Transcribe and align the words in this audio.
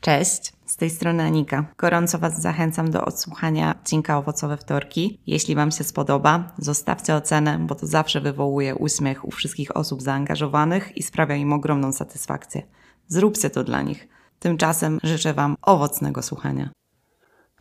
Cześć, 0.00 0.52
z 0.66 0.76
tej 0.76 0.90
strony 0.90 1.22
Anika. 1.22 1.64
Gorąco 1.78 2.18
Was 2.18 2.40
zachęcam 2.40 2.90
do 2.90 3.04
odsłuchania 3.04 3.70
odcinka 3.70 4.18
Owocowe 4.18 4.56
Wtorki. 4.56 5.20
Jeśli 5.26 5.54
Wam 5.54 5.70
się 5.70 5.84
spodoba, 5.84 6.52
zostawcie 6.58 7.14
ocenę, 7.14 7.58
bo 7.58 7.74
to 7.74 7.86
zawsze 7.86 8.20
wywołuje 8.20 8.74
uśmiech 8.74 9.24
u 9.24 9.30
wszystkich 9.30 9.76
osób 9.76 10.02
zaangażowanych 10.02 10.96
i 10.96 11.02
sprawia 11.02 11.36
im 11.36 11.52
ogromną 11.52 11.92
satysfakcję. 11.92 12.62
Zróbcie 13.08 13.50
to 13.50 13.64
dla 13.64 13.82
nich. 13.82 14.08
Tymczasem 14.38 14.98
życzę 15.02 15.34
Wam 15.34 15.56
owocnego 15.62 16.22
słuchania. 16.22 16.83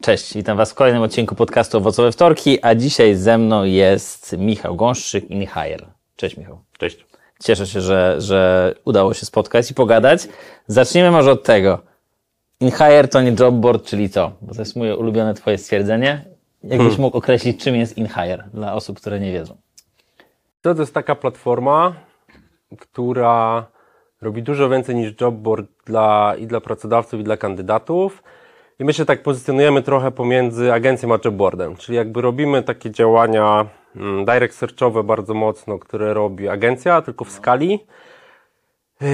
Cześć, 0.01 0.33
witam 0.33 0.57
Was 0.57 0.71
w 0.71 0.75
kolejnym 0.75 1.01
odcinku 1.03 1.35
podcastu 1.35 1.77
Owocowe 1.77 2.11
Wtorki, 2.11 2.59
a 2.61 2.75
dzisiaj 2.75 3.15
ze 3.15 3.37
mną 3.37 3.63
jest 3.63 4.37
Michał 4.37 4.75
Gąszczyk, 4.75 5.31
InHire. 5.31 5.85
Cześć 6.15 6.37
Michał. 6.37 6.59
Cześć. 6.77 7.05
Cieszę 7.43 7.67
się, 7.67 7.81
że, 7.81 8.15
że 8.21 8.73
udało 8.85 9.13
się 9.13 9.25
spotkać 9.25 9.71
i 9.71 9.73
pogadać. 9.73 10.27
Zacznijmy 10.67 11.11
może 11.11 11.31
od 11.31 11.43
tego. 11.43 11.79
InHire 12.59 13.07
to 13.07 13.21
nie 13.21 13.35
jobboard, 13.39 13.85
czyli 13.85 14.09
co? 14.09 14.31
Bo 14.41 14.53
to 14.53 14.61
jest 14.61 14.75
moje 14.75 14.97
ulubione 14.97 15.33
Twoje 15.33 15.57
stwierdzenie. 15.57 16.25
Jakbyś 16.63 16.87
Hmm. 16.87 17.01
mógł 17.01 17.17
określić, 17.17 17.63
czym 17.63 17.75
jest 17.75 17.97
InHire 17.97 18.43
dla 18.53 18.73
osób, 18.73 18.99
które 18.99 19.19
nie 19.19 19.31
wiedzą. 19.31 19.57
To, 20.61 20.75
to 20.75 20.81
jest 20.81 20.93
taka 20.93 21.15
platforma, 21.15 21.93
która 22.79 23.65
robi 24.21 24.43
dużo 24.43 24.69
więcej 24.69 24.95
niż 24.95 25.13
jobboard 25.21 25.65
dla, 25.85 26.35
i 26.39 26.47
dla 26.47 26.61
pracodawców, 26.61 27.19
i 27.19 27.23
dla 27.23 27.37
kandydatów. 27.37 28.23
I 28.79 28.83
my 28.85 28.93
się 28.93 29.05
tak 29.05 29.23
pozycjonujemy 29.23 29.81
trochę 29.81 30.11
pomiędzy 30.11 30.73
agencją 30.73 31.13
a 31.13 31.19
jobboardem, 31.25 31.75
czyli 31.75 31.95
jakby 31.95 32.21
robimy 32.21 32.63
takie 32.63 32.91
działania 32.91 33.65
mm, 33.95 34.25
direct 34.25 34.57
searchowe 34.57 35.03
bardzo 35.03 35.33
mocno, 35.33 35.79
które 35.79 36.13
robi 36.13 36.49
agencja, 36.49 37.01
tylko 37.01 37.25
w 37.25 37.31
skali. 37.31 37.79
Yy, 39.01 39.07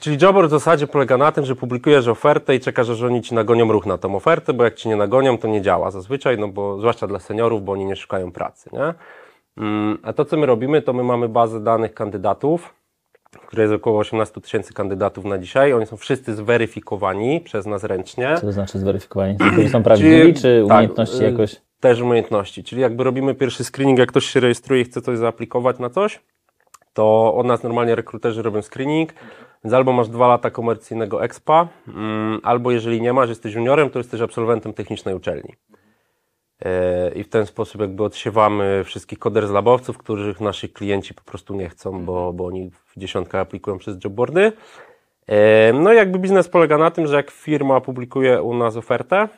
Czyli 0.00 0.18
jobboard 0.22 0.48
w 0.48 0.50
zasadzie 0.50 0.86
polega 0.86 1.16
na 1.16 1.32
tym, 1.32 1.44
że 1.44 1.56
publikujesz 1.56 2.08
ofertę 2.08 2.54
i 2.54 2.60
czekasz, 2.60 2.86
że 2.86 3.06
oni 3.06 3.22
ci 3.22 3.34
nagonią 3.34 3.72
ruch 3.72 3.86
na 3.86 3.98
tą 3.98 4.16
ofertę, 4.16 4.52
bo 4.52 4.64
jak 4.64 4.74
ci 4.74 4.88
nie 4.88 4.96
nagonią, 4.96 5.38
to 5.38 5.48
nie 5.48 5.62
działa 5.62 5.90
zazwyczaj, 5.90 6.38
no 6.38 6.48
bo 6.48 6.78
zwłaszcza 6.78 7.06
dla 7.06 7.18
seniorów, 7.18 7.64
bo 7.64 7.72
oni 7.72 7.84
nie 7.84 7.96
szukają 7.96 8.32
pracy, 8.32 8.70
nie? 8.72 8.94
Mm, 9.56 9.98
A 10.02 10.12
to, 10.12 10.24
co 10.24 10.36
my 10.36 10.46
robimy, 10.46 10.82
to 10.82 10.92
my 10.92 11.02
mamy 11.02 11.28
bazę 11.28 11.60
danych 11.60 11.94
kandydatów, 11.94 12.74
w 13.40 13.46
której 13.46 13.64
jest 13.64 13.74
około 13.74 13.98
18 13.98 14.40
tysięcy 14.40 14.74
kandydatów 14.74 15.24
na 15.24 15.38
dzisiaj. 15.38 15.72
Oni 15.72 15.86
są 15.86 15.96
wszyscy 15.96 16.34
zweryfikowani 16.34 17.40
przez 17.40 17.66
nas 17.66 17.84
ręcznie. 17.84 18.34
Co 18.34 18.40
to 18.40 18.52
znaczy 18.52 18.78
zweryfikowanie? 18.78 19.36
Czy 19.56 19.68
są 19.72 19.82
prawdziwi, 19.82 20.34
czy 20.34 20.64
tak, 20.68 20.76
umiejętności 20.76 21.20
y, 21.24 21.30
jakoś? 21.30 21.56
Też 21.80 22.00
umiejętności, 22.00 22.64
czyli 22.64 22.82
jakby 22.82 23.04
robimy 23.04 23.34
pierwszy 23.34 23.64
screening, 23.64 23.98
jak 23.98 24.08
ktoś 24.08 24.26
się 24.26 24.40
rejestruje 24.40 24.82
i 24.82 24.84
chce 24.84 25.02
coś 25.02 25.18
zaaplikować 25.18 25.78
na 25.78 25.90
coś, 25.90 26.20
to 26.92 27.34
od 27.34 27.46
nas 27.46 27.62
normalnie 27.62 27.94
rekruterzy 27.94 28.42
robią 28.42 28.62
screening, 28.62 29.12
więc 29.64 29.74
albo 29.74 29.92
masz 29.92 30.08
dwa 30.08 30.28
lata 30.28 30.50
komercyjnego 30.50 31.24
expa, 31.24 31.68
mm, 31.88 32.40
albo 32.42 32.70
jeżeli 32.70 33.00
nie 33.00 33.12
masz, 33.12 33.28
jesteś 33.28 33.54
juniorem, 33.54 33.90
to 33.90 33.98
jesteś 33.98 34.20
absolwentem 34.20 34.72
technicznej 34.72 35.14
uczelni. 35.14 35.54
E, 36.64 37.10
I 37.14 37.24
w 37.24 37.28
ten 37.28 37.46
sposób 37.46 37.80
jakby 37.80 38.04
odsiewamy 38.04 38.84
wszystkich 38.84 39.18
koderzlabowców, 39.18 39.98
których 39.98 40.40
nasi 40.40 40.68
klienci 40.68 41.14
po 41.14 41.22
prostu 41.22 41.54
nie 41.54 41.68
chcą, 41.68 42.04
bo, 42.04 42.32
bo 42.32 42.46
oni 42.46 42.70
w 42.70 43.00
dziesiątkę 43.00 43.40
aplikują 43.40 43.78
przez 43.78 44.04
jobboardy. 44.04 44.52
E, 45.26 45.72
No 45.72 45.92
i 45.92 45.96
jakby 45.96 46.18
biznes 46.18 46.48
polega 46.48 46.78
na 46.78 46.90
tym, 46.90 47.06
że 47.06 47.16
jak 47.16 47.30
firma 47.30 47.80
publikuje 47.80 48.42
u 48.42 48.54
nas 48.54 48.76
ofertę, 48.76 49.28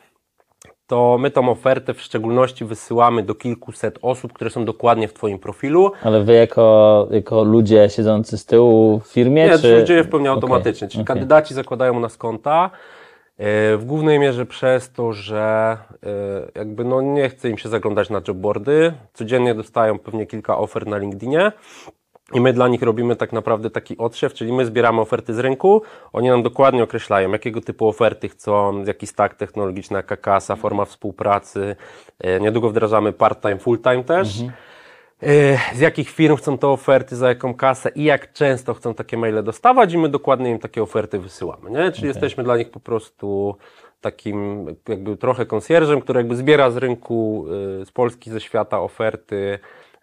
to 0.87 1.17
my 1.19 1.31
tą 1.31 1.49
ofertę 1.49 1.93
w 1.93 2.01
szczególności 2.01 2.65
wysyłamy 2.65 3.23
do 3.23 3.35
kilkuset 3.35 3.99
osób, 4.01 4.33
które 4.33 4.49
są 4.49 4.65
dokładnie 4.65 5.07
w 5.07 5.13
Twoim 5.13 5.39
profilu. 5.39 5.91
Ale 6.03 6.23
wy 6.23 6.33
jako, 6.33 7.07
jako 7.11 7.43
ludzie 7.43 7.89
siedzący 7.89 8.37
z 8.37 8.45
tyłu 8.45 8.99
w 8.99 9.07
firmie? 9.07 9.45
Nie, 9.45 9.51
to 9.51 9.57
czy... 9.57 9.79
się 9.79 9.83
dzieje 9.83 10.03
w 10.03 10.09
pełni 10.09 10.27
automatycznie. 10.27 10.87
Czyli 10.87 11.03
okej. 11.03 11.15
kandydaci 11.15 11.53
zakładają 11.53 11.97
u 11.97 11.99
nas 11.99 12.17
konta 12.17 12.69
w 13.77 13.83
głównej 13.85 14.19
mierze 14.19 14.45
przez 14.45 14.91
to, 14.91 15.13
że 15.13 15.77
e, 16.03 16.07
jakby 16.55 16.85
no 16.85 17.01
nie 17.01 17.29
chce 17.29 17.49
im 17.49 17.57
się 17.57 17.69
zaglądać 17.69 18.09
na 18.09 18.21
jobboardy. 18.27 18.93
Codziennie 19.13 19.55
dostają 19.55 19.99
pewnie 19.99 20.25
kilka 20.25 20.57
ofert 20.57 20.87
na 20.87 20.97
LinkedInie. 20.97 21.51
I 22.33 22.41
my 22.41 22.53
dla 22.53 22.67
nich 22.67 22.81
robimy 22.81 23.15
tak 23.15 23.33
naprawdę 23.33 23.69
taki 23.69 23.97
odsiew, 23.97 24.33
czyli 24.33 24.53
my 24.53 24.65
zbieramy 24.65 25.01
oferty 25.01 25.33
z 25.33 25.39
rynku, 25.39 25.81
oni 26.13 26.29
nam 26.29 26.43
dokładnie 26.43 26.83
określają, 26.83 27.31
jakiego 27.31 27.61
typu 27.61 27.87
oferty 27.87 28.29
chcą, 28.29 28.83
jaki 28.83 29.07
stack 29.07 29.35
technologiczny, 29.35 29.97
jaka 29.97 30.17
kasa, 30.17 30.55
forma 30.55 30.85
współpracy. 30.85 31.75
E, 32.19 32.39
Niedługo 32.39 32.69
wdrażamy 32.69 33.13
part-time, 33.13 33.57
full-time 33.57 34.03
też. 34.03 34.41
E, 34.41 34.51
Z 35.73 35.79
jakich 35.79 36.09
firm 36.09 36.35
chcą 36.35 36.57
te 36.57 36.67
oferty, 36.67 37.15
za 37.15 37.29
jaką 37.29 37.53
kasę 37.53 37.89
i 37.95 38.03
jak 38.03 38.33
często 38.33 38.73
chcą 38.73 38.93
takie 38.93 39.17
maile 39.17 39.43
dostawać 39.43 39.93
i 39.93 39.97
my 39.97 40.09
dokładnie 40.09 40.51
im 40.51 40.59
takie 40.59 40.83
oferty 40.83 41.19
wysyłamy, 41.19 41.71
nie? 41.71 41.91
Czyli 41.91 42.07
jesteśmy 42.07 42.43
dla 42.43 42.57
nich 42.57 42.71
po 42.71 42.79
prostu 42.79 43.55
takim 44.01 44.65
jakby 44.89 45.17
trochę 45.17 45.45
konsjerżem, 45.45 46.01
który 46.01 46.19
jakby 46.19 46.35
zbiera 46.35 46.71
z 46.71 46.77
rynku, 46.77 47.45
y, 47.81 47.85
z 47.85 47.91
Polski, 47.91 48.31
ze 48.31 48.41
świata 48.41 48.79
oferty 48.79 49.59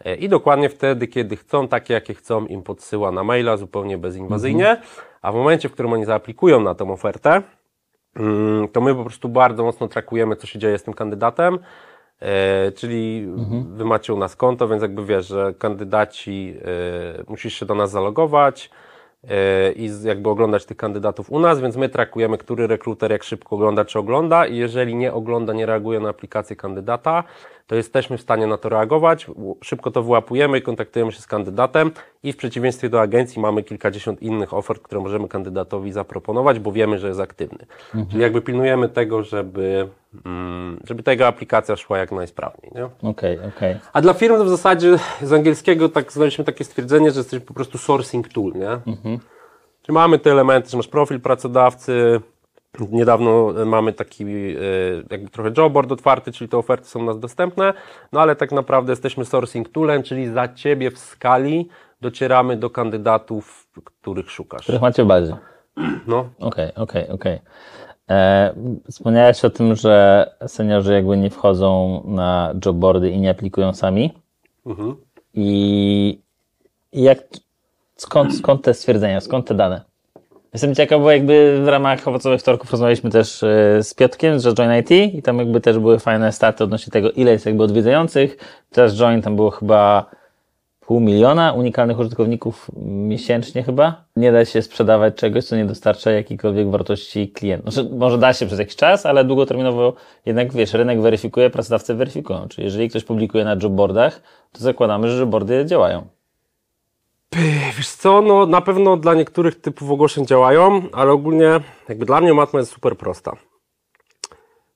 y, 0.06 0.14
i 0.14 0.28
dokładnie 0.28 0.68
wtedy, 0.68 1.08
kiedy 1.08 1.36
chcą, 1.36 1.68
takie 1.68 1.94
jakie 1.94 2.14
chcą, 2.14 2.46
im 2.46 2.62
podsyła 2.62 3.12
na 3.12 3.24
maila 3.24 3.56
zupełnie 3.56 3.98
bezinwazyjnie, 3.98 4.76
a 5.22 5.32
w 5.32 5.34
momencie, 5.34 5.68
w 5.68 5.72
którym 5.72 5.92
oni 5.92 6.04
zaaplikują 6.04 6.60
na 6.60 6.74
tą 6.74 6.92
ofertę, 6.92 7.42
Mm, 8.16 8.68
to 8.68 8.80
my 8.80 8.94
po 8.94 9.04
prostu 9.04 9.28
bardzo 9.28 9.64
mocno 9.64 9.88
trakujemy, 9.88 10.36
co 10.36 10.46
się 10.46 10.58
dzieje 10.58 10.78
z 10.78 10.82
tym 10.82 10.94
kandydatem. 10.94 11.58
E, 12.22 12.72
czyli 12.72 13.26
wy 13.66 13.84
macie 13.84 14.14
u 14.14 14.18
nas 14.18 14.36
konto, 14.36 14.68
więc 14.68 14.82
jakby 14.82 15.06
wiesz, 15.06 15.26
że 15.26 15.54
kandydaci, 15.58 16.56
e, 17.20 17.24
musisz 17.28 17.54
się 17.54 17.66
do 17.66 17.74
nas 17.74 17.90
zalogować 17.90 18.70
e, 19.28 19.72
i 19.72 19.90
jakby 20.04 20.30
oglądać 20.30 20.64
tych 20.64 20.76
kandydatów 20.76 21.30
u 21.30 21.38
nas, 21.38 21.60
więc 21.60 21.76
my 21.76 21.88
trakujemy, 21.88 22.38
który 22.38 22.66
rekruter 22.66 23.10
jak 23.10 23.22
szybko 23.22 23.56
ogląda, 23.56 23.84
czy 23.84 23.98
ogląda 23.98 24.46
i 24.46 24.56
jeżeli 24.56 24.94
nie 24.94 25.12
ogląda, 25.12 25.52
nie 25.52 25.66
reaguje 25.66 26.00
na 26.00 26.08
aplikację 26.08 26.56
kandydata, 26.56 27.24
to 27.66 27.74
jesteśmy 27.74 28.18
w 28.18 28.20
stanie 28.20 28.46
na 28.46 28.56
to 28.56 28.68
reagować, 28.68 29.26
szybko 29.64 29.90
to 29.90 30.02
wyłapujemy 30.02 30.58
i 30.58 30.62
kontaktujemy 30.62 31.12
się 31.12 31.20
z 31.20 31.26
kandydatem 31.26 31.90
i 32.22 32.32
w 32.32 32.36
przeciwieństwie 32.36 32.88
do 32.88 33.00
agencji 33.00 33.42
mamy 33.42 33.62
kilkadziesiąt 33.62 34.22
innych 34.22 34.54
ofert, 34.54 34.82
które 34.82 35.00
możemy 35.00 35.28
kandydatowi 35.28 35.92
zaproponować, 35.92 36.58
bo 36.58 36.72
wiemy, 36.72 36.98
że 36.98 37.08
jest 37.08 37.20
aktywny. 37.20 37.66
Czyli 38.10 38.22
jakby 38.22 38.40
pilnujemy 38.42 38.88
tego, 38.88 39.22
żeby, 39.22 39.88
mm, 40.26 40.80
żeby 40.84 41.02
ta 41.02 41.10
jego 41.10 41.26
aplikacja 41.26 41.76
szła 41.76 41.98
jak 41.98 42.12
najsprawniej. 42.12 42.72
Nie? 42.74 43.10
Okej, 43.10 43.38
okej. 43.56 43.76
A 43.92 44.00
dla 44.00 44.14
firm 44.14 44.36
to 44.36 44.44
w 44.44 44.48
zasadzie 44.48 44.98
z 45.22 45.32
angielskiego 45.32 45.88
tak 45.88 46.12
znaleźliśmy 46.12 46.44
takie 46.44 46.64
stwierdzenie, 46.64 47.10
że 47.10 47.20
jesteśmy 47.20 47.46
po 47.46 47.54
prostu 47.54 47.78
sourcing 47.78 48.28
tool, 48.28 48.52
nie? 48.54 48.94
Czyli 49.82 49.94
mamy 49.94 50.18
te 50.18 50.30
elementy, 50.30 50.70
że 50.70 50.76
masz 50.76 50.88
profil 50.88 51.20
pracodawcy, 51.20 52.20
niedawno 52.90 53.62
e, 53.62 53.64
mamy 53.64 53.92
taki 53.92 54.24
e, 54.24 54.28
jakby 55.10 55.30
trochę 55.30 55.52
jobboard 55.56 55.92
otwarty, 55.92 56.32
czyli 56.32 56.48
te 56.48 56.58
oferty 56.58 56.88
są 56.88 57.00
u 57.00 57.04
nas 57.04 57.18
dostępne, 57.18 57.72
no 58.12 58.20
ale 58.20 58.36
tak 58.36 58.52
naprawdę 58.52 58.92
jesteśmy 58.92 59.24
sourcing 59.24 59.68
toolem, 59.68 60.02
czyli 60.02 60.28
za 60.28 60.48
Ciebie 60.48 60.90
w 60.90 60.98
skali 60.98 61.68
docieramy 62.00 62.56
do 62.56 62.70
kandydatów, 62.70 63.68
których 63.84 64.30
szukasz. 64.30 64.62
Których 64.62 64.80
macie 64.82 65.04
w 65.04 65.06
bazie. 65.06 65.36
No, 66.06 66.28
Okej, 66.38 66.74
okej, 66.74 67.08
okej. 67.08 67.38
E, 68.10 68.54
Wspomniałeś 68.90 69.44
o 69.44 69.50
tym, 69.50 69.74
że 69.74 70.26
seniorzy 70.46 70.92
jakby 70.92 71.16
nie 71.16 71.30
wchodzą 71.30 72.02
na 72.06 72.54
jobboardy 72.66 73.10
i 73.10 73.20
nie 73.20 73.30
aplikują 73.30 73.74
sami. 73.74 74.12
Mhm. 74.66 74.96
I 75.34 76.22
i 76.92 77.02
jak, 77.02 77.18
skąd, 77.96 78.36
skąd 78.36 78.62
te 78.62 78.74
stwierdzenia, 78.74 79.20
skąd 79.20 79.46
te 79.46 79.54
dane? 79.54 79.80
Jestem 80.52 80.74
ciekaw, 80.74 81.00
bo 81.00 81.10
jakby 81.10 81.60
w 81.64 81.68
ramach 81.68 82.08
owocowych 82.08 82.40
wtorków 82.40 82.70
rozmawialiśmy 82.70 83.10
też 83.10 83.42
e, 83.42 83.82
z 83.82 83.94
Piotkiem 83.94 84.40
z 84.40 84.54
Join 84.54 84.70
IT 84.80 84.90
i 85.14 85.22
tam 85.22 85.38
jakby 85.38 85.60
też 85.60 85.78
były 85.78 85.98
fajne 85.98 86.32
staty 86.32 86.64
odnośnie 86.64 86.90
tego, 86.90 87.10
ile 87.10 87.32
jest 87.32 87.46
jakby 87.46 87.62
odwiedzających. 87.62 88.36
Teraz 88.70 88.94
Join 88.94 89.22
tam 89.22 89.36
było 89.36 89.50
chyba 89.50 90.06
pół 90.80 91.00
miliona 91.00 91.52
unikalnych 91.52 91.98
użytkowników 91.98 92.70
miesięcznie 92.86 93.62
chyba. 93.62 94.04
Nie 94.16 94.32
da 94.32 94.44
się 94.44 94.62
sprzedawać 94.62 95.14
czegoś, 95.14 95.44
co 95.44 95.56
nie 95.56 95.64
dostarcza 95.64 96.10
jakiejkolwiek 96.10 96.70
wartości 96.70 97.28
klientom. 97.28 97.72
Znaczy, 97.72 97.88
może 97.90 98.18
da 98.18 98.32
się 98.32 98.46
przez 98.46 98.58
jakiś 98.58 98.76
czas, 98.76 99.06
ale 99.06 99.24
długoterminowo 99.24 99.94
jednak, 100.26 100.52
wiesz, 100.52 100.74
rynek 100.74 101.00
weryfikuje, 101.00 101.50
pracodawcy 101.50 101.94
weryfikują. 101.94 102.48
Czyli 102.48 102.64
jeżeli 102.64 102.88
ktoś 102.88 103.04
publikuje 103.04 103.44
na 103.44 103.56
jobboardach, 103.62 104.22
to 104.52 104.60
zakładamy, 104.60 105.10
że 105.10 105.18
jobboardy 105.18 105.64
działają. 105.66 106.06
Wiesz 107.76 107.88
co, 107.88 108.22
no 108.22 108.46
na 108.46 108.60
pewno 108.60 108.96
dla 108.96 109.14
niektórych 109.14 109.60
typów 109.60 109.90
ogłoszeń 109.90 110.26
działają, 110.26 110.82
ale 110.92 111.12
ogólnie 111.12 111.60
jakby 111.88 112.06
dla 112.06 112.20
mnie 112.20 112.34
matma 112.34 112.58
jest 112.58 112.72
super 112.72 112.96
prosta. 112.96 113.36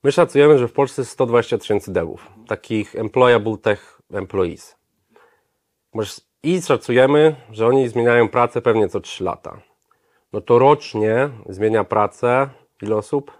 My 0.03 0.11
szacujemy, 0.11 0.57
że 0.57 0.67
w 0.67 0.73
Polsce 0.73 1.01
jest 1.01 1.11
120 1.11 1.57
tysięcy 1.57 1.93
devów, 1.93 2.27
takich 2.47 2.95
employable 2.95 3.57
tech 3.57 4.01
employees. 4.13 4.75
I 6.43 6.61
szacujemy, 6.61 7.35
że 7.51 7.67
oni 7.67 7.89
zmieniają 7.89 8.29
pracę 8.29 8.61
pewnie 8.61 8.89
co 8.89 8.99
3 8.99 9.23
lata. 9.23 9.61
No 10.33 10.41
to 10.41 10.59
rocznie 10.59 11.29
zmienia 11.49 11.83
pracę 11.83 12.49
ile 12.81 12.95
osób? 12.95 13.31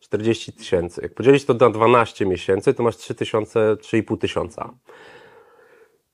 40 0.00 0.52
tysięcy. 0.52 1.02
Jak 1.02 1.14
podzielić 1.14 1.44
to 1.44 1.54
na 1.54 1.70
12 1.70 2.26
miesięcy, 2.26 2.74
to 2.74 2.82
masz 2.82 2.96
3 2.96 3.14
tysiące, 3.14 3.76
3,5 3.76 4.18
tysiąca. 4.18 4.74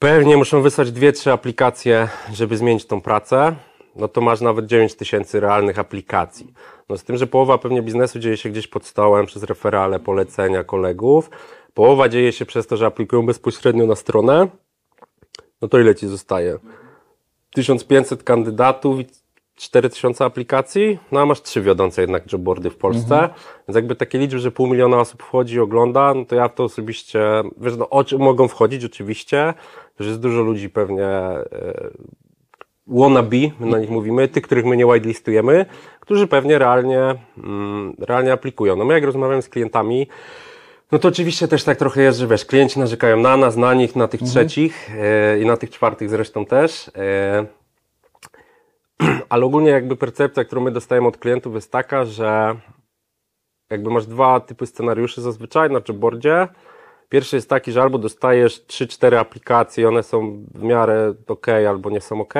Pewnie 0.03 0.37
muszą 0.37 0.63
wysłać 0.63 0.93
dwie, 0.93 1.13
trzy 1.13 1.33
aplikacje, 1.33 2.09
żeby 2.33 2.57
zmienić 2.57 2.87
tą 2.87 3.01
pracę. 3.01 3.55
No 3.97 4.09
to 4.09 4.21
masz 4.21 4.41
nawet 4.41 4.67
9 4.67 4.95
tysięcy 4.95 5.41
realnych 5.41 5.79
aplikacji. 5.79 6.53
No 6.89 6.97
z 6.97 7.05
tym, 7.05 7.17
że 7.17 7.27
połowa 7.27 7.59
pewnie 7.59 7.83
biznesu 7.83 8.19
dzieje 8.19 8.37
się 8.37 8.51
gdzieś 8.51 8.67
pod 8.67 8.87
stołem, 8.87 9.27
przez 9.27 9.43
referale, 9.43 9.99
polecenia 9.99 10.65
kolegów. 10.65 11.31
Połowa 11.75 12.09
dzieje 12.09 12.33
się 12.33 12.47
przez 12.47 12.67
to, 12.67 12.77
że 12.77 12.87
aplikują 12.87 13.27
bezpośrednio 13.27 13.87
na 13.87 13.95
stronę. 13.95 14.49
No 15.63 15.69
to 15.69 15.79
ile 15.79 15.95
ci 15.95 16.07
zostaje? 16.07 16.59
1500 17.55 18.23
kandydatów 18.23 18.97
4000 19.57 20.25
aplikacji, 20.25 20.99
no 21.13 21.21
a 21.21 21.27
masz 21.27 21.43
trzy 21.43 21.63
wiodące 21.63 22.01
jednak 22.01 22.33
jobboardy 22.33 22.71
w 22.71 22.77
Polsce, 22.77 23.29
więc 23.69 23.77
jakby 23.77 23.97
takie 23.97 24.19
liczby, 24.19 24.39
że 24.39 24.51
pół 24.51 24.67
miliona 24.67 25.01
osób 25.01 25.23
wchodzi 25.23 25.55
i 25.55 25.59
ogląda, 25.59 26.15
no 26.15 26.25
to 26.25 26.35
ja 26.35 26.49
to 26.49 26.65
osobiście, 26.65 27.21
wiesz, 27.61 27.77
no 27.77 27.89
o 27.89 28.05
czym 28.05 28.21
mogą 28.21 28.49
wchodzić 28.49 28.85
oczywiście, 28.85 29.55
że 30.01 30.09
jest 30.09 30.21
dużo 30.21 30.43
ludzi 30.43 30.71
pewnie 30.71 31.07
e, 31.07 31.91
wannabe, 32.87 33.37
my 33.61 33.67
na 33.67 33.79
nich 33.79 33.91
mówimy, 33.91 34.29
tych, 34.29 34.43
których 34.43 34.65
my 34.65 34.77
nie 34.77 34.87
whitelistujemy, 34.87 35.67
którzy 36.01 36.27
pewnie 36.27 36.59
realnie, 36.59 37.15
mm, 37.39 37.95
realnie 37.99 38.33
aplikują. 38.33 38.77
No 38.77 38.85
my 38.85 38.95
jak 38.95 39.05
rozmawiamy 39.05 39.43
z 39.43 39.49
klientami, 39.49 40.07
no 40.93 40.99
to 40.99 41.09
oczywiście 41.09 41.49
też 41.49 41.65
tak 41.65 41.79
trochę 41.79 42.03
jest, 42.03 42.19
że 42.19 42.27
wiesz, 42.27 42.45
klienci 42.45 42.81
narzekają 42.81 43.17
na 43.17 43.37
nas, 43.37 43.57
na 43.57 43.75
nich, 43.75 43.97
na 43.97 44.09
tych 44.09 44.23
trzecich 44.23 44.91
e, 44.99 45.41
i 45.41 45.47
na 45.47 45.57
tych 45.57 45.71
czwartych 45.71 46.11
zresztą 46.11 46.47
też. 46.47 46.91
E, 46.97 47.62
ale 49.29 49.45
ogólnie 49.45 49.71
jakby 49.71 49.97
percepcja, 49.97 50.45
którą 50.45 50.63
my 50.63 50.71
dostajemy 50.71 51.09
od 51.09 51.17
klientów 51.17 51.55
jest 51.55 51.73
taka, 51.73 52.05
że 52.05 52.57
jakby 53.71 53.91
masz 53.91 54.07
dwa 54.07 54.41
typy 54.41 54.67
scenariuszy 54.67 55.21
zazwyczaj 55.21 55.71
na 55.71 55.81
jobboardzie. 55.89 56.49
Pierwszy 57.09 57.37
jest 57.37 57.49
taki, 57.49 57.73
że 57.73 57.83
albo 57.83 57.99
dostajesz 57.99 58.67
3-4 58.67 59.17
aplikacje, 59.17 59.89
one 59.89 60.03
są 60.03 60.45
w 60.55 60.63
miarę 60.63 61.15
ok, 61.29 61.47
albo 61.49 61.91
nie 61.91 62.01
są 62.01 62.21
ok. 62.21 62.35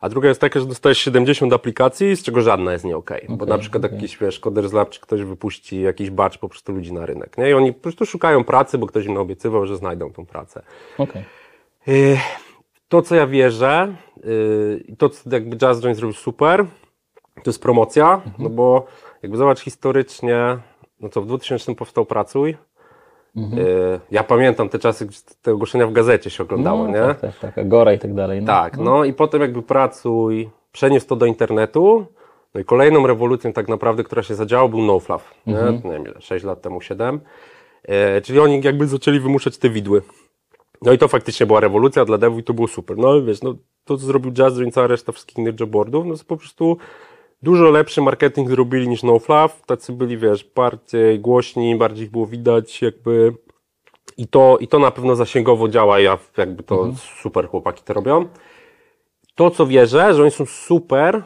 A 0.00 0.08
druga 0.08 0.28
jest 0.28 0.40
taka, 0.40 0.60
że 0.60 0.66
dostajesz 0.66 0.98
70 0.98 1.52
aplikacji, 1.52 2.16
z 2.16 2.22
czego 2.22 2.40
żadna 2.40 2.72
jest 2.72 2.84
nie 2.84 2.96
ok. 2.96 3.10
Bo 3.28 3.46
na 3.46 3.58
przykład 3.58 3.82
jakiś, 3.82 4.18
wiesz, 4.18 4.40
Coders 4.40 4.72
Lab, 4.72 4.90
czy 4.90 5.00
ktoś 5.00 5.22
wypuści 5.22 5.80
jakiś 5.80 6.10
batch 6.10 6.38
po 6.38 6.48
prostu 6.48 6.72
ludzi 6.72 6.92
na 6.92 7.06
rynek. 7.06 7.38
Nie? 7.38 7.50
I 7.50 7.54
oni 7.54 7.72
po 7.72 7.80
prostu 7.80 8.06
szukają 8.06 8.44
pracy, 8.44 8.78
bo 8.78 8.86
ktoś 8.86 9.06
im 9.06 9.16
obiecywał, 9.16 9.66
że 9.66 9.76
znajdą 9.76 10.12
tą 10.12 10.26
pracę. 10.26 10.62
Okej. 10.98 11.24
Yy, 12.94 13.02
To, 13.02 13.08
co 13.08 13.14
ja 13.14 13.26
wierzę, 13.26 13.94
yy, 14.24 14.84
i 14.88 14.96
to, 14.96 15.08
co 15.08 15.30
jakby 15.30 15.56
Jazz 15.56 15.80
Joint 15.80 15.96
zrobił 15.96 16.12
super, 16.14 16.66
to 17.34 17.42
jest 17.50 17.62
promocja, 17.62 18.20
no 18.38 18.48
bo 18.48 18.86
jakby 19.22 19.36
zobacz 19.38 19.60
historycznie, 19.60 20.58
no 21.00 21.08
co 21.08 21.22
w 21.22 21.26
2000 21.26 21.74
powstał 21.74 22.06
Pracuj. 22.06 22.56
Yy, 23.36 24.00
Ja 24.10 24.22
pamiętam 24.24 24.68
te 24.68 24.78
czasy, 24.78 25.06
gdzie 25.06 25.18
te 25.42 25.52
ogłoszenia 25.52 25.86
w 25.86 25.92
gazecie 25.92 26.30
się 26.30 26.42
oglądało, 26.42 26.84
No, 26.84 26.88
nie? 26.88 26.94
Tak, 27.14 27.20
tak, 27.20 27.38
tak. 27.38 27.58
Agora 27.58 27.92
i 27.92 27.98
tak 27.98 28.14
dalej. 28.14 28.40
No. 28.40 28.46
Tak, 28.46 28.78
no 28.78 29.04
i 29.04 29.12
potem 29.12 29.40
jakby 29.40 29.62
pracuj, 29.62 30.50
przeniósł 30.72 31.06
to 31.06 31.16
do 31.16 31.26
internetu. 31.26 32.06
No 32.54 32.60
i 32.60 32.64
kolejną 32.64 33.06
rewolucją 33.06 33.52
tak 33.52 33.68
naprawdę, 33.68 34.04
która 34.04 34.22
się 34.22 34.34
zadziała, 34.34 34.68
był 34.68 34.82
NoFluff. 34.82 35.34
Nie, 35.46 35.54
nie 35.84 35.90
wiem 35.92 36.04
ile, 36.04 36.20
6 36.20 36.44
lat 36.44 36.62
temu, 36.62 36.80
7. 36.80 37.20
E, 37.82 38.20
czyli 38.20 38.38
oni 38.40 38.60
jakby 38.64 38.86
zaczęli 38.86 39.20
wymuszać 39.20 39.58
te 39.58 39.70
widły. 39.70 40.02
No 40.84 40.92
i 40.92 40.98
to 40.98 41.08
faktycznie 41.08 41.46
była 41.46 41.60
rewolucja 41.60 42.04
dla 42.04 42.18
devów 42.18 42.38
i 42.38 42.44
to 42.44 42.54
było 42.54 42.68
super. 42.68 42.98
No 42.98 43.22
wiesz, 43.22 43.42
no 43.42 43.54
to 43.84 43.96
co 43.96 44.06
zrobił 44.06 44.32
Jazz 44.32 44.58
i 44.58 44.72
cała 44.72 44.86
reszta 44.86 45.12
wszystkich 45.12 45.38
innych 45.38 45.60
jobboardów, 45.60 46.06
no 46.06 46.16
to 46.16 46.24
po 46.24 46.36
prostu 46.36 46.76
dużo 47.42 47.70
lepszy 47.70 48.02
marketing 48.02 48.48
zrobili 48.50 48.88
niż 48.88 49.02
NoFluff. 49.02 49.62
Tacy 49.66 49.92
byli, 49.92 50.18
wiesz, 50.18 50.44
bardziej 50.54 51.20
głośni, 51.20 51.76
bardziej 51.76 52.04
ich 52.04 52.10
było 52.10 52.26
widać 52.26 52.82
jakby 52.82 53.34
i 54.16 54.26
to, 54.26 54.58
I 54.60 54.68
to 54.68 54.78
na 54.78 54.90
pewno 54.90 55.16
zasięgowo 55.16 55.68
działa, 55.68 56.00
ja 56.00 56.18
jakby 56.36 56.62
to 56.62 56.92
super 57.22 57.48
chłopaki 57.48 57.82
to 57.82 57.94
robią. 57.94 58.28
To, 59.34 59.50
co 59.50 59.66
wierzę, 59.66 60.14
że 60.14 60.22
oni 60.22 60.30
są 60.30 60.46
super, 60.46 61.22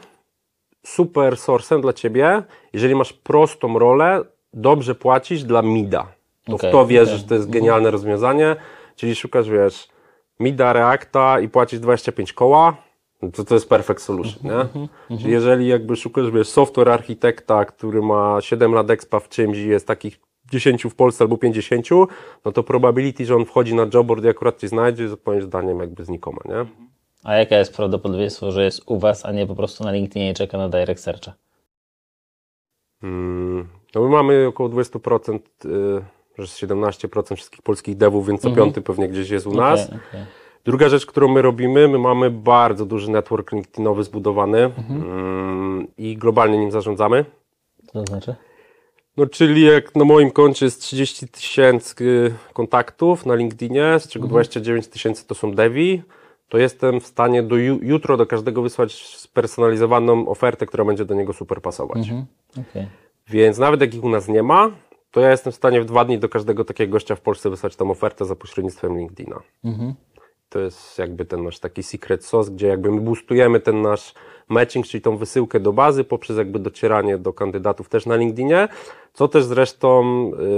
super 0.85 1.37
sourcem 1.37 1.81
dla 1.81 1.93
ciebie, 1.93 2.43
jeżeli 2.73 2.95
masz 2.95 3.13
prostą 3.13 3.79
rolę, 3.79 4.21
dobrze 4.53 4.95
płacisz 4.95 5.43
dla 5.43 5.61
mida. 5.61 6.07
To 6.45 6.55
Okej, 6.55 6.69
w 6.69 6.71
to 6.71 6.85
wierzę, 6.85 7.11
okej. 7.11 7.21
że 7.21 7.27
to 7.27 7.35
jest 7.35 7.49
genialne 7.49 7.91
rozwiązanie, 7.91 8.55
czyli 8.99 9.15
szukasz, 9.15 9.49
wiesz, 9.49 9.87
mida, 10.39 10.73
Reacta 10.73 11.39
i 11.39 11.49
płacisz 11.49 11.79
25 11.79 12.33
koła, 12.33 12.77
no 13.21 13.31
to 13.31 13.43
to 13.43 13.53
jest 13.53 13.69
perfect 13.69 14.01
solution, 14.01 14.43
nie? 14.43 14.87
Czyli 15.17 15.31
jeżeli 15.31 15.67
jakby 15.67 15.95
szukasz, 15.95 16.31
wiesz, 16.31 16.49
software 16.49 16.89
architekta, 16.89 17.65
który 17.65 18.01
ma 18.01 18.41
7 18.41 18.73
lat 18.73 18.89
expa 18.89 19.19
w 19.19 19.29
czymś 19.29 19.57
i 19.57 19.67
jest 19.67 19.87
takich 19.87 20.19
10 20.51 20.83
w 20.83 20.95
Polsce 20.95 21.23
albo 21.23 21.37
50, 21.37 21.87
no 22.45 22.51
to 22.51 22.63
probability, 22.63 23.25
że 23.25 23.35
on 23.35 23.45
wchodzi 23.45 23.75
na 23.75 23.87
jobboard 23.93 24.23
i 24.23 24.27
akurat 24.27 24.57
cię 24.57 24.67
znajdzie, 24.67 25.03
jest 25.03 25.25
moim 25.25 25.41
zdaniem 25.41 25.79
jakby 25.79 26.05
znikoma, 26.05 26.41
nie? 26.45 26.65
A 27.23 27.35
jaka 27.35 27.57
jest 27.57 27.75
prawdopodobieństwo, 27.75 28.51
że 28.51 28.63
jest 28.63 28.81
u 28.85 28.99
Was, 28.99 29.25
a 29.25 29.31
nie 29.31 29.47
po 29.47 29.55
prostu 29.55 29.83
na 29.83 29.91
LinkedInie 29.91 30.31
i 30.31 30.33
czeka 30.33 30.57
na 30.57 30.69
direct 30.69 31.03
searcha? 31.03 31.33
Mm, 33.03 33.67
no 33.95 34.01
my 34.01 34.09
mamy 34.09 34.47
około 34.47 34.69
20%, 34.69 35.39
y, 35.65 36.18
że 36.43 36.43
jest 36.43 36.73
17% 36.73 37.35
wszystkich 37.35 37.61
polskich 37.61 37.97
devów, 37.97 38.27
więc 38.27 38.41
co 38.41 38.51
piąty 38.51 38.81
pewnie 38.81 39.09
gdzieś 39.09 39.29
jest 39.29 39.47
u 39.47 39.53
nas. 39.53 39.85
Okej, 39.85 39.99
okej. 40.09 40.25
Druga 40.65 40.89
rzecz, 40.89 41.05
którą 41.05 41.27
my 41.27 41.41
robimy, 41.41 41.87
my 41.87 41.99
mamy 41.99 42.29
bardzo 42.29 42.85
duży 42.85 43.11
network 43.11 43.51
LinkedInowy 43.51 44.03
zbudowany 44.03 44.71
mm, 44.89 45.87
i 45.97 46.17
globalnie 46.17 46.57
nim 46.57 46.71
zarządzamy. 46.71 47.25
Co 47.85 47.91
to 47.91 48.05
znaczy? 48.05 48.35
No, 49.17 49.25
czyli 49.25 49.61
jak 49.65 49.95
na 49.95 50.05
moim 50.05 50.31
koncie 50.31 50.65
jest 50.65 50.81
30 50.81 51.27
tysięcy 51.27 52.33
kontaktów 52.53 53.25
na 53.25 53.35
LinkedInie, 53.35 53.99
z 53.99 54.07
czego 54.07 54.27
29 54.27 54.87
tysięcy 54.87 55.27
to 55.27 55.35
są 55.35 55.51
devi, 55.51 56.01
to 56.49 56.57
jestem 56.57 56.99
w 57.01 57.05
stanie 57.07 57.43
do 57.43 57.55
ju- 57.55 57.79
jutro 57.81 58.17
do 58.17 58.25
każdego 58.25 58.61
wysłać 58.61 58.93
spersonalizowaną 59.17 60.27
ofertę, 60.27 60.65
która 60.65 60.85
będzie 60.85 61.05
do 61.05 61.13
niego 61.13 61.33
super 61.33 61.61
pasować. 61.61 62.09
Okej. 62.51 62.87
Więc 63.29 63.57
nawet 63.57 63.81
jak 63.81 63.93
ich 63.93 64.03
u 64.03 64.09
nas 64.09 64.27
nie 64.27 64.43
ma, 64.43 64.71
to 65.11 65.21
ja 65.21 65.31
jestem 65.31 65.53
w 65.53 65.55
stanie 65.55 65.81
w 65.81 65.85
dwa 65.85 66.05
dni 66.05 66.19
do 66.19 66.29
każdego 66.29 66.65
takiego 66.65 66.91
gościa 66.91 67.15
w 67.15 67.21
Polsce 67.21 67.49
wysłać 67.49 67.75
tą 67.75 67.91
ofertę 67.91 68.25
za 68.25 68.35
pośrednictwem 68.35 68.97
LinkedIna. 68.97 69.39
To 70.49 70.59
jest 70.59 70.97
jakby 70.99 71.25
ten 71.25 71.43
nasz 71.43 71.59
taki 71.59 71.83
secret 71.83 72.25
sauce, 72.25 72.51
gdzie 72.51 72.67
jakby 72.67 72.91
my 72.91 73.01
boostujemy 73.01 73.59
ten 73.59 73.81
nasz 73.81 74.13
matching, 74.47 74.85
czyli 74.87 75.01
tą 75.01 75.17
wysyłkę 75.17 75.59
do 75.59 75.73
bazy 75.73 76.03
poprzez 76.03 76.37
jakby 76.37 76.59
docieranie 76.59 77.17
do 77.17 77.33
kandydatów 77.33 77.89
też 77.89 78.05
na 78.05 78.15
LinkedInie, 78.15 78.67
co 79.13 79.27
też 79.27 79.43
zresztą 79.43 80.01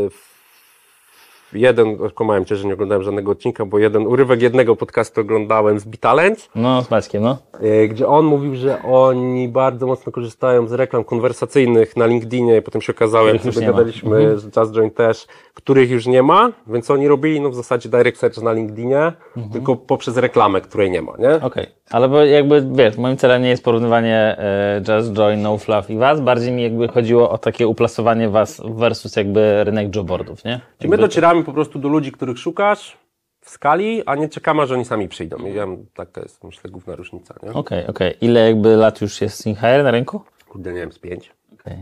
y, 0.06 0.10
w- 0.10 0.31
jeden, 1.54 1.98
okłamałem 2.06 2.46
Cię, 2.46 2.56
że 2.56 2.68
nie 2.68 2.74
oglądałem 2.74 3.04
żadnego 3.04 3.32
odcinka, 3.32 3.66
bo 3.66 3.80
jeden 3.80 4.08
urywek 4.08 4.42
jednego 4.42 4.76
podcastu 4.76 5.22
oglądałem 5.22 5.80
z 5.80 5.86
Bitalent, 5.86 6.50
No, 6.56 6.82
z 6.82 6.92
Maćkiem, 6.92 7.24
no. 7.24 7.38
E, 7.60 7.88
gdzie 7.88 8.08
on 8.08 8.26
mówił, 8.26 8.56
że 8.56 8.84
oni 8.84 9.48
bardzo 9.48 9.88
mocno 9.88 10.12
korzystają 10.12 10.68
z 10.68 10.74
reklam 10.74 11.04
konwersacyjnych 11.04 11.98
na 11.98 12.06
LinkedInie. 12.06 12.58
I 12.58 12.62
potem 12.62 12.82
się 12.82 12.94
okazało, 12.94 13.28
jak 13.28 13.42
sobie 13.42 13.66
gadaliśmy, 13.68 14.40
że 14.40 14.48
Just 14.58 14.74
Join 14.74 14.92
też, 14.92 15.28
których 15.54 15.90
już 15.90 16.06
nie 16.06 16.24
ma, 16.24 16.52
więc 16.68 16.92
oni 16.92 17.08
robili 17.08 17.42
no 17.42 17.50
w 17.50 17.56
zasadzie 17.56 17.90
direct 17.90 18.20
search 18.20 18.38
na 18.38 18.54
LinkedInie, 18.54 19.12
tylko 19.52 19.76
poprzez 19.76 20.18
reklamę, 20.18 20.62
której 20.62 20.92
nie 20.92 21.02
ma, 21.02 21.14
nie? 21.20 21.42
Okej, 21.42 21.68
ale 21.92 22.10
bo 22.10 22.26
jakby, 22.26 22.68
wiesz, 22.72 22.98
moim 22.98 23.18
celem 23.18 23.42
nie 23.42 23.50
jest 23.50 23.64
porównywanie 23.64 24.38
e, 24.38 24.82
Just 24.88 25.14
Join, 25.14 25.42
No 25.42 25.58
Fluff 25.58 25.90
i 25.90 25.98
Was, 25.98 26.22
bardziej 26.22 26.52
mi 26.52 26.64
jakby 26.64 26.88
chodziło 26.88 27.30
o 27.30 27.38
takie 27.38 27.68
uplasowanie 27.68 28.30
Was 28.30 28.62
versus 28.66 29.16
jakby 29.16 29.64
rynek 29.64 29.96
jobboardów, 29.96 30.44
nie? 30.46 30.60
Czyli 30.78 30.90
my 30.90 30.98
docieramy 30.98 31.44
po 31.44 31.54
prostu 31.54 31.80
do 31.80 31.90
ludzi, 31.90 32.12
których 32.12 32.40
szukasz 32.40 32.98
w 33.42 33.50
skali, 33.50 34.04
a 34.06 34.16
nie 34.16 34.30
czekamy, 34.30 34.68
że 34.68 34.74
oni 34.74 34.86
sami 34.86 35.08
przyjdą. 35.08 35.38
I 35.38 35.54
ja, 35.54 35.68
taka 35.94 36.22
jest, 36.22 36.44
myślę, 36.44 36.70
główna 36.70 36.96
różnica, 36.96 37.36
nie? 37.44 37.54
Okej, 37.54 37.88
okej. 37.88 38.14
Ile 38.22 38.48
jakby 38.48 38.76
lat 38.76 39.02
już 39.02 39.22
jest 39.22 39.46
InHire 39.46 39.84
na 39.84 39.92
rynku? 39.92 40.22
Kurde, 40.50 40.74
nie 40.74 40.80
wiem, 40.80 40.92
z 40.92 41.00
pięć. 41.00 41.32
Okej. 41.66 41.78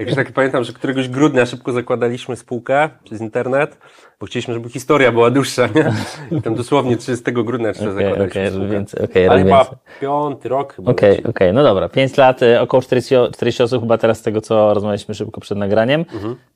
Jakoś 0.00 0.14
tak 0.14 0.32
pamiętam, 0.32 0.64
że 0.64 0.72
któregoś 0.72 1.08
grudnia 1.08 1.46
szybko 1.46 1.72
zakładaliśmy 1.72 2.36
spółkę 2.36 2.88
przez 3.04 3.20
internet, 3.20 3.78
bo 4.20 4.26
chcieliśmy, 4.26 4.54
żeby 4.54 4.68
historia 4.68 5.12
była 5.12 5.30
dłuższa, 5.30 5.66
nie? 5.74 5.92
I 6.38 6.42
tam 6.42 6.54
dosłownie 6.54 6.96
30 6.96 7.32
grudnia 7.32 7.68
jeszcze 7.68 7.90
Okej, 7.90 7.94
zakładaliśmy 7.94 8.40
okej, 8.42 8.50
spółkę. 8.50 8.68
więc- 8.72 8.94
okej, 8.94 9.28
Ale 9.28 9.42
chyba 9.42 9.64
więc- 9.64 9.76
piąty 10.00 10.48
rok. 10.48 10.76
Okej, 10.86 11.24
okej, 11.24 11.52
no 11.52 11.62
dobra. 11.62 11.88
5 11.88 12.16
lat, 12.16 12.42
y, 12.42 12.60
około 12.60 12.82
40, 12.82 13.16
o- 13.16 13.30
40 13.30 13.62
osób 13.62 13.80
chyba 13.82 13.98
teraz 13.98 14.18
z 14.18 14.22
tego, 14.22 14.40
co 14.40 14.74
rozmawialiśmy 14.74 15.14
szybko 15.14 15.40
przed 15.40 15.58
nagraniem. 15.58 16.04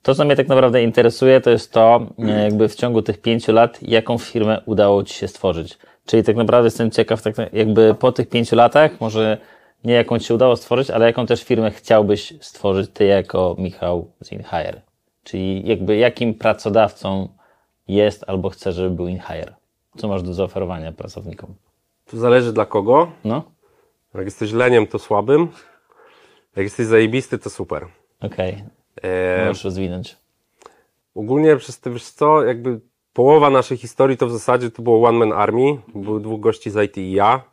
To, 0.01 0.15
co 0.15 0.25
mnie 0.25 0.35
tak 0.35 0.47
naprawdę 0.47 0.83
interesuje, 0.83 1.41
to 1.41 1.49
jest 1.49 1.71
to, 1.73 2.05
y, 2.19 2.43
jakby 2.43 2.67
w 2.69 2.75
ciągu 2.75 3.01
tych 3.01 3.21
5 3.21 3.51
lat, 3.51 3.79
jaką 3.81 4.17
firmę 4.17 4.61
udało 4.65 5.03
Ci 5.03 5.13
się 5.13 5.27
stworzyć. 5.27 5.77
Czyli 6.05 6.23
tak 6.23 6.35
naprawdę 6.35 6.67
jestem 6.67 6.91
ciekaw, 6.91 7.21
tak, 7.21 7.35
jakby 7.53 7.95
po 7.99 8.11
tych 8.11 8.29
5 8.29 8.51
latach, 8.51 8.91
może 9.01 9.37
nie 9.83 9.93
jaką 9.93 10.19
Ci 10.19 10.25
się 10.25 10.33
udało 10.35 10.55
stworzyć, 10.55 10.89
ale 10.89 11.05
jaką 11.05 11.25
też 11.25 11.43
firmę 11.43 11.71
chciałbyś 11.71 12.33
stworzyć 12.41 12.91
Ty 12.93 13.05
jako 13.05 13.55
Michał 13.59 14.11
z 14.21 14.31
InHire. 14.31 14.81
Czyli 15.23 15.67
jakby 15.67 15.95
jakim 15.97 16.33
pracodawcą 16.33 17.27
jest 17.87 18.23
albo 18.27 18.49
chce, 18.49 18.71
żeby 18.71 18.89
był 18.89 19.07
InHire. 19.07 19.53
Co 19.97 20.07
masz 20.07 20.23
do 20.23 20.33
zaoferowania 20.33 20.91
pracownikom? 20.91 21.53
To 22.05 22.17
zależy 22.17 22.53
dla 22.53 22.65
kogo. 22.65 23.11
No, 23.25 23.43
Jak 24.13 24.25
jesteś 24.25 24.51
leniem, 24.51 24.87
to 24.87 24.99
słabym. 24.99 25.47
Jak 26.55 26.63
jesteś 26.63 26.85
zajebisty, 26.85 27.37
to 27.37 27.49
super. 27.49 27.87
okej. 28.21 28.63
E, 29.03 29.45
Możesz 29.47 29.63
rozwinąć. 29.63 30.17
ogólnie 31.15 31.57
przez 31.57 31.79
te, 31.79 31.89
wiesz 31.91 32.03
co, 32.03 32.43
jakby 32.43 32.79
połowa 33.13 33.49
naszej 33.49 33.77
historii 33.77 34.17
to 34.17 34.27
w 34.27 34.31
zasadzie 34.31 34.71
to 34.71 34.81
było 34.81 35.07
One 35.09 35.25
Man 35.25 35.33
Army, 35.39 35.77
było 35.95 36.19
dwóch 36.19 36.39
gości 36.39 36.71
z 36.71 36.83
IT 36.85 36.97
i 36.97 37.11
ja. 37.11 37.43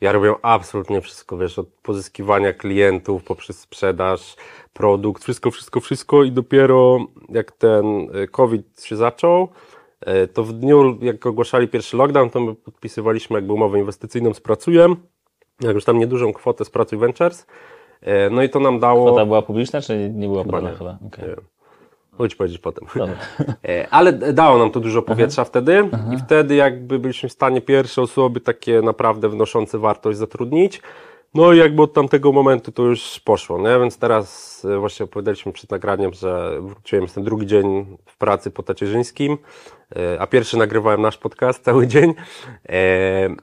Ja 0.00 0.12
robiłem 0.12 0.36
absolutnie 0.42 1.00
wszystko, 1.00 1.36
wiesz, 1.36 1.58
od 1.58 1.68
pozyskiwania 1.68 2.52
klientów 2.52 3.24
poprzez 3.24 3.60
sprzedaż, 3.60 4.36
produkt, 4.72 5.22
wszystko, 5.22 5.50
wszystko, 5.50 5.80
wszystko 5.80 6.24
i 6.24 6.32
dopiero 6.32 6.98
jak 7.28 7.52
ten 7.52 8.16
y, 8.16 8.28
COVID 8.28 8.82
się 8.82 8.96
zaczął, 8.96 9.48
y, 10.24 10.28
to 10.28 10.44
w 10.44 10.52
dniu, 10.52 10.98
jak 11.02 11.26
ogłaszali 11.26 11.68
pierwszy 11.68 11.96
lockdown, 11.96 12.30
to 12.30 12.40
my 12.40 12.54
podpisywaliśmy 12.54 13.36
jakby 13.36 13.52
umowę 13.52 13.78
inwestycyjną 13.78 14.34
z 14.34 14.40
Pracujem, 14.40 14.96
jak 15.60 15.74
już 15.74 15.84
tam 15.84 15.98
niedużą 15.98 16.32
kwotę 16.32 16.64
z 16.64 16.70
Pracuj 16.70 16.98
Ventures, 16.98 17.46
Y, 18.02 18.30
no 18.30 18.42
i 18.42 18.50
to 18.50 18.60
nam 18.60 18.80
dało... 18.80 19.06
Kwota 19.06 19.26
była 19.26 19.42
publiczna, 19.42 19.80
czy 19.80 20.10
nie 20.14 20.28
była 20.28 20.44
podana 20.44 20.74
chyba? 20.74 20.98
Nie. 21.02 21.57
Chodź 22.18 22.34
powiedzieć 22.34 22.58
potem. 22.58 22.86
E, 23.68 23.88
Ale 23.90 24.12
dało 24.12 24.58
nam 24.58 24.70
to 24.70 24.80
dużo 24.80 25.02
powietrza 25.02 25.44
wtedy 25.44 25.88
i 26.14 26.18
wtedy 26.18 26.54
jakby 26.54 26.98
byliśmy 26.98 27.28
w 27.28 27.32
stanie 27.32 27.60
pierwsze 27.60 28.02
osoby 28.02 28.40
takie 28.40 28.82
naprawdę 28.82 29.28
wnoszące 29.28 29.78
wartość 29.78 30.18
zatrudnić. 30.18 30.82
No 31.34 31.52
i 31.52 31.58
jakby 31.58 31.82
od 31.82 31.92
tamtego 31.92 32.32
momentu 32.32 32.72
to 32.72 32.82
już 32.82 33.20
poszło, 33.20 33.58
nie? 33.58 33.80
Więc 33.80 33.98
teraz 33.98 34.64
e, 34.64 34.78
właśnie 34.78 35.04
opowiadaliśmy 35.04 35.52
przed 35.52 35.70
nagraniem, 35.70 36.12
że 36.12 36.60
wróciłem, 36.60 37.04
jestem 37.04 37.24
drugi 37.24 37.46
dzień 37.46 37.96
w 38.06 38.16
pracy 38.16 38.50
po 38.50 38.62
tacierzyńskim, 38.62 39.38
e, 39.96 40.20
a 40.20 40.26
pierwszy 40.26 40.56
nagrywałem 40.56 41.02
nasz 41.02 41.18
podcast 41.18 41.64
cały 41.64 41.86
dzień. 41.86 42.14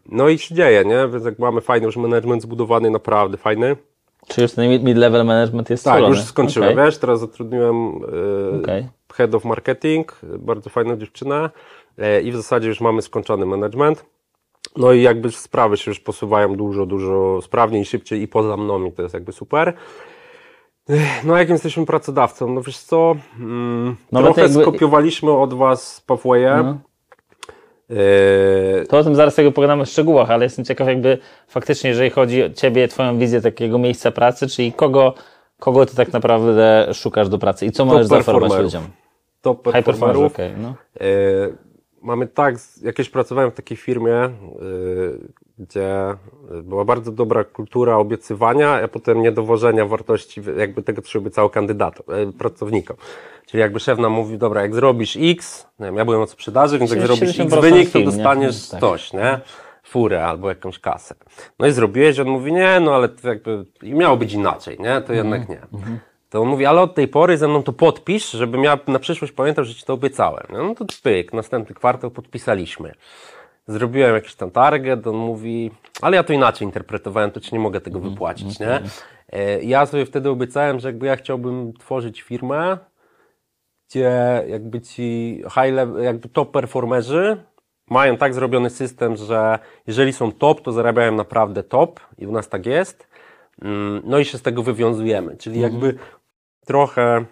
No 0.05 0.29
i 0.29 0.37
się 0.37 0.55
dzieje, 0.55 0.85
nie? 0.85 1.07
Więc 1.07 1.25
jak 1.25 1.39
mamy 1.39 1.61
fajny 1.61 1.85
już 1.85 1.97
management 1.97 2.41
zbudowany, 2.41 2.89
naprawdę 2.89 3.37
fajny. 3.37 3.75
Czy 4.27 4.41
już 4.41 4.51
ten 4.51 4.69
mid-level 4.83 5.25
management 5.25 5.69
jest 5.69 5.83
Tak, 5.85 6.03
już 6.03 6.21
skończyłem, 6.21 6.73
Okej. 6.73 6.85
wiesz, 6.85 6.97
teraz 6.97 7.19
zatrudniłem 7.19 7.87
e, 8.55 8.59
Okej. 8.61 8.87
head 9.13 9.35
of 9.35 9.45
marketing, 9.45 10.19
bardzo 10.39 10.69
fajną 10.69 10.97
dziewczynę 10.97 11.49
e, 11.97 12.21
i 12.21 12.31
w 12.31 12.35
zasadzie 12.35 12.67
już 12.67 12.81
mamy 12.81 13.01
skończony 13.01 13.45
management. 13.45 14.05
No 14.77 14.91
i 14.93 15.01
jakby 15.01 15.31
sprawy 15.31 15.77
się 15.77 15.91
już 15.91 15.99
posuwają 15.99 16.55
dużo, 16.55 16.85
dużo 16.85 17.41
sprawniej, 17.41 17.85
szybciej 17.85 18.21
i 18.21 18.27
poza 18.27 18.57
mną 18.57 18.85
i 18.85 18.91
to 18.91 19.01
jest 19.01 19.13
jakby 19.13 19.31
super. 19.31 19.73
No 21.23 21.37
jakim 21.37 21.53
jesteśmy 21.53 21.85
pracodawcą? 21.85 22.53
No 22.53 22.61
wiesz 22.61 22.77
co, 22.77 23.15
mm, 23.39 23.95
No, 24.11 24.21
trochę 24.23 24.41
jakby- 24.41 24.61
skopiowaliśmy 24.61 25.31
od 25.31 25.53
Was 25.53 26.03
Pathway'e. 26.07 26.63
No. 26.65 26.77
E, 27.89 28.85
To 28.85 28.97
o 28.97 29.03
tym 29.03 29.15
zaraz 29.15 29.35
tego 29.35 29.51
pogadamy 29.51 29.85
w 29.85 29.89
szczegółach, 29.89 30.31
ale 30.31 30.43
jestem 30.45 30.65
ciekaw 30.65 30.87
jakby 30.87 31.17
faktycznie, 31.47 31.89
jeżeli 31.89 32.09
chodzi 32.09 32.43
o 32.43 32.49
Ciebie, 32.49 32.87
Twoją 32.87 33.17
wizję 33.17 33.41
takiego 33.41 33.77
miejsca 33.77 34.11
pracy, 34.11 34.47
czyli 34.47 34.73
kogo, 34.73 35.13
kogo 35.59 35.85
Ty 35.85 35.95
tak 35.95 36.13
naprawdę 36.13 36.87
szukasz 36.93 37.29
do 37.29 37.37
pracy 37.37 37.65
i 37.65 37.71
co 37.71 37.85
możesz 37.85 38.07
zaoferować 38.07 38.61
ludziom? 38.61 38.83
top 39.41 39.61
performerów. 39.61 40.33
okej, 40.33 40.51
no. 40.57 40.75
E, 41.01 41.05
mamy 42.01 42.27
tak, 42.27 42.55
jakieś 42.81 43.09
pracowałem 43.09 43.51
w 43.51 43.53
takiej 43.55 43.77
firmie, 43.77 44.15
e, 44.15 44.29
gdzie 45.59 46.15
była 46.63 46.85
bardzo 46.85 47.11
dobra 47.11 47.43
kultura 47.43 47.97
obiecywania, 47.97 48.83
a 48.83 48.87
potem 48.87 49.21
niedowożenia 49.21 49.85
wartości 49.85 50.41
jakby 50.57 50.83
tego, 50.83 51.01
co 51.01 51.09
się 51.09 51.19
obiecało 51.19 51.49
kandydatom, 51.49 52.05
e, 52.15 52.31
pracownikom. 52.31 52.97
Czyli 53.45 53.61
jakby 53.61 53.79
szef 53.79 53.99
nam 53.99 54.11
mówił, 54.11 54.37
dobra, 54.37 54.61
jak 54.61 54.75
zrobisz 54.75 55.17
X, 55.21 55.67
nie 55.79 55.85
wiem, 55.85 55.95
ja 55.95 56.05
byłem 56.05 56.21
od 56.21 56.29
sprzedaży, 56.29 56.79
więc 56.79 56.91
jak 56.91 57.01
zrobisz 57.01 57.29
X 57.29 57.37
70% 57.37 57.61
wynik, 57.61 57.87
to 57.87 57.91
film, 57.91 58.05
nie? 58.05 58.11
dostaniesz 58.11 58.69
Tak. 58.69 58.79
coś, 58.79 59.13
nie? 59.13 59.39
Furę 59.83 60.25
albo 60.25 60.49
jakąś 60.49 60.79
kasę. 60.79 61.15
No 61.59 61.67
i 61.67 61.71
zrobiłeś, 61.71 62.19
on 62.19 62.27
mówi, 62.27 62.53
nie, 62.53 62.79
no 62.79 62.95
ale 62.95 63.09
to 63.09 63.27
jakby 63.27 63.65
i 63.83 63.93
miało 63.93 64.17
być 64.17 64.33
inaczej, 64.33 64.77
nie? 64.79 65.01
To 65.01 65.13
jednak 65.13 65.49
nie. 65.49 65.59
To 66.29 66.41
on 66.41 66.47
mówi, 66.47 66.65
ale 66.65 66.81
od 66.81 66.95
tej 66.95 67.07
pory 67.07 67.37
ze 67.37 67.47
mną 67.47 67.63
to 67.63 67.73
podpisz, 67.73 68.31
żebym 68.31 68.63
ja 68.63 68.79
na 68.87 68.99
przyszłość 68.99 69.33
pamiętał, 69.33 69.65
że 69.65 69.75
ci 69.75 69.85
to 69.85 69.93
obiecałem. 69.93 70.47
No 70.49 70.75
to 70.75 70.85
pyk, 71.03 71.33
następny 71.33 71.75
kwartał 71.75 72.11
podpisaliśmy. 72.11 72.93
Zrobiłem 73.67 74.15
jakiś 74.15 74.35
tam 74.35 74.51
target, 74.51 75.07
on 75.07 75.15
mówi, 75.15 75.71
ale 76.01 76.15
ja 76.17 76.23
to 76.23 76.33
inaczej 76.33 76.65
interpretowałem, 76.67 77.31
to 77.31 77.39
ci 77.39 77.53
nie 77.55 77.59
mogę 77.59 77.81
tego 77.81 77.99
wypłacić, 77.99 78.59
nie? 78.59 78.81
E, 79.33 79.63
Ja 79.63 79.85
sobie 79.85 80.05
wtedy 80.05 80.29
obiecałem, 80.29 80.79
że 80.79 80.87
jakby 80.87 81.05
ja 81.05 81.15
chciałbym 81.15 81.73
tworzyć 81.73 82.21
firmę, 82.21 82.77
gdzie 83.89 84.43
jakby 84.47 84.81
ci 84.81 85.37
high 85.49 85.73
level, 85.73 86.03
jakby 86.03 86.29
top 86.29 86.51
performerzy 86.51 87.43
mają 87.89 88.17
tak 88.17 88.33
zrobiony 88.33 88.69
system, 88.69 89.15
że 89.15 89.59
jeżeli 89.87 90.13
są 90.13 90.31
top, 90.31 90.61
to 90.61 90.71
zarabiają 90.71 91.11
naprawdę 91.15 91.63
top 91.63 91.99
i 92.17 92.27
u 92.27 92.31
nas 92.31 92.49
tak 92.49 92.65
jest. 92.65 93.07
Mm, 93.61 94.01
No 94.05 94.19
i 94.19 94.25
się 94.25 94.37
z 94.37 94.41
tego 94.41 94.63
wywiązujemy, 94.63 95.37
czyli 95.37 95.59
jakby 95.59 95.97
trochę, 96.65 97.25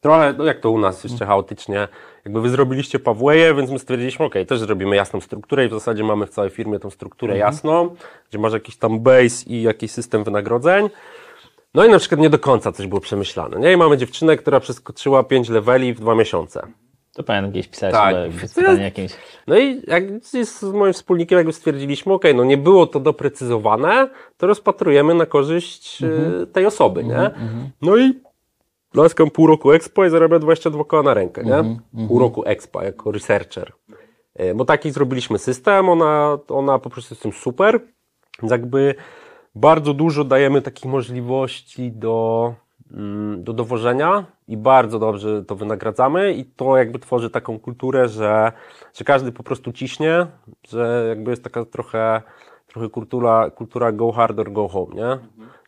trochę, 0.00 0.34
no 0.38 0.44
jak 0.44 0.60
to 0.60 0.70
u 0.70 0.78
nas 0.78 1.04
jeszcze 1.04 1.26
chaotycznie, 1.26 1.88
jakby 2.26 2.40
wy 2.40 2.50
zrobiliście 2.50 2.98
Pawłeje, 2.98 3.54
więc 3.54 3.70
my 3.70 3.78
stwierdziliśmy, 3.78 4.26
ok, 4.26 4.34
też 4.48 4.58
zrobimy 4.58 4.96
jasną 4.96 5.20
strukturę 5.20 5.66
i 5.66 5.68
w 5.68 5.72
zasadzie 5.72 6.04
mamy 6.04 6.26
w 6.26 6.30
całej 6.30 6.50
firmie 6.50 6.78
tą 6.78 6.90
strukturę 6.90 7.38
jasną, 7.38 7.94
gdzie 8.30 8.38
masz 8.38 8.52
jakiś 8.52 8.76
tam 8.76 9.00
base 9.00 9.46
i 9.46 9.62
jakiś 9.62 9.90
system 9.90 10.24
wynagrodzeń. 10.24 10.90
No 11.74 11.84
i 11.84 11.90
na 11.90 11.98
przykład 11.98 12.20
nie 12.20 12.30
do 12.30 12.38
końca 12.38 12.72
coś 12.72 12.86
było 12.86 13.00
przemyślane, 13.00 13.60
nie? 13.60 13.72
I 13.72 13.76
mamy 13.76 13.96
dziewczynę, 13.96 14.36
która 14.36 14.60
przeskoczyła 14.60 15.24
5 15.24 15.48
leveli 15.48 15.94
w 15.94 16.00
dwa 16.00 16.14
miesiące. 16.14 16.66
To 17.14 17.22
pamiętam 17.22 17.50
gdzieś 17.50 17.68
pisałeś 17.68 17.94
Tak. 17.94 18.14
pytanie 18.54 18.82
jakieś. 18.82 19.12
No 19.46 19.58
i 19.58 19.82
jak 19.86 20.04
z 20.22 20.62
moim 20.62 20.92
wspólnikiem 20.92 21.38
jakby 21.38 21.52
stwierdziliśmy, 21.52 22.12
ok, 22.12 22.24
no 22.34 22.44
nie 22.44 22.56
było 22.56 22.86
to 22.86 23.00
doprecyzowane, 23.00 24.08
to 24.36 24.46
rozpatrujemy 24.46 25.14
na 25.14 25.26
korzyść 25.26 26.02
e, 26.02 26.46
tej 26.46 26.66
osoby, 26.66 27.04
nie? 27.04 27.30
No 27.82 27.96
i 27.96 28.12
laskam 28.96 29.30
pół 29.30 29.46
roku 29.46 29.72
Expo 29.72 30.04
i 30.04 30.10
zarabia 30.10 30.38
22 30.38 30.84
koła 30.84 31.02
na 31.02 31.14
rękę, 31.14 31.42
nie? 31.44 31.50
Pół 32.08 32.18
roku 32.18 32.44
Expo 32.46 32.82
jako 32.82 33.10
researcher. 33.12 33.72
E, 34.34 34.54
Bo 34.54 34.64
taki 34.64 34.90
zrobiliśmy 34.90 35.38
system, 35.38 35.88
ona, 35.88 36.38
ona 36.48 36.78
po 36.78 36.90
prostu 36.90 37.14
jest 37.14 37.22
tym 37.22 37.32
super, 37.32 37.80
więc 38.42 38.50
jakby 38.50 38.94
bardzo 39.54 39.94
dużo 39.94 40.24
dajemy 40.24 40.62
takich 40.62 40.84
możliwości 40.84 41.92
do, 41.92 42.54
mm, 42.92 43.44
do 43.44 43.52
dowożenia 43.52 44.24
i 44.48 44.56
bardzo 44.56 44.98
dobrze 44.98 45.44
to 45.44 45.56
wynagradzamy 45.56 46.32
i 46.32 46.44
to 46.44 46.76
jakby 46.76 46.98
tworzy 46.98 47.30
taką 47.30 47.58
kulturę, 47.58 48.08
że, 48.08 48.52
że 48.94 49.04
każdy 49.04 49.32
po 49.32 49.42
prostu 49.42 49.72
ciśnie, 49.72 50.26
że 50.68 51.04
jakby 51.08 51.30
jest 51.30 51.44
taka 51.44 51.64
trochę, 51.64 52.22
trochę 52.66 52.88
kultura, 52.88 53.50
kultura 53.50 53.92
go 53.92 54.12
hard 54.12 54.38
or 54.38 54.52
go 54.52 54.68
home, 54.68 54.94
nie? 54.94 55.18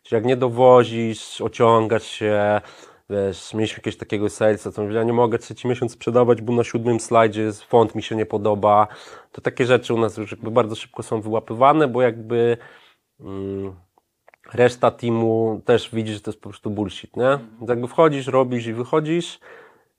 Czyli 0.03 0.15
jak 0.17 0.25
nie 0.25 0.37
dowozisz, 0.37 1.41
ociągasz 1.41 2.03
się, 2.03 2.61
wiesz, 3.09 3.53
mieliśmy 3.53 3.77
jakiegoś 3.77 3.97
takiego 3.97 4.29
salesa, 4.29 4.71
co 4.71 4.81
mówi, 4.81 4.95
ja 4.95 5.03
nie 5.03 5.13
mogę 5.13 5.37
trzeci 5.39 5.67
miesiąc 5.67 5.91
sprzedawać, 5.91 6.41
bo 6.41 6.53
na 6.53 6.63
siódmym 6.63 6.99
slajdzie 6.99 7.51
font 7.67 7.95
mi 7.95 8.03
się 8.03 8.15
nie 8.15 8.25
podoba. 8.25 8.87
To 9.31 9.41
takie 9.41 9.65
rzeczy 9.65 9.93
u 9.93 9.99
nas 9.99 10.17
już 10.17 10.31
jakby 10.31 10.51
bardzo 10.51 10.75
szybko 10.75 11.03
są 11.03 11.21
wyłapywane, 11.21 11.87
bo 11.87 12.01
jakby 12.01 12.57
mm, 13.19 13.75
reszta 14.53 14.91
teamu 14.91 15.61
też 15.65 15.89
widzi, 15.93 16.13
że 16.13 16.21
to 16.21 16.31
jest 16.31 16.41
po 16.41 16.49
prostu 16.49 16.69
bullshit, 16.69 17.17
nie? 17.17 17.39
Więc 17.57 17.69
jakby 17.69 17.87
wchodzisz, 17.87 18.27
robisz 18.27 18.67
i 18.67 18.73
wychodzisz. 18.73 19.39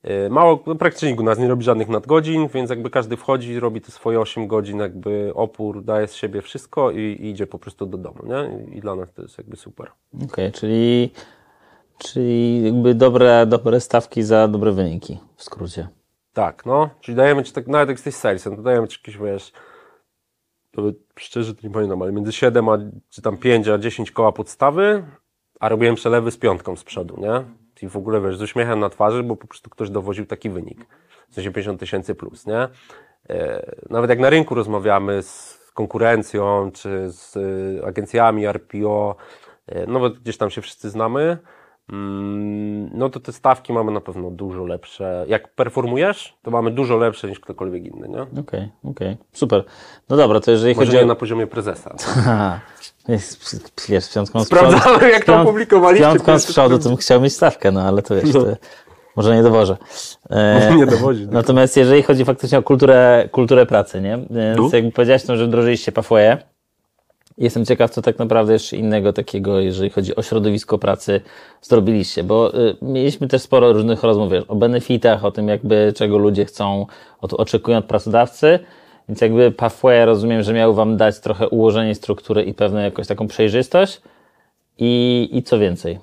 Yy, 0.03 0.29
Mało, 0.29 0.63
no 0.65 0.75
praktycznie 0.75 1.15
u 1.15 1.23
nas 1.23 1.39
nie 1.39 1.47
robi 1.47 1.63
żadnych 1.63 1.89
nadgodzin, 1.89 2.47
więc 2.47 2.69
jakby 2.69 2.89
każdy 2.89 3.17
wchodzi, 3.17 3.59
robi 3.59 3.81
te 3.81 3.91
swoje 3.91 4.19
8 4.19 4.47
godzin, 4.47 4.79
jakby 4.79 5.31
opór, 5.35 5.83
daje 5.83 6.07
z 6.07 6.13
siebie 6.15 6.41
wszystko 6.41 6.91
i, 6.91 6.99
i 6.99 7.29
idzie 7.29 7.47
po 7.47 7.59
prostu 7.59 7.85
do 7.85 7.97
domu, 7.97 8.19
nie? 8.23 8.75
I 8.75 8.81
dla 8.81 8.95
nas 8.95 9.13
to 9.13 9.21
jest 9.21 9.37
jakby 9.37 9.55
super. 9.55 9.91
Okej, 10.23 10.51
czyli, 10.51 11.11
czyli 12.03 12.65
jakby 12.65 12.95
dobre, 12.95 13.45
dobre 13.45 13.79
stawki 13.79 14.23
za 14.23 14.47
dobre 14.47 14.71
wyniki, 14.71 15.19
w 15.35 15.43
skrócie. 15.43 15.87
Tak, 16.33 16.65
no. 16.65 16.89
Czyli 17.01 17.15
dajemy 17.15 17.43
ci 17.43 17.53
tak, 17.53 17.67
nawet 17.67 17.89
jak 17.89 17.97
jesteś 17.97 18.15
salesem, 18.15 18.55
to 18.55 18.61
dajemy 18.61 18.87
ci 18.87 18.99
jakieś, 18.99 19.17
wiesz, 19.17 19.51
to 20.71 20.81
szczerze 21.19 21.55
to 21.55 21.67
nie 21.67 21.73
pamiętam, 21.73 22.01
ale 22.01 22.11
między 22.11 22.31
7 22.31 22.69
a, 22.69 22.77
czy 23.09 23.21
tam 23.21 23.37
5 23.37 23.67
a 23.67 23.77
10 23.77 24.11
koła 24.11 24.31
podstawy, 24.31 25.03
a 25.59 25.69
robiłem 25.69 25.95
przelewy 25.95 26.31
z 26.31 26.37
piątką 26.37 26.75
z 26.75 26.83
przodu, 26.83 27.17
nie? 27.19 27.43
Czyli 27.75 27.89
w 27.89 27.97
ogóle, 27.97 28.21
wiesz, 28.21 28.37
z 28.37 28.41
uśmiechem 28.41 28.79
na 28.79 28.89
twarzy, 28.89 29.23
bo 29.23 29.35
po 29.35 29.47
prostu 29.47 29.69
ktoś 29.69 29.89
dowoził 29.89 30.25
taki 30.25 30.49
wynik. 30.49 30.85
W 31.29 31.33
sensie 31.33 31.51
50 31.51 31.79
tysięcy 31.79 32.15
plus, 32.15 32.47
nie? 32.47 32.67
E, 33.29 33.71
Nawet 33.89 34.09
jak 34.09 34.19
na 34.19 34.29
rynku 34.29 34.55
rozmawiamy 34.55 35.23
z 35.23 35.61
konkurencją, 35.73 36.71
czy 36.71 37.09
z 37.09 37.35
y, 37.35 37.81
agencjami 37.85 38.45
RPO, 38.45 39.15
e, 39.67 39.85
no 39.87 39.99
bo 39.99 40.09
gdzieś 40.09 40.37
tam 40.37 40.49
się 40.49 40.61
wszyscy 40.61 40.89
znamy, 40.89 41.37
no 42.93 43.09
to 43.09 43.19
te 43.19 43.31
stawki 43.31 43.73
mamy 43.73 43.91
na 43.91 44.01
pewno 44.01 44.31
dużo 44.31 44.65
lepsze. 44.65 45.25
Jak 45.27 45.55
performujesz, 45.55 46.37
to 46.41 46.51
mamy 46.51 46.71
dużo 46.71 46.97
lepsze 46.97 47.27
niż 47.27 47.39
ktokolwiek 47.39 47.85
inny, 47.85 48.09
nie? 48.09 48.41
Okej, 48.41 48.69
okej, 48.83 49.17
super. 49.33 49.63
No 50.09 50.17
dobra, 50.17 50.39
to 50.39 50.51
jeżeli 50.51 50.75
Może 50.75 50.91
chodzi 50.91 51.03
o... 51.03 51.05
na 51.05 51.15
poziomie 51.15 51.47
prezesa. 51.47 51.95
Wiesz, 53.89 54.13
piątką 54.13 54.43
z 54.43 54.49
przodu. 54.49 54.71
Sprawdzamy, 54.77 55.11
jak 55.11 55.25
to 55.25 55.41
opublikowaliście, 55.41 56.07
piątką 56.07 56.39
z 56.39 56.45
przodu, 56.45 56.79
to 56.79 56.89
bym 56.89 56.97
chciał 56.97 57.21
mieć 57.21 57.33
stawkę, 57.33 57.71
no 57.71 57.81
ale 57.81 58.01
to 58.01 58.15
wiesz, 58.15 58.31
to 58.31 58.45
może 59.15 59.35
nie 59.35 59.43
dowożę. 59.43 59.77
E, 60.29 60.75
Nie 60.75 60.85
dowozi. 60.85 61.27
Natomiast 61.31 61.77
jeżeli 61.77 62.03
chodzi 62.03 62.25
faktycznie 62.25 62.57
o 62.57 62.63
kulturę, 62.63 63.29
kulturę 63.31 63.65
pracy, 63.65 64.01
nie? 64.01 64.17
Więc 64.29 64.57
Tu? 64.57 64.69
jakby 64.75 64.91
powiedziałeś, 64.91 65.27
no, 65.27 65.35
że 65.37 65.47
wdrożyliście 65.47 65.91
Pathwaye 65.91 66.37
Jestem 67.41 67.65
ciekaw, 67.65 67.91
co 67.91 68.01
tak 68.01 68.19
naprawdę 68.19 68.53
jeszcze 68.53 68.77
innego 68.77 69.13
takiego, 69.13 69.59
jeżeli 69.59 69.89
chodzi 69.89 70.15
o 70.15 70.21
środowisko 70.21 70.77
pracy, 70.77 71.21
zrobiliście, 71.61 72.23
bo 72.23 72.59
y, 72.59 72.75
mieliśmy 72.81 73.27
też 73.27 73.41
sporo 73.41 73.73
różnych 73.73 74.03
rozmów 74.03 74.31
wiesz, 74.31 74.43
o 74.47 74.55
benefitach, 74.55 75.25
o 75.25 75.31
tym 75.31 75.47
jakby 75.47 75.93
czego 75.95 76.17
ludzie 76.17 76.45
chcą, 76.45 76.85
o 77.21 77.27
to 77.27 77.37
oczekują 77.37 77.77
od 77.77 77.85
pracodawcy, 77.85 78.59
więc 79.09 79.21
jakby 79.21 79.51
Pathway 79.51 80.05
rozumiem, 80.05 80.43
że 80.43 80.53
miał 80.53 80.73
Wam 80.73 80.97
dać 80.97 81.19
trochę 81.19 81.49
ułożenie 81.49 81.95
struktury 81.95 82.43
i 82.43 82.53
pewną 82.53 82.79
jakąś 82.79 83.07
taką 83.07 83.27
przejrzystość 83.27 84.01
i, 84.77 85.29
i 85.31 85.43
co 85.43 85.59
więcej. 85.59 85.99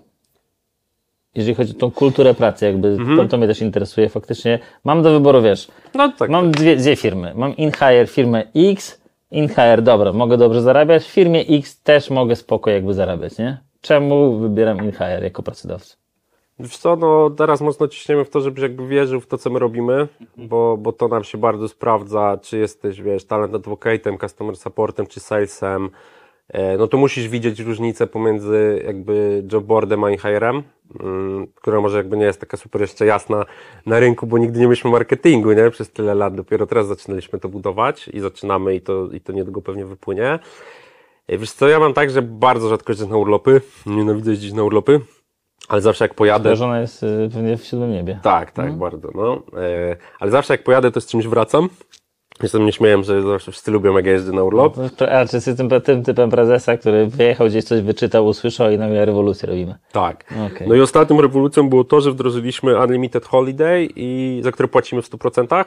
Jeżeli 1.35 1.55
chodzi 1.55 1.73
o 1.77 1.79
tą 1.79 1.91
kulturę 1.91 2.35
pracy, 2.35 2.67
jakby 2.67 2.97
to, 3.17 3.25
to 3.25 3.39
mnie 3.39 3.47
też 3.47 3.61
interesuje 3.61 4.09
faktycznie. 4.09 4.59
Mam 4.85 5.03
do 5.03 5.13
wyboru, 5.13 5.43
wiesz, 5.43 5.69
No 5.95 6.13
tak. 6.13 6.31
Mam 6.31 6.51
dwie, 6.51 6.77
dwie 6.77 6.97
firmy. 6.97 7.33
Mam 7.35 7.57
InHire 7.57 8.07
firmę 8.07 8.45
X, 8.57 9.01
InHire, 9.31 9.83
dobra, 9.83 10.13
mogę 10.13 10.37
dobrze 10.37 10.63
zarabiać. 10.63 11.05
W 11.05 11.13
firmie 11.13 11.41
X 11.41 11.83
też 11.83 12.11
mogę 12.11 12.37
spoko 12.37 12.71
jakby 12.71 12.95
zarabiać, 12.95 13.39
nie? 13.39 13.61
Czemu 13.81 14.39
wybieram 14.39 14.85
InHire 14.85 15.25
jako 15.25 15.43
pracodawcę? 15.43 15.97
Wiesz 16.61 16.79
co, 16.79 16.97
no 16.97 17.31
teraz 17.31 17.61
mocno 17.61 17.89
ciśniemy 17.89 18.25
w 18.25 18.31
to, 18.31 18.41
żebyś 18.41 18.63
jakby 18.63 18.89
wierzył 18.89 19.21
w 19.21 19.27
to, 19.27 19.39
co 19.39 19.51
my 19.51 19.59
robimy, 19.59 20.09
bo, 20.37 20.77
bo 20.77 20.93
to 20.93 21.09
nam 21.09 21.25
się 21.25 21.39
bardzo 21.39 21.69
sprawdza, 21.69 22.39
czy 22.43 22.59
jesteś, 22.59 23.03
wiesz, 23.03 23.25
talent 23.25 23.53
advocate'em, 23.53 24.21
customer 24.21 24.57
supportem, 24.57 25.07
czy 25.07 25.21
salesem, 25.21 25.91
no 26.79 26.89
to 26.89 26.97
musisz 26.97 27.29
widzieć 27.29 27.61
różnicę 27.61 28.07
pomiędzy 28.07 28.83
jakby 28.87 29.45
jobboardem 29.53 30.05
a 30.05 30.11
InHire'em, 30.11 30.63
mm, 31.01 31.47
która 31.55 31.81
może 31.81 31.97
jakby 31.97 32.17
nie 32.17 32.25
jest 32.25 32.41
taka 32.41 32.57
super 32.57 32.81
jeszcze 32.81 33.07
jasna 33.07 33.45
na 33.87 34.01
rynku, 34.01 34.27
bo 34.27 34.39
nigdy 34.39 34.61
nie 34.61 34.67
mieliśmy 34.67 34.91
marketingu, 34.91 35.53
nie? 35.53 35.71
Przez 35.71 35.91
tyle 35.91 36.15
lat, 36.15 36.35
dopiero 36.35 36.67
teraz 36.67 36.87
zaczynaliśmy 36.87 37.39
to 37.39 37.49
budować 37.49 38.09
i 38.09 38.21
zaczynamy 38.21 38.75
i 38.75 38.81
to, 38.81 39.09
i 39.13 39.21
to 39.21 39.33
niedługo 39.33 39.63
pewnie 39.63 39.85
wypłynie. 39.85 40.39
E, 41.27 41.39
Wiesz 41.39 41.53
co, 41.53 41.69
ja 41.69 41.81
mam 41.81 41.95
tak, 41.95 42.11
że 42.11 42.23
bardzo 42.23 42.69
rzadko 42.69 42.93
jeżdżę 42.93 43.07
na 43.07 43.17
urlopy, 43.17 43.61
nienawidzę 43.87 44.31
jeździć 44.31 44.53
na 44.53 44.63
urlopy, 44.63 45.01
ale 45.69 45.81
zawsze 45.81 46.05
jak 46.05 46.15
pojadę... 46.15 46.57
Żona 46.57 46.81
jest 46.81 47.03
y, 47.03 47.29
pewnie 47.33 47.57
w 47.57 47.65
siódmym 47.65 47.93
niebie. 47.93 48.21
Tak, 48.23 48.53
tak, 48.53 48.73
bardzo, 48.73 49.11
no. 49.15 49.43
E, 49.61 49.97
ale 50.21 50.31
zawsze 50.31 50.55
jak 50.55 50.65
pojadę, 50.65 50.91
to 50.91 51.01
z 51.01 51.07
czymś 51.07 51.27
wracam. 51.27 51.69
Jestem 52.43 52.67
nieśmiejem, 52.67 53.03
że 53.03 53.23
zawsze 53.23 53.53
wszyscy 53.53 53.71
lubią, 53.71 53.97
jak 53.97 54.07
ja 54.07 54.13
jeżdżę 54.13 54.33
na 54.33 54.43
urlop. 54.43 54.77
A 55.11 55.27
czy 55.27 55.37
jesteś 55.37 55.57
tym, 55.57 55.69
tym 55.81 56.03
typem 56.03 56.31
prezesa, 56.31 56.77
który 56.77 57.07
wyjechał 57.07 57.47
gdzieś 57.47 57.65
coś, 57.65 57.81
wyczytał, 57.81 58.27
usłyszał 58.27 58.71
i 58.71 58.79
nagle 58.79 59.05
rewolucję 59.05 59.49
robimy? 59.49 59.75
Tak. 59.93 60.25
Okej. 60.47 60.69
No 60.69 60.75
i 60.75 60.81
ostatnią 60.81 61.21
rewolucją 61.21 61.69
było 61.69 61.85
to, 61.85 62.01
że 62.01 62.13
wdrożyliśmy 62.13 62.79
Unlimited 62.79 63.25
Holiday, 63.25 63.89
i 63.97 64.41
za 64.45 64.53
które 64.53 64.69
płacimy 64.69 65.03
w 65.03 65.11
100%. 65.11 65.65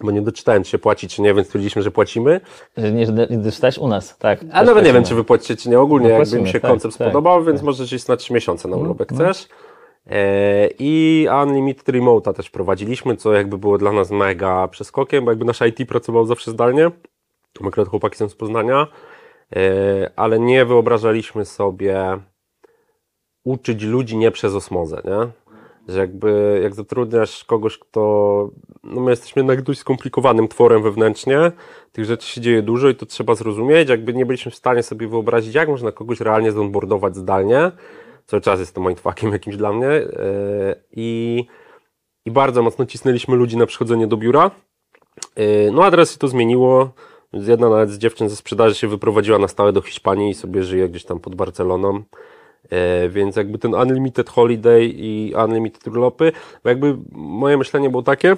Bo 0.00 0.10
nie 0.10 0.22
doczytałem, 0.22 0.62
czy 0.64 0.70
się 0.70 0.78
płaci, 0.78 1.08
czy 1.08 1.22
nie, 1.22 1.34
więc 1.34 1.46
stwierdziliśmy, 1.46 1.82
że 1.82 1.90
płacimy. 1.90 2.40
Że 2.76 2.92
nie, 2.92 3.06
nie 3.30 3.50
stać 3.50 3.78
u 3.78 3.88
nas, 3.88 4.18
tak. 4.18 4.40
Ale 4.52 4.66
nawet 4.66 4.84
nie 4.84 4.92
wiem, 4.92 5.04
czy 5.04 5.14
wy 5.14 5.24
płacicie, 5.24 5.56
czy 5.56 5.68
nie. 5.68 5.80
Ogólnie 5.80 6.08
No 6.08 6.14
jakby 6.14 6.40
mi 6.40 6.48
się 6.48 6.60
tak, 6.60 6.70
koncept 6.70 6.98
tak, 6.98 7.06
spodobał, 7.08 7.44
więc 7.44 7.60
tak. 7.60 7.66
możesz 7.66 7.92
iść 7.92 8.06
na 8.06 8.16
3 8.16 8.32
miesiące 8.32 8.68
na 8.68 8.76
urlop, 8.76 9.00
jak 9.00 9.12
chcesz. 9.12 9.48
E, 10.08 10.68
I 10.78 11.26
Unlimited 11.42 11.88
Remote'a 11.88 12.34
też 12.34 12.50
prowadziliśmy, 12.50 13.16
co 13.16 13.32
jakby 13.32 13.58
było 13.58 13.78
dla 13.78 13.92
nas 13.92 14.10
mega 14.10 14.68
przeskokiem, 14.68 15.24
bo 15.24 15.30
jakby 15.30 15.44
nasz 15.44 15.60
IT 15.60 15.88
pracował 15.88 16.26
zawsze 16.26 16.50
zdalnie. 16.50 16.90
Akurat 17.66 17.88
chłopaki 17.88 18.16
są 18.16 18.28
z 18.28 18.34
Poznania, 18.34 18.86
e, 19.56 20.10
ale 20.16 20.38
nie 20.38 20.64
wyobrażaliśmy 20.64 21.44
sobie 21.44 22.18
uczyć 23.44 23.82
ludzi 23.82 24.16
nie 24.16 24.30
przez 24.30 24.54
osmozę, 24.54 25.02
nie? 25.04 25.32
Że 25.88 26.00
jakby, 26.00 26.60
jak 26.62 26.74
zatrudniasz 26.74 27.44
kogoś, 27.44 27.78
kto, 27.78 28.00
no 28.84 29.00
my 29.00 29.10
jesteśmy 29.10 29.40
jednak 29.40 29.62
dość 29.62 29.80
skomplikowanym 29.80 30.48
tworem 30.48 30.82
wewnętrznie, 30.82 31.52
tych 31.92 32.04
rzeczy 32.04 32.28
się 32.28 32.40
dzieje 32.40 32.62
dużo 32.62 32.88
i 32.88 32.94
to 32.94 33.06
trzeba 33.06 33.34
zrozumieć, 33.34 33.88
jakby 33.88 34.14
nie 34.14 34.26
byliśmy 34.26 34.52
w 34.52 34.54
stanie 34.54 34.82
sobie 34.82 35.08
wyobrazić, 35.08 35.54
jak 35.54 35.68
można 35.68 35.92
kogoś 35.92 36.20
realnie 36.20 36.52
zonboardować 36.52 37.16
zdalnie, 37.16 37.70
cały 38.28 38.40
czas 38.40 38.60
jest 38.60 38.74
to 38.74 38.80
mindfuckiem 38.80 39.32
jakimś 39.32 39.56
dla 39.56 39.72
mnie 39.72 39.86
yy, 39.86 40.08
i, 40.92 41.44
i 42.24 42.30
bardzo 42.30 42.62
mocno 42.62 42.86
cisnęliśmy 42.86 43.36
ludzi 43.36 43.56
na 43.56 43.66
przychodzenie 43.66 44.06
do 44.06 44.16
biura, 44.16 44.50
yy, 45.36 45.70
no 45.72 45.84
a 45.84 45.90
teraz 45.90 46.12
się 46.12 46.18
to 46.18 46.28
zmieniło, 46.28 46.92
jedna 47.32 47.70
nawet 47.70 47.90
z 47.90 47.98
dziewczyn 47.98 48.28
ze 48.28 48.36
sprzedaży 48.36 48.74
się 48.74 48.88
wyprowadziła 48.88 49.38
na 49.38 49.48
stałe 49.48 49.72
do 49.72 49.82
Hiszpanii 49.82 50.30
i 50.30 50.34
sobie 50.34 50.62
żyje 50.62 50.88
gdzieś 50.88 51.04
tam 51.04 51.20
pod 51.20 51.34
Barceloną, 51.34 52.02
E, 52.70 53.08
Więc 53.08 53.36
jakby 53.36 53.58
ten 53.58 53.74
Unlimited 53.74 54.30
Holiday 54.30 54.84
i 54.84 55.34
Unlimited 55.44 55.86
urlopy, 55.86 56.32
bo 56.64 56.68
jakby 56.68 56.98
moje 57.12 57.56
myślenie 57.56 57.90
było 57.90 58.02
takie, 58.02 58.36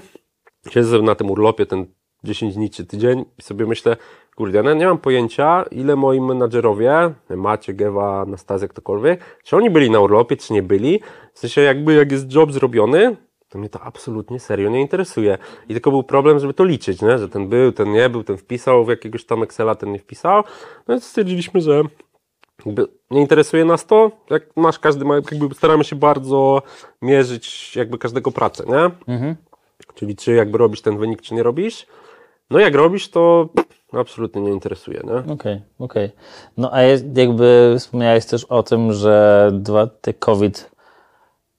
siedzę 0.71 1.03
na 1.03 1.15
tym 1.15 1.31
urlopie 1.31 1.67
ten 1.67 1.87
10 2.25 2.55
dni 2.55 2.71
czy 2.71 2.87
tydzień 2.87 3.25
i 3.39 3.43
sobie 3.43 3.67
myślę, 3.67 3.97
kurde, 4.41 4.63
ja 4.65 4.75
nie 4.75 4.87
mam 4.87 4.99
pojęcia, 4.99 5.65
ile 5.71 5.97
moi 5.97 6.21
menadżerowie, 6.21 7.15
Macie, 7.37 7.75
Gewa, 7.75 8.21
Anastazja, 8.21 8.69
ktokolwiek, 8.69 9.21
czy 9.45 9.57
oni 9.57 9.71
byli 9.71 9.91
na 9.91 10.01
urlopie, 10.01 10.37
czy 10.37 10.53
nie 10.53 10.63
byli. 10.63 11.01
W 11.35 11.39
sensie 11.39 11.61
jakby 11.61 11.95
jak 11.95 12.13
jest 12.13 12.35
job 12.35 12.53
zrobiony, 12.53 13.17
to 13.49 13.59
mnie 13.59 13.69
to 13.69 13.81
absolutnie 13.81 14.41
serio 14.41 14.71
nie 14.71 14.81
interesuje. 14.81 15.39
I 15.69 15.73
tylko 15.73 15.91
był 15.91 16.03
problem, 16.03 16.39
żeby 16.39 16.55
to 16.55 16.65
liczyć, 16.65 17.03
nie? 17.03 17.19
że 17.19 17.29
ten 17.29 17.49
był, 17.49 17.73
ten 17.73 17.93
nie 17.93 18.09
był, 18.09 18.23
ten 18.25 18.37
wpisał 18.37 18.85
w 18.85 18.89
jakiegoś 18.89 19.25
tam 19.25 19.43
Excela, 19.43 19.75
ten 19.75 19.93
nie 19.93 19.99
wpisał. 19.99 20.43
No 20.89 20.95
więc 20.95 21.05
stwierdziliśmy, 21.05 21.61
że 21.61 21.83
jakby 22.67 22.87
nie 23.11 23.21
interesuje 23.21 23.65
nas 23.65 23.87
to, 23.87 24.11
jak 24.31 24.57
masz 24.57 24.79
każdy, 24.79 25.05
ma, 25.05 25.15
jakby 25.15 25.55
staramy 25.55 25.85
się 25.85 25.97
bardzo 25.97 26.63
mierzyć 27.03 27.77
jakby 27.77 27.99
każdego 27.99 28.31
pracę, 28.31 28.65
nie? 28.69 29.15
Czyli 29.95 30.17
czy 30.17 30.33
jakby 30.33 30.59
robisz 30.59 30.83
ten 30.83 30.99
wynik, 30.99 31.23
czy 31.23 31.35
nie 31.35 31.43
robisz. 31.43 31.87
No 32.51 32.59
jak 32.59 32.75
robisz, 32.75 33.09
to 33.09 33.49
absolutnie 33.99 34.43
nie 34.43 34.51
interesuje, 34.51 35.01
nie? 35.05 35.33
Okej, 35.33 35.63
okej. 35.79 36.11
No 36.57 36.75
a 36.75 36.83
jest, 36.83 37.17
jakby 37.17 37.77
wspomniałeś 37.79 38.27
też 38.27 38.45
o 38.45 38.63
tym, 38.63 38.93
że 38.93 39.49
dwa, 39.53 39.87
ty 39.87 40.15
COVID 40.15 40.71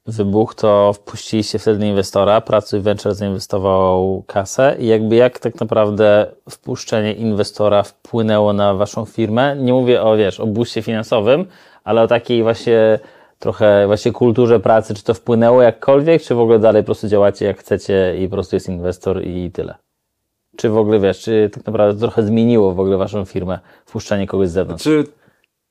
wybuch, 0.05 0.55
to 0.55 0.93
wpuściliście 0.93 1.59
wtedy 1.59 1.87
inwestora, 1.87 2.41
Pracuj 2.41 2.79
Venture 2.79 3.15
zainwestował 3.15 4.23
kasę 4.27 4.75
i 4.79 4.87
jakby 4.87 5.15
jak 5.15 5.39
tak 5.39 5.59
naprawdę 5.59 6.31
wpuszczenie 6.49 7.13
inwestora 7.13 7.83
wpłynęło 7.83 8.53
na 8.53 8.73
waszą 8.73 9.05
firmę? 9.05 9.55
Nie 9.55 9.73
mówię 9.73 10.01
o, 10.01 10.17
wiesz, 10.17 10.39
o 10.39 10.47
booście 10.47 10.81
finansowym, 10.81 11.45
ale 11.83 12.01
o 12.01 12.07
takiej 12.07 12.43
właśnie 12.43 12.99
trochę 13.39 13.87
właśnie 13.87 14.11
kulturze 14.11 14.59
pracy, 14.59 14.93
czy 14.93 15.03
to 15.03 15.13
wpłynęło 15.13 15.61
jakkolwiek, 15.61 16.21
czy 16.21 16.35
w 16.35 16.39
ogóle 16.39 16.59
dalej 16.59 16.83
po 16.83 16.85
prostu 16.85 17.07
działacie 17.07 17.45
jak 17.45 17.59
chcecie 17.59 18.15
i 18.19 18.27
po 18.27 18.35
prostu 18.35 18.55
jest 18.55 18.69
inwestor 18.69 19.23
i 19.23 19.51
tyle? 19.51 19.75
Czy 20.57 20.69
w 20.69 20.77
ogóle, 20.77 20.99
wiesz, 20.99 21.19
czy 21.21 21.49
tak 21.53 21.65
naprawdę 21.65 21.99
trochę 21.99 22.23
zmieniło 22.23 22.73
w 22.73 22.79
ogóle 22.79 22.97
waszą 22.97 23.25
firmę 23.25 23.59
wpuszczanie 23.85 24.27
kogoś 24.27 24.49
z 24.49 24.51
zewnątrz? 24.51 24.83
Czy 24.83 25.03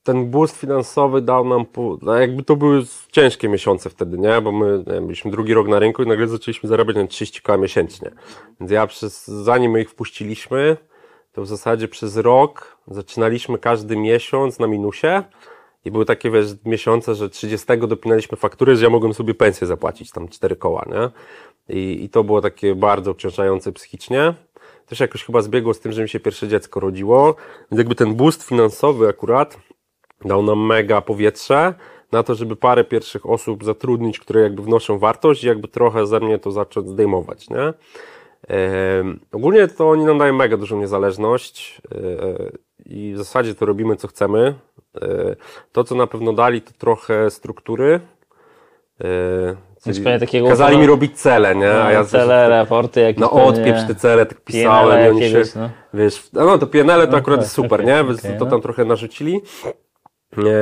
ten 0.02 0.30
boost 0.30 0.56
finansowy 0.56 1.22
dał 1.22 1.44
nam, 1.44 1.64
no 2.02 2.14
jakby 2.14 2.42
to 2.42 2.56
były 2.56 2.82
ciężkie 3.12 3.48
miesiące 3.48 3.90
wtedy, 3.90 4.18
nie? 4.18 4.40
Bo 4.40 4.52
my 4.52 4.84
nie 4.86 5.00
byliśmy 5.00 5.30
drugi 5.30 5.54
rok 5.54 5.68
na 5.68 5.78
rynku 5.78 6.02
i 6.02 6.06
nagle 6.06 6.28
zaczęliśmy 6.28 6.68
zarabiać 6.68 6.96
na 6.96 7.06
30 7.06 7.42
k 7.42 7.56
miesięcznie. 7.56 8.10
Więc 8.60 8.72
ja 8.72 8.86
przez, 8.86 9.26
zanim 9.26 9.72
my 9.72 9.80
ich 9.80 9.90
wpuściliśmy, 9.90 10.76
to 11.32 11.42
w 11.42 11.46
zasadzie 11.46 11.88
przez 11.88 12.16
rok 12.16 12.76
zaczynaliśmy 12.86 13.58
każdy 13.58 13.96
miesiąc 13.96 14.58
na 14.58 14.66
minusie 14.66 15.22
i 15.84 15.90
były 15.90 16.04
takie, 16.04 16.30
wiesz, 16.30 16.46
miesiące, 16.64 17.14
że 17.14 17.28
30 17.28 17.66
dopinaliśmy 17.88 18.36
faktury, 18.36 18.76
że 18.76 18.84
ja 18.84 18.90
mogłem 18.90 19.14
sobie 19.14 19.34
pensję 19.34 19.66
zapłacić, 19.66 20.10
tam 20.10 20.28
4 20.28 20.56
koła, 20.56 20.84
nie? 20.88 21.10
I, 21.76 22.04
I 22.04 22.08
to 22.08 22.24
było 22.24 22.40
takie 22.40 22.74
bardzo 22.74 23.10
obciążające 23.10 23.72
psychicznie. 23.72 24.34
Też 24.90 25.00
jakoś 25.00 25.24
chyba 25.24 25.42
zbiegło 25.42 25.74
z 25.74 25.80
tym, 25.80 25.92
że 25.92 26.02
mi 26.02 26.08
się 26.08 26.20
pierwsze 26.20 26.48
dziecko 26.48 26.80
rodziło, 26.80 27.34
więc 27.70 27.78
jakby 27.78 27.94
ten 27.94 28.14
boost 28.14 28.42
finansowy 28.42 29.08
akurat 29.08 29.56
dał 30.24 30.42
nam 30.42 30.66
mega 30.66 31.00
powietrze 31.00 31.74
na 32.12 32.22
to, 32.22 32.34
żeby 32.34 32.56
parę 32.56 32.84
pierwszych 32.84 33.26
osób 33.26 33.64
zatrudnić, 33.64 34.18
które 34.18 34.40
jakby 34.40 34.62
wnoszą 34.62 34.98
wartość 34.98 35.44
i 35.44 35.46
jakby 35.46 35.68
trochę 35.68 36.06
ze 36.06 36.20
mnie 36.20 36.38
to 36.38 36.50
zacząć 36.50 36.88
zdejmować, 36.88 37.50
nie? 37.50 37.72
Ehm, 38.48 39.20
ogólnie 39.32 39.68
to 39.68 39.90
oni 39.90 40.04
nam 40.04 40.18
dają 40.18 40.32
mega 40.32 40.56
dużą 40.56 40.80
niezależność 40.80 41.80
e, 41.94 41.98
i 42.86 43.12
w 43.14 43.18
zasadzie 43.18 43.54
to 43.54 43.66
robimy 43.66 43.96
co 43.96 44.08
chcemy. 44.08 44.54
E, 45.02 45.36
to, 45.72 45.84
co 45.84 45.94
na 45.94 46.06
pewno 46.06 46.32
dali, 46.32 46.62
to 46.62 46.72
trochę 46.78 47.30
struktury. 47.30 48.00
Czyli 49.84 50.04
takiego 50.20 50.48
kazali 50.48 50.78
mi 50.78 50.86
robić 50.86 51.20
cele, 51.20 51.56
nie? 51.56 51.72
A 51.72 51.92
ja 51.92 52.04
cele, 52.04 52.48
raporty 52.48 53.00
jakieś 53.00 53.24
pewnie, 53.24 53.42
odpieprz 53.42 53.86
te 53.86 53.94
cele, 53.94 54.26
tak 54.26 54.40
pisałem 54.40 54.98
PNL 54.98 55.06
i 55.06 55.10
oni 55.10 55.30
się, 55.30 55.42
no. 55.60 55.70
wiesz, 55.94 56.28
no 56.32 56.58
to 56.58 56.66
PNL 56.66 57.08
to 57.08 57.16
akurat 57.16 57.38
tak, 57.38 57.44
jest 57.44 57.52
super, 57.52 57.80
okej, 57.80 57.86
nie? 57.86 58.04
Więc 58.08 58.18
okej, 58.18 58.38
to 58.38 58.44
no. 58.44 58.50
tam 58.50 58.60
trochę 58.60 58.84
narzucili. 58.84 59.40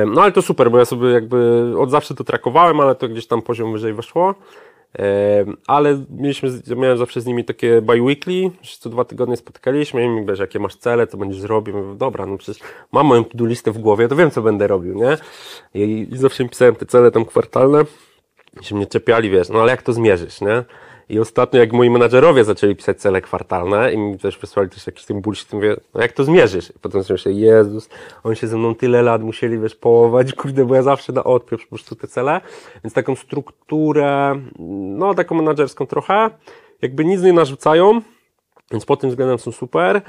No 0.07 0.21
ale 0.21 0.31
to 0.31 0.41
super, 0.41 0.71
bo 0.71 0.79
ja 0.79 0.85
sobie 0.85 1.09
jakby 1.09 1.71
od 1.79 1.91
zawsze 1.91 2.15
to 2.15 2.23
trakowałem, 2.23 2.79
ale 2.79 2.95
to 2.95 3.07
gdzieś 3.07 3.27
tam 3.27 3.41
poziom 3.41 3.71
wyżej 3.71 3.93
weszło. 3.93 4.35
Ale 5.67 6.05
mieliśmy, 6.09 6.49
miałem 6.75 6.97
zawsze 6.97 7.21
z 7.21 7.25
nimi 7.25 7.45
takie 7.45 7.81
bi-weekly, 7.81 8.51
że 8.61 8.77
co 8.79 8.89
dwa 8.89 9.05
tygodnie 9.05 9.37
spotykaliśmy 9.37 10.05
i 10.05 10.09
mi 10.09 10.25
wiesz, 10.25 10.39
jakie 10.39 10.59
masz 10.59 10.75
cele, 10.75 11.07
co 11.07 11.17
będziesz 11.17 11.43
robił. 11.43 11.77
Mówię, 11.77 11.97
dobra, 11.97 12.25
no 12.25 12.37
przecież 12.37 12.63
mam 12.91 13.05
moją 13.05 13.23
to-do 13.23 13.45
listę 13.45 13.71
w 13.71 13.77
głowie, 13.77 14.07
to 14.07 14.15
wiem, 14.15 14.31
co 14.31 14.41
będę 14.41 14.67
robił, 14.67 14.95
nie? 14.95 15.17
I, 15.73 16.07
i 16.11 16.17
zawsze 16.17 16.49
pisałem 16.49 16.75
te 16.75 16.85
cele 16.85 17.11
tam 17.11 17.25
kwartalne 17.25 17.85
się 18.61 18.75
mnie 18.75 18.87
czepiali, 18.87 19.29
wiesz, 19.29 19.49
no 19.49 19.61
ale 19.61 19.71
jak 19.71 19.81
to 19.81 19.93
zmierzysz, 19.93 20.41
nie? 20.41 20.63
I 21.09 21.19
ostatnio, 21.19 21.59
jak 21.59 21.73
moi 21.73 21.89
menadżerowie 21.89 22.43
zaczęli 22.43 22.75
pisać 22.75 23.01
cele 23.01 23.21
kwartalne 23.21 23.93
i 23.93 23.97
mi 23.97 24.19
też 24.19 24.37
wysłali 24.37 24.69
też 24.69 24.87
jakiś 24.87 25.05
ten 25.05 25.21
bullshit, 25.21 25.53
mówię, 25.53 25.75
no 25.93 26.01
jak 26.01 26.11
to 26.11 26.23
zmierzysz? 26.23 26.69
I 26.69 26.79
potem 26.81 27.03
sobie 27.03 27.31
Jezus, 27.31 27.89
oni 28.23 28.35
się 28.35 28.47
ze 28.47 28.57
mną 28.57 28.75
tyle 28.75 29.01
lat 29.01 29.21
musieli, 29.21 29.59
wiesz, 29.59 29.75
połować, 29.75 30.33
kurde, 30.33 30.65
bo 30.65 30.75
ja 30.75 30.81
zawsze 30.81 31.13
na 31.13 31.23
odpiew 31.23 31.61
po 31.61 31.69
prostu 31.69 31.95
te 31.95 32.07
cele. 32.07 32.41
Więc 32.83 32.93
taką 32.93 33.15
strukturę, 33.15 34.41
no 34.97 35.13
taką 35.13 35.35
menadżerską 35.35 35.85
trochę, 35.85 36.29
jakby 36.81 37.05
nic 37.05 37.21
nie 37.21 37.33
narzucają, 37.33 38.01
więc 38.71 38.85
pod 38.85 38.99
tym 38.99 39.09
względem 39.09 39.39
są 39.39 39.51
super. 39.51 40.01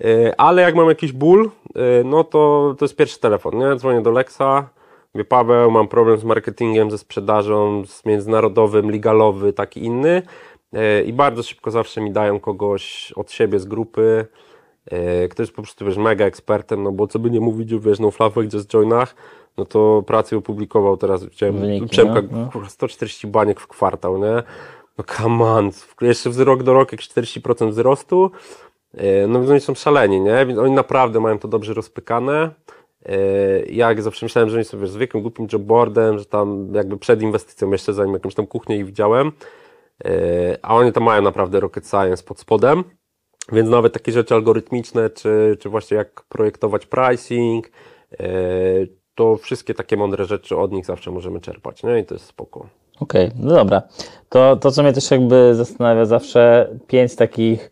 E, 0.00 0.40
ale 0.40 0.62
jak 0.62 0.74
mam 0.74 0.88
jakiś 0.88 1.12
ból, 1.12 1.50
e, 1.74 2.04
no 2.04 2.24
to 2.24 2.74
to 2.78 2.84
jest 2.84 2.96
pierwszy 2.96 3.20
telefon, 3.20 3.58
nie? 3.58 3.76
Dzwonię 3.76 4.02
do 4.02 4.10
Lexa, 4.10 4.68
mówię 5.14 5.24
Paweł, 5.24 5.70
mam 5.70 5.88
problem 5.88 6.18
z 6.18 6.24
marketingiem, 6.24 6.90
ze 6.90 6.98
sprzedażą, 6.98 7.84
z 7.86 8.04
międzynarodowym, 8.04 8.90
legalowy, 8.90 9.52
taki 9.52 9.84
inny. 9.84 10.22
E, 10.72 11.02
I 11.02 11.12
bardzo 11.12 11.42
szybko 11.42 11.70
zawsze 11.70 12.00
mi 12.00 12.12
dają 12.12 12.40
kogoś 12.40 13.12
od 13.16 13.32
siebie 13.32 13.58
z 13.58 13.64
grupy, 13.64 14.26
kto 15.30 15.42
jest 15.42 15.52
po 15.52 15.62
prostu, 15.62 15.84
wiesz, 15.84 15.96
mega 15.96 16.24
ekspertem, 16.24 16.82
no 16.82 16.92
bo 16.92 17.06
co 17.06 17.18
by 17.18 17.30
nie 17.30 17.40
mówić 17.40 17.74
wiesz, 17.74 17.98
no 17.98 18.10
flawach, 18.10 18.52
just 18.52 18.70
joinach, 18.70 19.14
no 19.56 19.64
to 19.64 20.02
pracę 20.06 20.36
opublikował 20.36 20.96
teraz, 20.96 21.24
widziałem, 21.24 21.58
Wyniki, 21.58 21.86
Przemka, 21.86 22.22
no, 22.30 22.50
no. 22.54 22.68
140 22.68 23.26
baniek 23.26 23.60
w 23.60 23.66
kwartał, 23.66 24.18
nie? 24.18 24.42
No 24.98 25.04
come 25.16 25.44
on, 25.44 25.70
jeszcze 26.00 26.32
z 26.32 26.40
rok 26.40 26.62
do 26.62 26.72
roku 26.72 26.94
jakieś 26.94 27.08
40% 27.08 27.70
wzrostu, 27.70 28.30
E, 28.94 29.26
no 29.26 29.38
więc 29.38 29.50
oni 29.50 29.60
są 29.60 29.74
szaleni, 29.74 30.20
nie? 30.20 30.46
Więc 30.46 30.58
oni 30.58 30.72
naprawdę 30.72 31.20
mają 31.20 31.38
to 31.38 31.48
dobrze 31.48 31.74
rozpykane. 31.74 32.50
E, 33.06 33.16
ja 33.60 33.88
jak 33.88 34.02
zawsze 34.02 34.26
myślałem, 34.26 34.50
że 34.50 34.56
oni 34.56 34.64
są 34.64 34.78
wiesz, 34.78 34.90
zwykłym 34.90 35.22
głupim 35.22 35.46
jobboardem, 35.52 36.18
że 36.18 36.24
tam 36.24 36.74
jakby 36.74 36.98
przed 36.98 37.22
inwestycją 37.22 37.70
jeszcze 37.70 37.92
zanim 37.92 38.14
jakąś 38.14 38.34
tam 38.34 38.46
kuchnię 38.46 38.76
ich 38.76 38.86
widziałem, 38.86 39.32
e, 40.04 40.10
a 40.62 40.74
oni 40.74 40.92
to 40.92 41.00
mają 41.00 41.22
naprawdę 41.22 41.60
rocket 41.60 41.88
science 41.88 42.22
pod 42.22 42.40
spodem. 42.40 42.84
Więc 43.52 43.70
nawet 43.70 43.92
takie 43.92 44.12
rzeczy 44.12 44.34
algorytmiczne, 44.34 45.10
czy, 45.10 45.56
czy 45.60 45.68
właśnie 45.68 45.96
jak 45.96 46.22
projektować 46.28 46.86
pricing, 46.86 47.70
to 49.14 49.36
wszystkie 49.36 49.74
takie 49.74 49.96
mądre 49.96 50.24
rzeczy 50.24 50.56
od 50.56 50.72
nich 50.72 50.86
zawsze 50.86 51.10
możemy 51.10 51.40
czerpać, 51.40 51.82
nie? 51.82 51.98
I 51.98 52.04
to 52.04 52.14
jest 52.14 52.26
spoko. 52.26 52.66
Okej, 53.00 53.26
okay, 53.26 53.40
no 53.40 53.54
dobra. 53.54 53.82
To, 54.28 54.56
to, 54.56 54.70
co 54.70 54.82
mnie 54.82 54.92
też 54.92 55.10
jakby 55.10 55.54
zastanawia 55.54 56.04
zawsze, 56.04 56.70
pięć 56.86 57.16
takich 57.16 57.70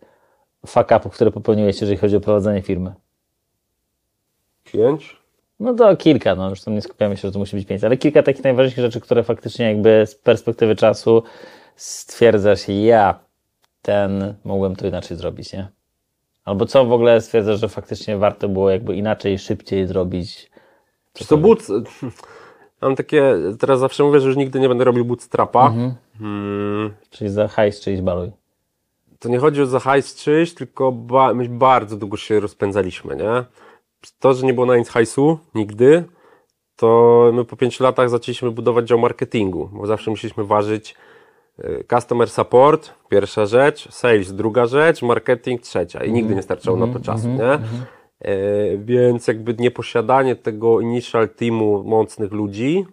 fuck-upów, 0.67 1.13
które 1.13 1.31
popełniłeś, 1.31 1.81
jeżeli 1.81 1.97
chodzi 1.97 2.15
o 2.15 2.19
prowadzenie 2.19 2.61
firmy? 2.61 2.93
Pięć? 4.71 5.17
No 5.59 5.73
to 5.73 5.97
kilka, 5.97 6.35
no 6.35 6.49
już 6.49 6.61
tam 6.61 6.73
nie 6.73 6.81
skupiamy 6.81 7.17
się, 7.17 7.21
że 7.27 7.31
to 7.31 7.39
musi 7.39 7.55
być 7.55 7.67
pięć, 7.67 7.83
ale 7.83 7.97
kilka 7.97 8.23
takich 8.23 8.43
najważniejszych 8.43 8.83
rzeczy, 8.83 9.01
które 9.01 9.23
faktycznie 9.23 9.65
jakby 9.65 10.03
z 10.07 10.15
perspektywy 10.15 10.75
czasu 10.75 11.23
stwierdzasz, 11.75 12.67
ja 12.67 13.19
ten 13.81 14.33
mogłem 14.43 14.75
to 14.75 14.87
inaczej 14.87 15.17
zrobić, 15.17 15.53
nie? 15.53 15.67
Albo 16.45 16.65
co 16.65 16.85
w 16.85 16.91
ogóle 16.91 17.21
stwierdzasz, 17.21 17.59
że 17.59 17.69
faktycznie 17.69 18.17
warto 18.17 18.49
było 18.49 18.69
jakby 18.69 18.95
inaczej, 18.95 19.39
szybciej 19.39 19.87
zrobić? 19.87 20.51
Czy 21.13 21.27
to 21.27 21.37
but? 21.37 21.67
Mam 22.81 22.95
takie, 22.95 23.35
teraz 23.59 23.79
zawsze 23.79 24.03
mówię, 24.03 24.19
że 24.19 24.27
już 24.27 24.37
nigdy 24.37 24.59
nie 24.59 24.69
będę 24.69 24.83
robił 24.83 25.05
bootstrapa. 25.05 25.67
Mhm. 25.67 25.93
Hmm. 26.19 26.93
Czyli 27.09 27.29
za 27.29 27.47
hajs, 27.47 27.81
czyli 27.81 28.01
baluj 28.01 28.31
to 29.19 29.29
nie 29.29 29.39
chodzi 29.39 29.61
o 29.61 29.65
za 29.65 29.79
hajs 29.79 30.15
czyjś, 30.15 30.53
tylko 30.53 30.91
ba 30.91 31.33
my 31.33 31.49
bardzo 31.49 31.97
długo 31.97 32.17
się 32.17 32.39
rozpędzaliśmy, 32.39 33.15
nie? 33.15 33.43
To, 34.19 34.33
że 34.33 34.45
nie 34.45 34.53
było 34.53 34.65
na 34.65 34.77
nic 34.77 34.89
hajsu, 34.89 35.39
nigdy, 35.55 36.03
to 36.75 37.31
my 37.33 37.45
po 37.45 37.55
pięciu 37.55 37.83
latach 37.83 38.09
zaczęliśmy 38.09 38.51
budować 38.51 38.87
dział 38.87 38.99
marketingu, 38.99 39.69
bo 39.73 39.85
zawsze 39.85 40.11
musieliśmy 40.11 40.43
ważyć 40.45 40.95
e, 41.59 41.83
customer 41.83 42.29
support, 42.29 42.93
pierwsza 43.09 43.45
rzecz, 43.45 43.91
sales, 43.91 44.33
druga 44.33 44.65
rzecz, 44.65 45.01
marketing, 45.01 45.61
trzecia. 45.61 46.03
I 46.03 46.11
nigdy 46.11 46.35
nie 46.35 46.41
starczało 46.41 46.77
na 46.77 46.87
to 46.93 46.99
czasu, 46.99 47.27
nie? 47.27 47.59
E, 48.21 48.77
więc 48.77 49.27
jakby 49.27 49.53
nieposiadanie 49.59 50.35
tego 50.35 50.81
initial 50.81 51.29
teamu 51.29 51.83
mocnych 51.83 52.31
ludzi, 52.31 52.85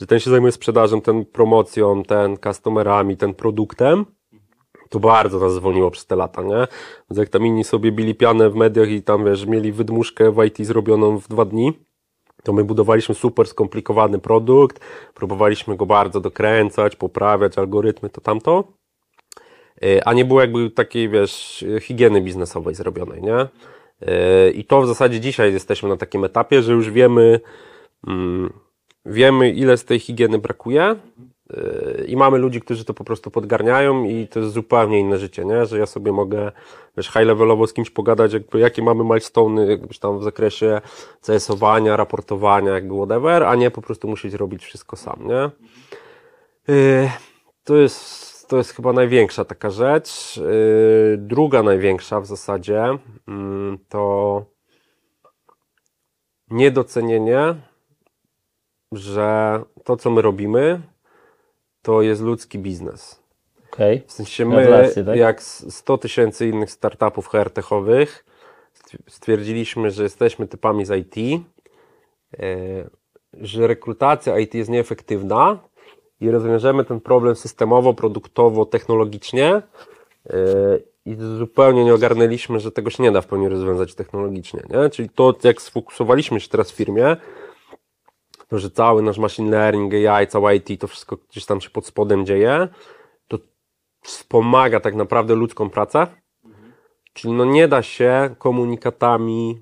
że 0.00 0.06
ten 0.06 0.20
się 0.20 0.30
zajmuje 0.30 0.52
sprzedażą, 0.52 1.00
ten 1.00 1.24
promocją, 1.24 2.02
ten 2.02 2.36
customerami, 2.36 3.16
ten 3.16 3.34
produktem, 3.34 4.06
to 4.88 5.00
bardzo 5.00 5.40
nas 5.40 5.54
zwolniło 5.54 5.90
przez 5.90 6.06
te 6.06 6.16
lata, 6.16 6.42
nie? 6.42 6.66
Więc 7.10 7.18
jak 7.18 7.28
tam 7.28 7.46
inni 7.46 7.64
sobie 7.64 7.92
bili 7.92 8.14
pianę 8.14 8.50
w 8.50 8.54
mediach 8.54 8.88
i 8.88 9.02
tam, 9.02 9.24
wiesz, 9.24 9.46
mieli 9.46 9.72
wydmuszkę 9.72 10.32
w 10.32 10.44
IT 10.44 10.66
zrobioną 10.66 11.18
w 11.18 11.28
dwa 11.28 11.44
dni, 11.44 11.72
to 12.42 12.52
my 12.52 12.64
budowaliśmy 12.64 13.14
super 13.14 13.46
skomplikowany 13.46 14.18
produkt, 14.18 14.80
próbowaliśmy 15.14 15.76
go 15.76 15.86
bardzo 15.86 16.20
dokręcać, 16.20 16.96
poprawiać 16.96 17.58
algorytmy, 17.58 18.10
to 18.10 18.20
tamto, 18.20 18.64
e, 19.82 20.08
a 20.08 20.12
nie 20.12 20.24
było 20.24 20.40
jakby 20.40 20.70
takiej, 20.70 21.08
wiesz, 21.08 21.64
higieny 21.80 22.20
biznesowej 22.20 22.74
zrobionej, 22.74 23.22
nie? 23.22 23.46
E, 24.02 24.50
I 24.50 24.64
to 24.64 24.82
w 24.82 24.86
zasadzie 24.86 25.20
dzisiaj 25.20 25.52
jesteśmy 25.52 25.88
na 25.88 25.96
takim 25.96 26.24
etapie, 26.24 26.62
że 26.62 26.72
już 26.72 26.90
wiemy, 26.90 27.40
mm, 28.06 28.52
wiemy 29.06 29.50
ile 29.50 29.76
z 29.76 29.84
tej 29.84 29.98
higieny 29.98 30.38
brakuje, 30.38 30.96
i 32.06 32.16
mamy 32.16 32.38
ludzi, 32.38 32.60
którzy 32.60 32.84
to 32.84 32.94
po 32.94 33.04
prostu 33.04 33.30
podgarniają 33.30 34.04
i 34.04 34.28
to 34.28 34.40
jest 34.40 34.52
zupełnie 34.52 35.00
inne 35.00 35.18
życie, 35.18 35.44
nie? 35.44 35.66
Że 35.66 35.78
ja 35.78 35.86
sobie 35.86 36.12
mogę, 36.12 36.52
wiesz, 36.96 37.06
high 37.06 37.26
levelowo 37.26 37.66
z 37.66 37.72
kimś 37.72 37.90
pogadać, 37.90 38.32
jakby, 38.32 38.58
jakie 38.58 38.82
mamy 38.82 39.04
milestone'y, 39.04 39.68
jakbyś 39.68 39.98
tam 39.98 40.18
w 40.18 40.22
zakresie 40.22 40.80
CS-owania, 41.26 41.96
raportowania, 41.96 42.72
jakby 42.72 42.94
whatever, 42.94 43.44
a 43.44 43.54
nie 43.54 43.70
po 43.70 43.82
prostu 43.82 44.08
musieć 44.08 44.34
robić 44.34 44.64
wszystko 44.64 44.96
sam, 44.96 45.28
nie? 45.28 45.50
Yy, 46.68 47.10
to 47.64 47.76
jest, 47.76 48.48
to 48.48 48.56
jest 48.56 48.70
chyba 48.70 48.92
największa 48.92 49.44
taka 49.44 49.70
rzecz. 49.70 50.36
Yy, 50.36 51.16
druga 51.18 51.62
największa 51.62 52.20
w 52.20 52.26
zasadzie 52.26 52.98
yy, 53.28 53.78
to 53.88 54.44
niedocenienie, 56.50 57.54
że 58.92 59.60
to, 59.84 59.96
co 59.96 60.10
my 60.10 60.22
robimy, 60.22 60.80
to 61.86 62.02
jest 62.02 62.22
ludzki 62.22 62.58
biznes. 62.58 63.22
Okay. 63.72 64.02
W 64.06 64.12
sensie 64.12 64.44
my, 64.44 64.90
tak? 65.06 65.16
jak 65.16 65.42
100 65.42 65.98
tysięcy 65.98 66.48
innych 66.48 66.70
startupów 66.70 67.28
HR-techowych, 67.28 68.24
stwierdziliśmy, 69.08 69.90
że 69.90 70.02
jesteśmy 70.02 70.46
typami 70.46 70.84
z 70.84 70.90
IT, 70.90 71.42
e, 72.38 72.46
że 73.32 73.66
rekrutacja 73.66 74.38
IT 74.38 74.54
jest 74.54 74.70
nieefektywna 74.70 75.58
i 76.20 76.30
rozwiążemy 76.30 76.84
ten 76.84 77.00
problem 77.00 77.36
systemowo, 77.36 77.94
produktowo, 77.94 78.64
technologicznie 78.66 79.54
e, 79.54 79.62
i 81.04 81.14
zupełnie 81.38 81.84
nie 81.84 81.94
ogarnęliśmy, 81.94 82.60
że 82.60 82.72
tego 82.72 82.90
się 82.90 83.02
nie 83.02 83.12
da 83.12 83.20
w 83.20 83.26
pełni 83.26 83.48
rozwiązać 83.48 83.94
technologicznie. 83.94 84.62
Nie? 84.70 84.90
Czyli 84.90 85.08
to, 85.08 85.34
jak 85.44 85.62
sfokusowaliśmy 85.62 86.40
się 86.40 86.48
teraz 86.48 86.72
w 86.72 86.74
firmie, 86.74 87.16
to, 88.48 88.58
że 88.58 88.70
cały 88.70 89.02
nasz 89.02 89.18
machine 89.18 89.50
learning, 89.50 89.94
AI, 89.94 90.26
cała 90.26 90.52
IT, 90.52 90.80
to 90.80 90.86
wszystko 90.86 91.16
gdzieś 91.30 91.46
tam 91.46 91.60
się 91.60 91.70
pod 91.70 91.86
spodem 91.86 92.26
dzieje, 92.26 92.68
to 93.28 93.38
wspomaga 94.02 94.80
tak 94.80 94.94
naprawdę 94.94 95.34
ludzką 95.34 95.70
pracę. 95.70 96.06
Czyli 97.12 97.34
no 97.34 97.44
nie 97.44 97.68
da 97.68 97.82
się 97.82 98.34
komunikatami, 98.38 99.60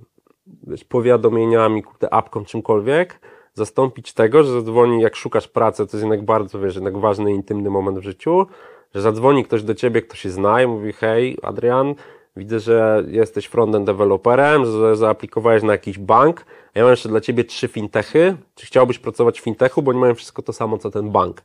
powiadomieniami, 0.88 1.82
kurde, 1.82 2.14
apką, 2.14 2.44
czymkolwiek 2.44 3.20
zastąpić 3.54 4.12
tego, 4.12 4.42
że 4.44 4.52
zadzwoni, 4.52 5.02
jak 5.02 5.16
szukasz 5.16 5.48
pracy, 5.48 5.76
to 5.76 5.96
jest 5.96 6.02
jednak 6.02 6.24
bardzo, 6.24 6.60
wiesz, 6.60 6.74
jednak 6.74 6.98
ważny, 6.98 7.32
intymny 7.32 7.70
moment 7.70 7.98
w 7.98 8.02
życiu, 8.02 8.46
że 8.94 9.02
zadzwoni 9.02 9.44
ktoś 9.44 9.62
do 9.62 9.74
ciebie, 9.74 10.02
kto 10.02 10.16
się 10.16 10.30
zna 10.30 10.62
i 10.62 10.66
mówi, 10.66 10.92
hej, 10.92 11.38
Adrian, 11.42 11.94
widzę, 12.36 12.60
że 12.60 13.04
jesteś 13.08 13.46
frontend 13.46 13.86
deweloperem, 13.86 14.64
że 14.64 14.96
zaaplikowałeś 14.96 15.62
na 15.62 15.72
jakiś 15.72 15.98
bank, 15.98 16.46
ja 16.74 16.82
mam 16.82 16.90
jeszcze 16.90 17.08
dla 17.08 17.20
Ciebie 17.20 17.44
trzy 17.44 17.68
fintechy. 17.68 18.36
Czy 18.54 18.66
chciałbyś 18.66 18.98
pracować 18.98 19.40
w 19.40 19.44
fintechu, 19.44 19.82
bo 19.82 19.90
oni 19.90 20.00
mają 20.00 20.14
wszystko 20.14 20.42
to 20.42 20.52
samo, 20.52 20.78
co 20.78 20.90
ten 20.90 21.10
bank. 21.10 21.42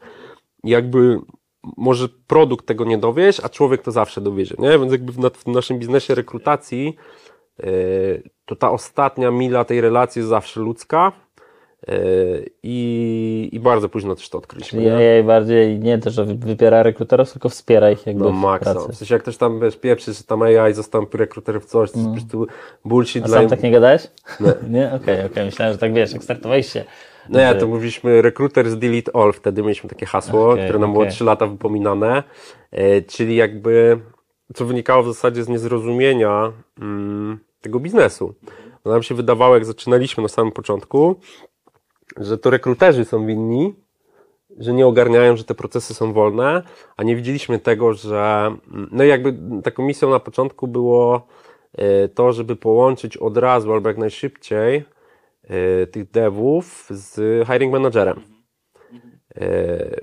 Jakby 0.63 1.19
może 1.77 2.09
produkt 2.27 2.65
tego 2.65 2.85
nie 2.85 2.97
dowieść, 2.97 3.39
a 3.43 3.49
człowiek 3.49 3.81
to 3.81 3.91
zawsze 3.91 4.21
dowiezie, 4.21 4.55
nie? 4.59 4.79
Więc 4.79 4.91
jakby 4.91 5.11
w, 5.11 5.31
w 5.31 5.47
naszym 5.47 5.79
biznesie 5.79 6.15
rekrutacji 6.15 6.95
yy, 7.59 8.23
to 8.45 8.55
ta 8.55 8.71
ostatnia 8.71 9.31
mila 9.31 9.65
tej 9.65 9.81
relacji 9.81 10.19
jest 10.19 10.29
zawsze 10.29 10.59
ludzka, 10.59 11.11
i, 12.63 13.49
I 13.51 13.59
bardzo 13.59 13.89
późno 13.89 14.15
też 14.15 14.29
to 14.29 14.37
odkryliśmy. 14.37 14.79
Czyli 14.79 14.91
AI 14.91 15.23
bardziej 15.23 15.79
nie 15.79 15.97
to, 15.97 16.09
że 16.09 16.25
wybiera 16.25 16.83
rekruterów, 16.83 17.31
tylko 17.31 17.49
wspiera 17.49 17.91
ich 17.91 18.07
jakby 18.07 18.23
no, 18.23 18.31
w 18.31 18.59
pracy. 18.59 18.93
W 18.93 18.95
sensie 18.95 19.15
jak 19.15 19.21
ktoś 19.21 19.37
tam 19.37 19.59
wiesz, 19.59 19.77
pieprzy, 19.77 20.13
że 20.13 20.23
tam 20.23 20.41
AI 20.41 20.73
zastąpi 20.73 21.17
rekruterów 21.17 21.65
coś, 21.65 21.91
to 21.91 21.97
jest 21.97 22.09
no. 22.09 22.13
po 22.13 22.19
prostu 22.19 22.47
bullshit. 22.85 23.23
A 23.23 23.27
dla 23.27 23.35
sam 23.35 23.43
im... 23.43 23.49
tak 23.49 23.63
nie 23.63 23.71
gadałeś? 23.71 24.07
Nie. 24.39 24.47
nie? 24.79 24.87
Okej, 24.87 24.97
okej. 24.97 25.15
Okay, 25.15 25.25
okay. 25.25 25.45
Myślałem, 25.45 25.73
że 25.73 25.79
tak 25.79 25.93
wiesz, 25.93 26.13
jak 26.13 26.23
startowaliście. 26.23 26.85
No 27.29 27.39
ja, 27.39 27.55
to 27.55 27.67
mówiliśmy 27.67 28.21
recruiter 28.21 28.69
z 28.69 28.79
delete 28.79 29.15
all, 29.15 29.33
wtedy 29.33 29.61
mieliśmy 29.61 29.89
takie 29.89 30.05
hasło, 30.05 30.51
okay, 30.51 30.63
które 30.63 30.79
nam 30.79 30.93
było 30.93 31.05
3 31.05 31.23
lata 31.23 31.47
wypominane, 31.47 32.23
e, 32.71 33.01
czyli 33.01 33.35
jakby, 33.35 33.99
co 34.53 34.65
wynikało 34.65 35.03
w 35.03 35.07
zasadzie 35.07 35.43
z 35.43 35.49
niezrozumienia 35.49 36.51
mm, 36.81 37.39
tego 37.61 37.79
biznesu. 37.79 38.33
No 38.85 38.91
nam 38.91 39.03
się 39.03 39.15
wydawało, 39.15 39.55
jak 39.55 39.65
zaczynaliśmy 39.65 40.23
na 40.23 40.29
samym 40.29 40.51
początku, 40.51 41.19
że 42.17 42.37
to 42.37 42.49
rekruterzy 42.49 43.05
są 43.05 43.25
winni, 43.25 43.75
że 44.57 44.73
nie 44.73 44.87
ogarniają, 44.87 45.37
że 45.37 45.43
te 45.43 45.55
procesy 45.55 45.93
są 45.93 46.13
wolne, 46.13 46.63
a 46.97 47.03
nie 47.03 47.15
widzieliśmy 47.15 47.59
tego, 47.59 47.93
że, 47.93 48.55
no 48.91 49.03
i 49.03 49.07
jakby 49.07 49.61
taką 49.63 49.83
misją 49.83 50.09
na 50.09 50.19
początku 50.19 50.67
było 50.67 51.27
e, 51.77 52.07
to, 52.07 52.33
żeby 52.33 52.55
połączyć 52.55 53.17
od 53.17 53.37
razu 53.37 53.73
albo 53.73 53.89
jak 53.89 53.97
najszybciej 53.97 54.83
e, 55.43 55.87
tych 55.87 56.11
devów 56.11 56.87
z 56.89 57.47
hiring 57.47 57.73
managerem. 57.73 58.38
E, 59.39 59.45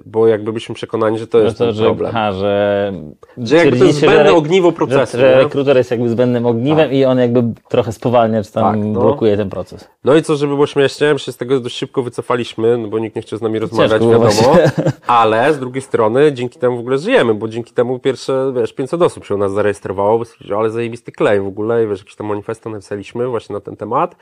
Bo 0.07 0.27
jakby 0.29 0.53
byliśmy 0.53 0.75
przekonani, 0.75 1.19
że 1.19 1.27
to 1.27 1.39
jest 1.39 1.59
to, 1.59 1.73
że, 1.73 1.85
problem. 1.85 2.11
aha, 2.11 2.33
że, 2.33 2.93
Że 3.39 3.57
jakby 3.57 3.79
to 3.79 3.85
jest 3.85 3.99
zbędne 3.99 4.21
re- 4.21 4.35
ogniwo 4.35 4.73
procesu, 4.73 5.19
Że, 5.19 5.31
że 5.33 5.39
rekruter 5.45 5.77
jest 5.77 5.91
jakby 5.91 6.09
zbędnym 6.09 6.47
ogniwem 6.47 6.93
i 6.93 7.05
on 7.05 7.19
jakby 7.19 7.43
trochę 7.69 7.93
spowalnia, 7.93 8.43
czy 8.43 8.53
tam 8.53 8.65
Tak, 8.75 8.85
no. 8.85 9.01
blokuje 9.01 9.37
ten 9.37 9.51
proces. 9.51 9.89
No 10.05 10.15
i 10.15 10.23
co, 10.23 10.37
żeby 10.37 10.55
było 10.55 10.67
śmiesznie, 10.67 11.13
my 11.13 11.19
się 11.19 11.33
z 11.33 11.37
tego 11.37 11.61
dość 11.61 11.77
szybko 11.77 12.03
wycofaliśmy, 12.03 12.79
no 12.79 12.89
bo 12.89 12.99
nikt 12.99 13.17
nie 13.17 13.23
chciał 13.23 13.39
z 13.39 13.43
nami 13.43 13.59
rozmawiać, 13.59 13.99
było 13.99 14.13
wiadomo. 14.13 14.31
właśnie. 14.31 14.71
Ale 15.07 15.55
z 15.55 15.59
drugiej 15.59 15.83
strony 15.83 16.33
dzięki 16.33 16.59
temu 16.59 16.77
w 16.77 16.81
ogóle 16.81 16.99
żyjemy, 16.99 17.35
bo 17.35 17.49
dzięki 17.49 17.75
temu 17.75 17.99
pierwsze, 17.99 18.53
wiesz, 18.57 18.73
500 18.73 19.03
osób 19.03 19.25
się 19.25 19.35
u 19.35 19.39
nas 19.39 19.53
zarejestrowało, 19.53 20.19
bo 20.19 20.25
ale 20.59 20.71
zajebisty 20.71 21.13
klej 21.13 21.41
w 21.41 21.47
ogóle 21.47 21.85
i 21.85 21.87
wiesz, 21.89 21.99
jakieś 21.99 22.17
tam 22.17 22.27
manifesto 22.27 22.71
napisaliśmy 22.71 23.29
właśnie 23.29 23.55
na 23.55 23.61
ten 23.61 23.77
temat. 23.77 24.17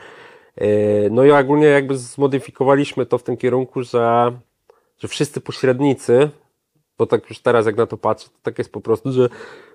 Yy, 0.60 0.66
No 1.10 1.24
i 1.24 1.30
ogólnie 1.30 1.66
jakby 1.66 1.96
zmodyfikowaliśmy 1.96 3.06
to 3.06 3.18
w 3.18 3.22
tym 3.22 3.36
kierunku, 3.36 3.82
że, 3.82 4.32
że 5.04 5.08
wszyscy 5.08 5.40
pośrednicy, 5.40 6.30
bo 6.98 7.06
tak 7.06 7.28
już 7.30 7.38
teraz 7.38 7.66
jak 7.66 7.76
na 7.76 7.86
to 7.86 7.96
patrzę, 7.96 8.28
to 8.28 8.38
tak 8.42 8.58
jest 8.58 8.72
po 8.72 8.80
prostu, 8.80 9.12
że 9.12 9.28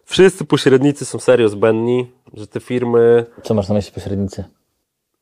wszyscy 0.06 0.46
pośrednicy 0.46 1.06
są 1.06 1.20
serio 1.20 1.50
zbędni, 1.50 2.12
że 2.34 2.48
te 2.48 2.60
firmy, 2.60 3.26
Co 3.44 3.54
masz 3.54 3.70
na 3.70 3.76
myśli 3.76 3.92
pośrednicy? 3.94 4.44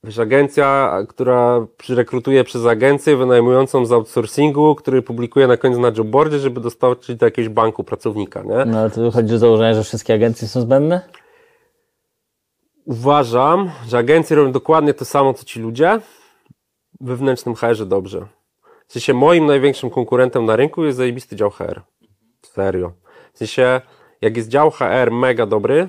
Wiesz, 0.04 0.20
agencja, 0.20 0.98
która 1.10 1.68
rekrutuje 1.90 2.44
przez 2.44 2.66
agencję 2.66 3.18
wynajmującą 3.18 3.86
z 3.86 3.92
outsourcingu, 3.92 4.76
który 4.76 5.02
publikuje 5.02 5.48
na 5.48 5.58
końcu 5.58 5.82
na 5.82 5.92
jobboardzie, 5.98 6.40
żeby 6.40 6.62
dostarczyć 6.62 7.16
do 7.16 7.26
jakiegoś 7.26 7.50
banku 7.50 7.84
pracownika, 7.84 8.44
nie? 8.44 8.66
No 8.66 8.80
ale 8.80 8.90
to 8.90 9.02
wychodzi 9.02 9.38
z 9.38 9.40
założenia, 9.40 9.74
że 9.74 9.84
wszystkie 9.84 10.14
agencje 10.14 10.48
są 10.48 10.62
zbędne? 10.62 11.02
Uważam, 12.86 13.72
że 13.88 13.98
agencje 13.98 14.36
robią 14.36 14.52
dokładnie 14.52 14.94
to 14.94 15.06
samo, 15.06 15.34
co 15.34 15.44
ci 15.46 15.60
ludzie 15.60 16.00
wewnętrznym 17.02 17.56
HR-ze 17.56 17.86
dobrze. 17.86 18.37
W 18.88 18.94
sensie 18.94 19.14
moim 19.14 19.46
największym 19.46 19.90
konkurentem 19.90 20.46
na 20.46 20.56
rynku 20.56 20.86
jest 20.86 20.98
zajebisty 20.98 21.36
dział 21.36 21.50
HR. 21.50 21.82
Serio. 22.42 22.92
W 23.34 23.38
sensie, 23.38 23.82
jak 24.22 24.38
jest 24.38 24.50
dział 24.50 24.72
HR 24.72 25.12
mega 25.12 25.46
dobry 25.46 25.88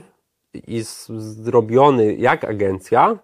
i 0.55 0.83
zrobiony 1.19 2.15
jak 2.15 2.45
agencja, 2.45 3.19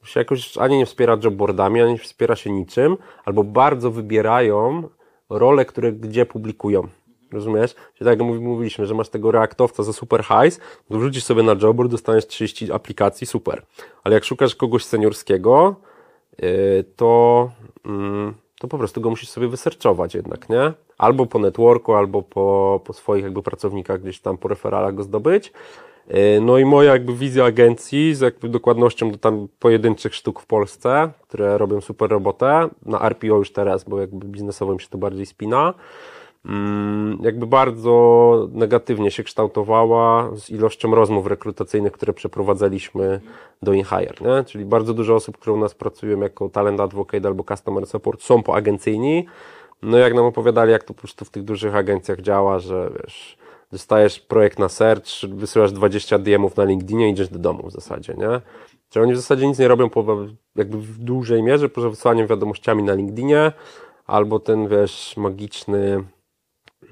to 0.00 0.06
się 0.06 0.20
jakoś 0.20 0.58
ani 0.58 0.78
nie 0.78 0.86
wspiera 0.86 1.18
jobboardami, 1.24 1.80
ani 1.80 1.92
nie 1.92 1.98
wspiera 1.98 2.36
się 2.36 2.50
niczym, 2.52 2.96
albo 3.24 3.44
bardzo 3.44 3.90
wybierają 3.90 4.88
role, 5.30 5.64
które 5.64 5.92
gdzie 5.92 6.26
publikują. 6.26 6.88
Rozumiesz? 7.32 7.74
Czyli 7.74 8.10
tak 8.10 8.18
jak 8.18 8.28
mówi- 8.28 8.40
mówiliśmy, 8.40 8.86
że 8.86 8.94
masz 8.94 9.08
tego 9.08 9.30
reaktowca 9.30 9.82
za 9.82 9.92
super 9.92 10.22
hajs, 10.22 10.60
to 10.88 10.98
wrzucisz 10.98 11.24
sobie 11.24 11.42
na 11.42 11.52
jobboard, 11.62 11.90
dostaniesz 11.90 12.26
30 12.26 12.72
aplikacji, 12.72 13.26
super. 13.26 13.62
Ale 14.04 14.14
jak 14.14 14.24
szukasz 14.24 14.54
kogoś 14.54 14.84
seniorskiego, 14.84 15.76
yy, 16.42 16.84
to, 16.96 17.50
mm, 17.86 18.34
to 18.58 18.68
po 18.68 18.78
prostu 18.78 19.00
go 19.00 19.10
musisz 19.10 19.28
sobie 19.28 19.48
wyserczować 19.48 20.14
jednak, 20.14 20.48
nie? 20.48 20.72
Albo 20.98 21.26
po 21.26 21.38
networku, 21.38 21.94
albo 21.94 22.22
po, 22.22 22.80
po 22.84 22.92
swoich 22.92 23.24
jakby 23.24 23.42
pracownikach 23.42 24.02
gdzieś 24.02 24.20
tam 24.20 24.38
po 24.38 24.48
referalach 24.48 24.94
go 24.94 25.02
zdobyć. 25.02 25.52
Yy, 26.08 26.40
No 26.40 26.58
i 26.58 26.64
moja 26.64 26.92
jakby 26.92 27.14
wizja 27.14 27.44
agencji 27.44 28.14
z 28.14 28.20
jakby 28.20 28.48
dokładnością 28.48 29.10
do 29.10 29.18
tam 29.18 29.48
pojedynczych 29.58 30.14
sztuk 30.14 30.40
w 30.40 30.46
Polsce, 30.46 31.10
które 31.22 31.58
robią 31.58 31.80
super 31.80 32.10
robotę, 32.10 32.68
na 32.86 33.00
RPO 33.08 33.26
już 33.26 33.52
teraz, 33.52 33.84
bo 33.84 34.00
jakby 34.00 34.26
biznesowo 34.26 34.74
mi 34.74 34.80
się 34.80 34.88
to 34.88 34.98
bardziej 34.98 35.26
spina, 35.26 35.74
jakby 37.20 37.46
bardzo 37.46 38.48
negatywnie 38.52 39.10
się 39.10 39.24
kształtowała 39.24 40.30
z 40.36 40.50
ilością 40.50 40.94
rozmów 40.94 41.26
rekrutacyjnych, 41.26 41.92
które 41.92 42.12
przeprowadzaliśmy 42.12 43.20
do 43.62 43.72
InHire, 43.72 44.14
nie? 44.20 44.44
Czyli 44.44 44.64
bardzo 44.64 44.94
dużo 44.94 45.14
osób, 45.14 45.38
które 45.38 45.56
u 45.56 45.60
nas 45.60 45.74
pracują 45.74 46.20
jako 46.20 46.48
talent 46.48 46.80
advocate 46.80 47.28
albo 47.28 47.44
customer 47.44 47.86
support 47.86 48.22
są 48.22 48.42
poagencyjni. 48.42 49.26
No 49.82 49.98
jak 49.98 50.14
nam 50.14 50.24
opowiadali, 50.24 50.72
jak 50.72 50.84
to 50.84 50.94
po 50.94 51.00
prostu 51.00 51.24
w 51.24 51.30
tych 51.30 51.42
dużych 51.42 51.76
agencjach 51.76 52.20
działa, 52.20 52.58
że 52.58 52.90
wiesz, 53.02 53.38
dostajesz 53.72 54.20
projekt 54.20 54.58
na 54.58 54.68
search, 54.68 55.06
wysyłasz 55.28 55.72
20 55.72 56.18
DM-ów 56.18 56.56
na 56.56 56.64
LinkedInie 56.64 57.08
i 57.08 57.12
idziesz 57.12 57.28
do 57.28 57.38
domu 57.38 57.66
w 57.66 57.72
zasadzie, 57.72 58.14
nie? 58.14 58.40
Czyli 58.88 59.02
oni 59.02 59.12
w 59.12 59.16
zasadzie 59.16 59.46
nic 59.46 59.58
nie 59.58 59.68
robią 59.68 59.90
po, 59.90 60.16
jakby 60.56 60.78
w 60.78 60.98
dużej 60.98 61.42
mierze 61.42 61.68
poza 61.68 61.88
wysyłaniem 61.88 62.26
wiadomościami 62.26 62.82
na 62.82 62.94
LinkedInie 62.94 63.52
albo 64.06 64.40
ten, 64.40 64.68
wiesz, 64.68 65.16
magiczny 65.16 66.04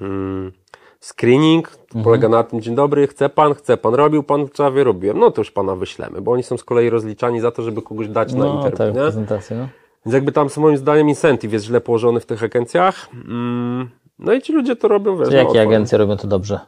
mm, 0.01 0.53
screening 1.01 1.69
Mhm. 1.87 2.05
polega 2.05 2.29
na 2.29 2.43
tym, 2.45 2.61
dzień 2.61 2.75
dobry, 2.75 3.07
chce 3.07 3.29
pan, 3.29 3.55
chce 3.55 3.77
pan, 3.77 3.95
robił 3.95 4.23
pan 4.23 4.47
w 4.47 4.59
Javie, 4.59 4.85
robiłem, 4.85 5.19
no 5.19 5.31
to 5.31 5.41
już 5.41 5.51
pana 5.51 5.77
wyślemy, 5.77 6.21
bo 6.21 6.33
oni 6.33 6.43
są 6.43 6.57
z 6.57 6.65
kolei 6.65 6.91
rozliczani 6.91 7.41
za 7.41 7.51
to, 7.51 7.63
żeby 7.63 7.83
kogoś 7.83 8.09
dać 8.09 8.33
na 8.33 8.45
No 8.45 8.55
interwiu, 8.57 8.77
tak, 8.79 8.87
nie? 8.95 9.01
prezentację, 9.01 9.57
no. 9.57 9.69
Więc 10.07 10.15
jakby 10.15 10.33
tam 10.33 10.49
moim 10.57 10.77
zdaniem 10.77 11.09
incentive 11.09 11.53
jest 11.53 11.65
źle 11.65 11.81
położony 11.81 12.21
w 12.21 12.27
tych 12.27 12.43
agencjach. 12.45 13.09
Mm, 13.15 13.91
No 14.19 14.33
i 14.33 14.43
ci 14.43 14.53
ludzie 14.53 14.77
to 14.77 14.89
robią, 14.89 15.17
wiesz, 15.17 15.29
Czy 15.29 15.35
no, 15.35 15.43
jakie 15.43 15.63
agencje 15.63 15.99
robią 15.99 16.17
to 16.17 16.27
dobrze? 16.29 16.61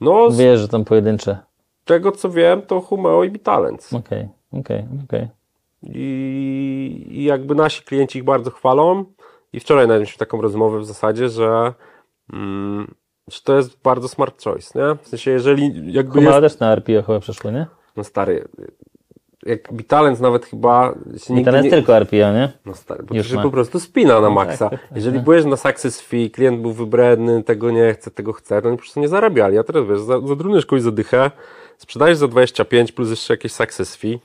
No, 0.00 0.30
z 0.30 0.38
Wiesz, 0.38 0.60
że 0.60 0.68
tam 0.68 0.84
pojedyncze. 0.84 1.38
tego 1.84 2.12
co 2.12 2.30
wiem, 2.30 2.62
to 2.62 2.80
Humeo 2.80 3.24
i 3.24 3.30
Bitalents. 3.30 3.92
Okej, 3.92 4.28
okej, 4.52 4.84
okej. 5.04 5.28
I, 5.82 7.06
I 7.10 7.24
jakby 7.24 7.54
nasi 7.54 7.82
klienci 7.82 8.18
ich 8.18 8.24
bardzo 8.24 8.50
chwalą. 8.50 9.04
I 9.52 9.60
wczoraj 9.60 9.86
nawet 9.88 10.00
mieliśmy 10.00 10.18
taką 10.18 10.40
rozmowę 10.40 10.78
w 10.80 10.86
zasadzie, 10.86 11.28
że 11.28 11.72
to 13.44 13.56
jest 13.56 13.82
bardzo 13.82 14.08
smart 14.08 14.44
choice, 14.44 14.78
nie? 14.78 14.96
W 15.02 15.08
sensie, 15.08 15.30
jeżeli 15.30 15.92
jakby 15.92 16.12
Humala 16.14 16.36
jest... 16.40 16.54
też 16.54 16.60
na 16.60 16.72
RPO 16.72 17.02
chyba 17.02 17.20
przeszło, 17.20 17.50
nie? 17.50 17.66
No 17.96 18.04
stary, 18.04 18.48
jak 19.46 19.72
Bitalents 19.72 20.20
nawet 20.20 20.46
chyba 20.46 20.94
się 21.26 21.34
jest 21.34 21.64
nie... 21.64 21.70
tylko 21.70 21.96
RPO, 21.96 22.16
nie? 22.16 22.52
No 22.66 22.74
stary, 22.74 23.02
bo 23.02 23.14
Już 23.14 23.26
to 23.26 23.30
się 23.30 23.36
ma. 23.36 23.42
po 23.42 23.50
prostu 23.50 23.80
spina 23.80 24.20
na 24.20 24.30
maksa. 24.30 24.70
tak, 24.70 24.80
tak, 24.88 24.96
Jeżeli 24.96 25.16
tak. 25.16 25.24
byłeś 25.24 25.44
na 25.44 25.56
success 25.56 26.00
fee, 26.00 26.30
klient 26.30 26.60
był 26.60 26.72
wybredny, 26.72 27.42
tego 27.42 27.70
nie 27.70 27.94
chce, 27.94 28.10
tego 28.10 28.32
chce, 28.32 28.62
to 28.62 28.68
oni 28.68 28.76
po 28.76 28.82
prostu 28.82 29.00
nie 29.00 29.08
zarabiali. 29.08 29.58
A 29.58 29.62
teraz 29.64 29.88
wiesz, 29.88 30.00
za- 30.00 30.20
zatrudniasz 30.20 30.66
kogoś 30.66 30.82
za 30.82 30.90
dychę, 30.90 31.30
sprzedajesz 31.78 32.18
za 32.18 32.28
25 32.28 32.92
plus 32.92 33.10
jeszcze 33.10 33.32
jakieś 33.32 33.52
success 33.52 33.96
fee, 33.96 34.18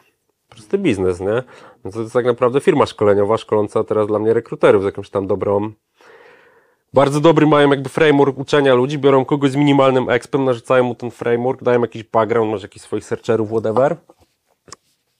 prosty 0.49 0.77
biznes, 0.77 1.19
nie? 1.19 1.43
No 1.85 1.91
to 1.91 2.01
jest 2.01 2.13
tak 2.13 2.25
naprawdę 2.25 2.59
firma 2.59 2.85
szkoleniowa, 2.85 3.37
szkoląca 3.37 3.83
teraz 3.83 4.07
dla 4.07 4.19
mnie 4.19 4.33
rekruterów 4.33 4.81
z 4.81 4.85
jakąś 4.85 5.09
tam 5.09 5.27
dobrą 5.27 5.71
bardzo 6.97 7.19
dobry 7.21 7.47
mają 7.47 7.69
jakby 7.69 7.89
framework 7.89 8.37
uczenia 8.37 8.73
ludzi, 8.73 8.97
biorą 8.99 9.25
kogoś 9.25 9.51
z 9.51 9.55
minimalnym 9.55 10.09
expem, 10.09 10.45
narzucają 10.45 10.83
mu 10.83 10.95
ten 10.95 11.11
framework, 11.11 11.63
dają 11.63 11.81
jakiś 11.81 12.03
background, 12.03 12.51
może 12.51 12.65
jakichś 12.65 12.85
swoich 12.85 13.05
searcherów, 13.05 13.49
whatever. 13.49 13.95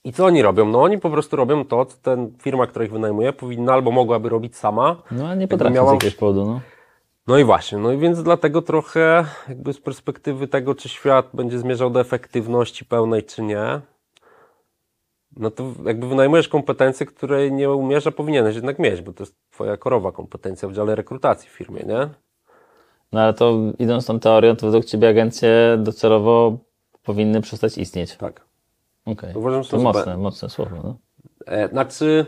I 0.03 0.13
co 0.13 0.25
oni 0.25 0.41
robią? 0.41 0.65
No 0.65 0.81
oni 0.81 0.97
po 0.99 1.09
prostu 1.09 1.35
robią 1.35 1.65
to, 1.65 1.85
co 1.85 1.97
ten 2.01 2.31
firma, 2.41 2.67
która 2.67 2.85
ich 2.85 2.91
wynajmuje, 2.91 3.33
powinna 3.33 3.73
albo 3.73 3.91
mogłaby 3.91 4.29
robić 4.29 4.55
sama. 4.57 4.95
No 5.11 5.25
ale 5.25 5.35
nie 5.35 5.41
Jakby 5.41 5.55
potrafię 5.57 5.75
miała- 5.75 5.89
z 5.91 5.93
jakiegoś 5.93 6.15
powodu, 6.15 6.45
no. 6.45 6.59
No 7.27 7.37
i 7.37 7.43
właśnie, 7.43 7.77
no 7.77 7.91
i 7.91 7.97
więc 7.97 8.23
dlatego 8.23 8.61
trochę 8.61 9.25
jakby 9.49 9.73
z 9.73 9.79
perspektywy 9.81 10.47
tego, 10.47 10.75
czy 10.75 10.89
świat 10.89 11.29
będzie 11.33 11.59
zmierzał 11.59 11.89
do 11.89 11.99
efektywności 11.99 12.85
pełnej, 12.85 13.23
czy 13.23 13.41
nie, 13.41 13.79
no 15.39 15.51
to 15.51 15.63
jakby 15.85 16.07
wynajmujesz 16.07 16.47
kompetencje, 16.47 17.05
której 17.05 17.51
nie 17.51 17.71
umiesz, 17.71 18.07
a 18.07 18.11
powinieneś 18.11 18.55
jednak 18.55 18.79
mieć, 18.79 19.01
bo 19.01 19.13
to 19.13 19.23
jest 19.23 19.35
twoja 19.51 19.77
korowa 19.77 20.11
kompetencja 20.11 20.69
w 20.69 20.73
dziale 20.73 20.95
rekrutacji 20.95 21.49
w 21.49 21.53
firmie, 21.53 21.83
nie? 21.83 22.09
No 23.11 23.21
ale 23.21 23.33
to 23.33 23.57
idąc 23.79 24.05
tą 24.05 24.19
teorią, 24.19 24.55
to 24.55 24.65
według 24.65 24.85
Ciebie 24.85 25.09
agencje 25.09 25.77
docelowo 25.79 26.57
powinny 27.03 27.41
przestać 27.41 27.77
istnieć. 27.77 28.15
Tak. 28.17 28.41
Okej. 29.05 29.35
Uważam, 29.35 29.63
że 29.63 29.69
To 29.69 29.77
są 29.77 29.83
mocne, 29.83 30.01
zbędne. 30.01 30.23
mocne 30.23 30.49
słowo, 30.49 30.75
no. 30.83 30.97
E, 31.45 31.67
znaczy, 31.67 32.25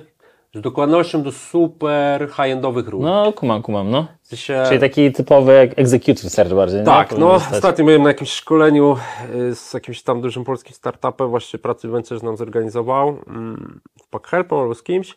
z 0.55 0.61
dokładnością 0.61 1.23
do 1.23 1.31
super 1.31 2.29
high-endowych 2.29 2.87
ról. 2.87 3.01
No, 3.01 3.33
kumam, 3.33 3.61
kumam, 3.61 3.91
no. 3.91 4.07
W 4.21 4.27
sensie, 4.27 4.63
Czyli 4.67 4.79
taki 4.79 5.11
typowy 5.11 5.51
executive 5.75 6.31
search 6.31 6.53
bardziej, 6.53 6.83
tak, 6.83 7.17
no 7.17 7.33
zostać. 7.33 7.53
ostatnio 7.53 7.85
byłem 7.85 8.01
na 8.03 8.07
jakimś 8.07 8.31
szkoleniu 8.31 8.97
y, 9.35 9.55
z 9.55 9.73
jakimś 9.73 10.03
tam 10.03 10.21
dużym 10.21 10.43
polskim 10.43 10.73
startupem, 10.73 11.29
właśnie 11.29 11.59
pracy 11.59 11.87
Ventures 11.87 12.23
nam 12.23 12.37
zorganizował, 12.37 13.17
mm, 13.27 13.79
w 14.03 14.07
PackHelp 14.07 14.53
albo 14.53 14.75
z 14.75 14.83
kimś. 14.83 15.15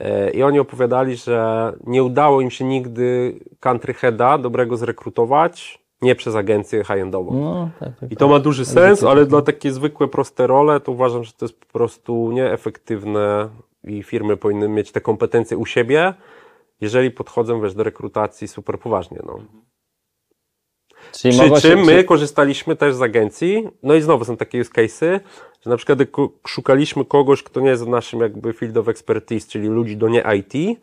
E, 0.00 0.30
I 0.30 0.42
oni 0.42 0.58
opowiadali, 0.58 1.16
że 1.16 1.72
nie 1.86 2.02
udało 2.04 2.40
im 2.40 2.50
się 2.50 2.64
nigdy 2.64 3.38
country 3.60 3.94
heada 3.94 4.38
dobrego 4.38 4.76
zrekrutować, 4.76 5.82
nie 6.02 6.14
przez 6.14 6.34
agencję 6.34 6.84
high-endową. 6.84 7.40
No, 7.40 7.70
tak, 7.80 8.00
tak. 8.00 8.12
I 8.12 8.16
to 8.16 8.28
ma 8.28 8.38
duży 8.38 8.64
sens, 8.64 9.02
ale 9.02 9.26
dla 9.26 9.42
takie 9.42 9.72
zwykłe, 9.72 10.08
proste 10.08 10.46
role, 10.46 10.80
to 10.80 10.92
uważam, 10.92 11.24
że 11.24 11.32
to 11.32 11.44
jest 11.44 11.60
po 11.60 11.66
prostu 11.66 12.30
nieefektywne 12.32 13.48
i 13.84 14.02
firmy 14.02 14.36
powinny 14.36 14.68
mieć 14.68 14.92
te 14.92 15.00
kompetencje 15.00 15.56
u 15.56 15.66
siebie, 15.66 16.14
jeżeli 16.80 17.10
podchodzą, 17.10 17.60
wiesz, 17.60 17.74
do 17.74 17.82
rekrutacji 17.82 18.48
super 18.48 18.78
poważnie, 18.78 19.18
no. 19.26 19.38
Czyli 21.12 21.38
Przy 21.38 21.48
się- 21.48 21.60
czym 21.60 21.80
my 21.84 22.04
korzystaliśmy 22.04 22.76
też 22.76 22.94
z 22.94 23.02
agencji, 23.02 23.68
no 23.82 23.94
i 23.94 24.02
znowu 24.02 24.24
są 24.24 24.36
takie 24.36 24.60
use 24.60 24.70
case'y, 24.70 25.20
że 25.60 25.70
na 25.70 25.76
przykład 25.76 25.98
szukaliśmy 26.46 27.04
kogoś, 27.04 27.42
kto 27.42 27.60
nie 27.60 27.68
jest 27.70 27.84
w 27.84 27.88
naszym 27.88 28.20
jakby 28.20 28.52
field 28.52 28.76
of 28.76 28.88
expertise, 28.88 29.48
czyli 29.48 29.68
ludzi 29.68 29.96
do 29.96 30.08
nie 30.08 30.24
IT 30.38 30.78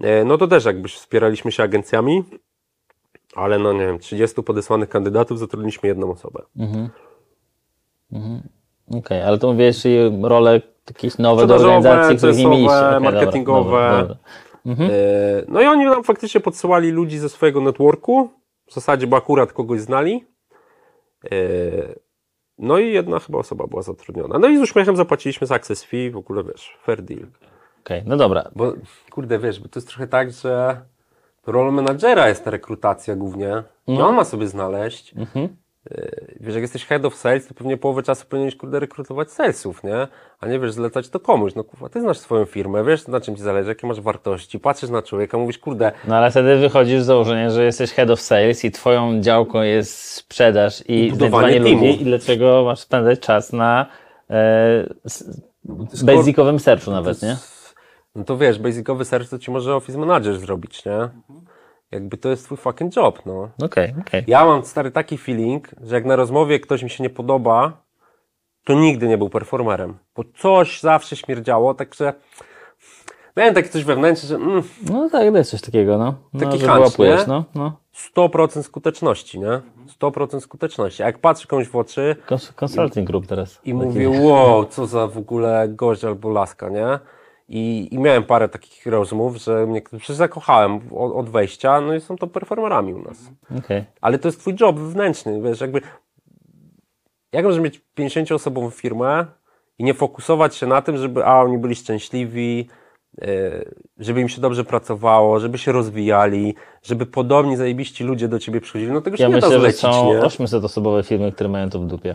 E, 0.00 0.24
No 0.24 0.38
to 0.38 0.46
też 0.46 0.64
jakby 0.64 0.88
wspieraliśmy 0.88 1.52
się 1.52 1.62
agencjami, 1.62 2.24
ale 3.34 3.58
no 3.58 3.72
nie 3.72 3.78
wiem, 3.86 3.98
30 3.98 4.42
podesłanych 4.42 4.88
kandydatów 4.88 5.38
zatrudniliśmy 5.38 5.88
jedną 5.88 6.10
osobę. 6.10 6.42
Okej, 8.98 9.22
ale 9.22 9.38
to 9.38 9.52
mówisz, 9.52 9.82
role 10.22 10.62
jakieś 10.90 11.18
nowe 11.18 11.46
do 11.46 11.54
organizacji, 11.54 12.16
CS-owe, 12.16 12.50
mieliście. 12.50 12.76
Okej, 12.76 12.92
dobra, 12.92 13.00
marketingowe. 13.00 13.70
dobra, 13.70 14.02
dobra. 14.02 14.16
E, 14.86 15.44
No 15.48 15.60
i 15.60 15.66
oni 15.66 15.84
nam 15.84 16.04
faktycznie 16.04 16.40
podsyłali 16.40 16.90
ludzi 16.90 17.18
ze 17.18 17.28
swojego 17.28 17.60
networku, 17.60 18.30
w 18.66 18.74
zasadzie, 18.74 19.06
bo 19.06 19.16
akurat 19.16 19.52
kogoś 19.52 19.80
znali. 19.80 20.24
E, 21.24 21.38
No 22.58 22.78
i 22.78 22.92
jedna 22.92 23.18
chyba 23.18 23.38
osoba 23.38 23.66
była 23.66 23.82
zatrudniona. 23.82 24.38
No 24.38 24.48
i 24.48 24.58
z 24.58 24.60
uśmiechem 24.60 24.96
zapłaciliśmy 24.96 25.46
za 25.46 25.54
access 25.54 25.84
fee, 25.84 26.10
w 26.10 26.16
ogóle 26.16 26.44
wiesz, 26.44 26.78
fair 26.82 27.02
deal. 27.02 27.26
Okej, 27.80 28.02
no 28.06 28.16
dobra. 28.16 28.50
Bo 28.56 28.72
kurde, 29.10 29.38
wiesz, 29.38 29.60
bo 29.60 29.68
to 29.68 29.78
jest 29.78 29.88
trochę 29.88 30.06
tak, 30.06 30.32
że 30.32 30.80
rolą 31.46 31.70
menadżera 31.70 32.28
jest 32.28 32.44
ta 32.44 32.50
rekrutacja 32.50 33.16
głównie. 33.16 33.62
I 33.86 34.02
on 34.02 34.14
ma 34.14 34.24
sobie 34.24 34.48
znaleźć. 34.48 35.14
Yy, 35.14 35.48
Wiesz, 36.40 36.54
jak 36.54 36.62
jesteś 36.62 36.84
head 36.84 37.04
of 37.04 37.14
sales, 37.14 37.46
to 37.46 37.54
pewnie 37.54 37.76
połowę 37.76 38.02
czasu 38.02 38.26
powinieneś, 38.28 38.56
kurde, 38.56 38.80
rekrutować 38.80 39.30
salesów, 39.32 39.84
nie? 39.84 40.08
A 40.40 40.46
nie 40.46 40.58
wiesz, 40.58 40.72
zlecać 40.72 41.08
to 41.08 41.20
komuś. 41.20 41.54
No 41.54 41.64
kurwa, 41.64 41.88
ty 41.88 42.00
znasz 42.00 42.18
swoją 42.18 42.44
firmę, 42.44 42.84
wiesz, 42.84 43.08
na 43.08 43.20
czym 43.20 43.36
ci 43.36 43.42
zależy, 43.42 43.68
jakie 43.68 43.86
masz 43.86 44.00
wartości, 44.00 44.60
patrzysz 44.60 44.90
na 44.90 45.02
człowieka, 45.02 45.38
mówisz, 45.38 45.58
kurde, 45.58 45.92
No 46.08 46.16
ale 46.16 46.30
wtedy 46.30 46.56
wychodzisz 46.56 47.02
z 47.02 47.06
założenia, 47.06 47.50
że 47.50 47.64
jesteś 47.64 47.92
head 47.92 48.10
of 48.10 48.20
sales 48.20 48.64
i 48.64 48.70
twoją 48.70 49.20
działką 49.20 49.62
jest 49.62 49.98
sprzedaż 49.98 50.80
i, 50.88 51.06
I 51.06 51.10
budowanie 51.10 51.58
ludzi 51.58 52.02
i 52.02 52.04
dlaczego 52.04 52.62
masz 52.64 52.78
spędzać 52.80 53.20
czas 53.20 53.52
na 53.52 53.86
e, 54.30 54.84
s- 55.04 55.40
basicowym 56.04 56.60
searchu 56.60 56.90
nawet, 56.90 57.22
nie? 57.22 57.36
no 58.14 58.24
to 58.24 58.36
wiesz, 58.36 58.58
basicowy 58.58 59.04
search 59.04 59.28
to 59.30 59.38
ci 59.38 59.50
może 59.50 59.74
office 59.76 59.98
manager 59.98 60.38
zrobić, 60.38 60.84
nie? 60.84 61.08
Jakby 61.90 62.16
to 62.16 62.28
jest 62.28 62.44
twój 62.44 62.56
fucking 62.58 62.96
job, 62.96 63.22
no. 63.26 63.48
Okej, 63.64 63.94
okej. 64.00 64.24
Ja 64.26 64.44
mam 64.44 64.64
stary 64.64 64.90
taki 64.90 65.18
feeling, 65.18 65.68
że 65.82 65.94
jak 65.94 66.04
na 66.04 66.16
rozmowie 66.16 66.60
ktoś 66.60 66.82
mi 66.82 66.90
się 66.90 67.02
nie 67.02 67.10
podoba, 67.10 67.72
to 68.64 68.74
nigdy 68.74 69.08
nie 69.08 69.18
był 69.18 69.28
performerem. 69.30 69.98
Bo 70.16 70.22
coś 70.38 70.80
zawsze 70.80 71.16
śmierdziało, 71.16 71.74
także 71.74 72.12
miałem 73.36 73.54
takie 73.54 73.68
coś 73.68 73.84
wewnętrzne, 73.84 74.28
że 74.28 74.34
mm, 74.36 74.62
No 74.90 75.10
tak, 75.10 75.34
jest 75.34 75.50
coś 75.50 75.60
takiego, 75.60 75.98
no. 75.98 76.14
no 76.32 76.40
Taki 76.40 76.58
że 76.58 76.68
hunch, 76.68 77.26
no, 77.26 77.44
no. 77.54 77.72
100% 78.16 78.62
skuteczności, 78.62 79.40
nie? 79.40 79.60
100% 80.00 80.40
skuteczności. 80.40 81.02
A 81.02 81.06
jak 81.06 81.18
patrzę 81.18 81.46
komuś 81.46 81.68
w 81.68 81.76
oczy 81.76 82.16
Cons- 82.28 82.52
Consulting 82.64 83.06
group 83.06 83.26
teraz. 83.26 83.60
i 83.64 83.74
mówię, 83.74 84.08
wow, 84.20 84.64
co 84.64 84.86
za 84.86 85.06
w 85.06 85.18
ogóle 85.18 85.68
gość 85.68 86.04
albo 86.04 86.28
laska, 86.28 86.68
nie? 86.68 86.98
I, 87.48 87.88
I 87.94 87.98
miałem 87.98 88.24
parę 88.24 88.48
takich 88.48 88.86
rozmów, 88.86 89.36
że 89.36 89.66
mnie 89.66 89.82
przecież 89.82 90.16
zakochałem 90.16 90.80
od, 90.94 91.12
od 91.12 91.30
wejścia, 91.30 91.80
no 91.80 91.94
i 91.94 92.00
są 92.00 92.16
to 92.16 92.26
performerami 92.26 92.94
u 92.94 93.02
nas. 93.02 93.30
Okej. 93.58 93.84
Ale 94.00 94.18
to 94.18 94.28
jest 94.28 94.40
twój 94.40 94.54
job 94.60 94.78
wewnętrzny, 94.78 95.42
wiesz, 95.42 95.60
jakby 95.60 95.80
jak 97.32 97.44
możesz 97.44 97.60
mieć 97.60 97.80
50-osobową 97.98 98.70
firmę 98.70 99.26
i 99.78 99.84
nie 99.84 99.94
fokusować 99.94 100.56
się 100.56 100.66
na 100.66 100.82
tym, 100.82 100.96
żeby 100.96 101.24
a, 101.24 101.42
oni 101.42 101.58
byli 101.58 101.74
szczęśliwi, 101.74 102.68
yy, 103.18 103.74
żeby 103.98 104.20
im 104.20 104.28
się 104.28 104.40
dobrze 104.40 104.64
pracowało, 104.64 105.40
żeby 105.40 105.58
się 105.58 105.72
rozwijali, 105.72 106.54
żeby 106.82 107.06
podobni 107.06 107.56
zajebiści 107.56 108.04
ludzie 108.04 108.28
do 108.28 108.38
ciebie 108.38 108.60
przychodzili, 108.60 108.92
no 108.92 109.00
tego 109.00 109.16
się 109.16 109.22
Ja 109.22 109.28
nie 109.28 109.34
myślę, 109.34 109.48
da 109.48 109.54
że 109.54 109.60
zlecić, 109.60 109.80
są 109.80 110.12
nie? 110.12 110.20
800-osobowe 110.20 111.04
firmy, 111.04 111.32
które 111.32 111.48
mają 111.48 111.70
to 111.70 111.78
w 111.78 111.86
dupie. 111.86 112.14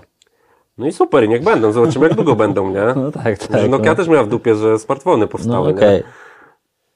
No 0.81 0.87
i 0.87 0.91
super, 0.91 1.29
niech 1.29 1.43
będą, 1.43 1.71
zobaczymy 1.71 2.07
jak 2.07 2.15
długo 2.15 2.35
będą, 2.35 2.69
nie? 2.69 2.93
No 3.03 3.11
tak, 3.11 3.37
tak. 3.37 3.61
Że 3.61 3.67
Nokia 3.67 3.89
no. 3.89 3.95
też 3.95 4.07
miała 4.07 4.23
w 4.23 4.27
dupie, 4.27 4.55
że 4.55 4.79
smartfony 4.79 5.21
No 5.21 5.27
powstały, 5.27 5.69
okej. 5.69 5.97
nie? 5.97 6.03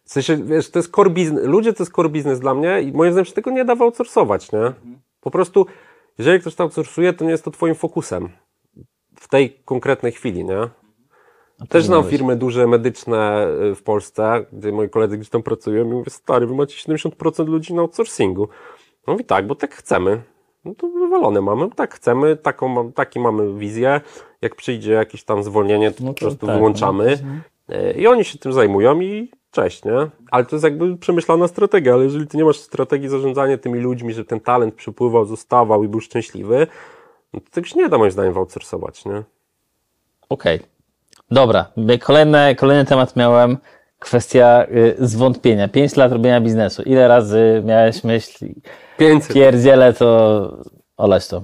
W 0.05 0.11
sensie, 0.11 0.37
wiesz, 0.37 0.71
to 0.71 0.79
jest 0.79 0.91
core 0.95 1.09
business, 1.09 1.45
ludzie 1.45 1.73
to 1.73 1.83
jest 1.83 1.95
core 1.95 2.09
business 2.09 2.39
dla 2.39 2.53
mnie 2.53 2.81
i 2.81 2.91
moim 2.91 3.11
zdaniem 3.11 3.25
się 3.25 3.33
tego 3.33 3.51
nie 3.51 3.65
da 3.65 3.73
outsourcować, 3.73 4.51
nie? 4.51 4.73
Po 5.21 5.31
prostu, 5.31 5.65
jeżeli 6.17 6.39
ktoś 6.39 6.55
to 6.55 6.63
outsourcuje, 6.63 7.13
to 7.13 7.25
nie 7.25 7.31
jest 7.31 7.45
to 7.45 7.51
twoim 7.51 7.75
fokusem 7.75 8.29
w 9.19 9.27
tej 9.27 9.53
konkretnej 9.65 10.11
chwili, 10.11 10.45
nie? 10.45 10.69
Też 11.69 11.85
znam 11.85 12.03
firmy 12.03 12.35
duże 12.35 12.67
medyczne 12.67 13.47
y, 13.71 13.75
w 13.75 13.83
Polsce, 13.83 14.45
gdzie 14.53 14.71
moi 14.71 14.89
koledzy 14.89 15.17
gdzieś 15.17 15.29
tam 15.29 15.43
pracują 15.43 15.85
i 15.85 15.87
mówię, 15.87 16.09
stary, 16.09 16.47
wy 16.47 16.55
macie 16.55 16.91
70% 16.91 17.47
ludzi 17.47 17.73
na 17.73 17.81
outsourcingu. 17.81 18.49
No 19.07 19.13
mówi 19.13 19.25
tak, 19.25 19.47
bo 19.47 19.55
tak 19.55 19.75
chcemy. 19.75 20.21
No 20.65 20.75
to 20.75 20.87
wywalone 20.87 21.41
mamy, 21.41 21.69
tak 21.75 21.95
chcemy, 21.95 22.35
taką, 22.35 22.91
taki 22.91 23.19
mamy 23.19 23.53
wizję. 23.53 24.01
Jak 24.41 24.55
przyjdzie 24.55 24.91
jakieś 24.91 25.23
tam 25.23 25.43
zwolnienie, 25.43 25.91
to 25.91 26.03
No 26.03 26.09
po 26.09 26.13
to 26.13 26.25
prostu 26.25 26.47
tak, 26.47 26.55
wyłączamy. 26.55 27.17
Y, 27.69 27.93
I 27.97 28.07
oni 28.07 28.25
się 28.25 28.37
tym 28.37 28.53
zajmują 28.53 29.01
i 29.01 29.31
cześć, 29.51 29.85
nie? 29.85 30.07
Ale 30.31 30.45
to 30.45 30.55
jest 30.55 30.63
jakby 30.63 30.97
przemyślana 30.97 31.47
strategia, 31.47 31.93
ale 31.93 32.03
jeżeli 32.03 32.27
ty 32.27 32.37
nie 32.37 32.45
masz 32.45 32.57
strategii 32.57 33.09
zarządzania 33.09 33.57
tymi 33.57 33.79
ludźmi, 33.79 34.13
żeby 34.13 34.25
ten 34.25 34.39
talent 34.39 34.75
przypływał, 34.75 35.25
zostawał 35.25 35.83
i 35.83 35.87
był 35.87 36.01
szczęśliwy, 36.01 36.67
no 37.33 37.39
to 37.39 37.51
tego 37.51 37.67
się 37.67 37.79
nie 37.79 37.89
da 37.89 37.97
moim 37.97 38.11
zdaniem 38.11 38.37
outsourcować, 38.37 39.05
nie? 39.05 39.23
Okej. 40.29 40.59
Dobra, 41.31 41.65
kolejny, 42.01 42.55
kolejny 42.55 42.85
temat 42.85 43.15
miałem. 43.15 43.57
Kwestia 43.99 44.65
y, 44.71 44.95
zwątpienia. 44.99 45.67
5 45.67 45.95
lat 45.95 46.11
robienia 46.11 46.41
biznesu. 46.41 46.83
Ile 46.83 47.07
razy 47.07 47.63
miałeś 47.65 48.03
myśl, 48.03 48.45
500 48.97 49.33
pierdzielę 49.33 49.93
to, 49.93 50.57
oleć 50.97 51.27
to. 51.27 51.41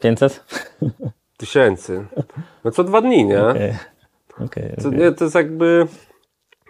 500? 0.00 0.44
tysięcy. 1.36 2.06
No 2.64 2.70
co 2.70 2.84
dwa 2.84 3.00
dni, 3.00 3.24
nie? 3.24 3.46
Okej, 3.46 3.74
okej. 4.40 4.74
To, 4.82 4.88
okej. 4.88 5.00
nie, 5.00 5.12
to 5.12 5.24
jest 5.24 5.34
jakby 5.34 5.86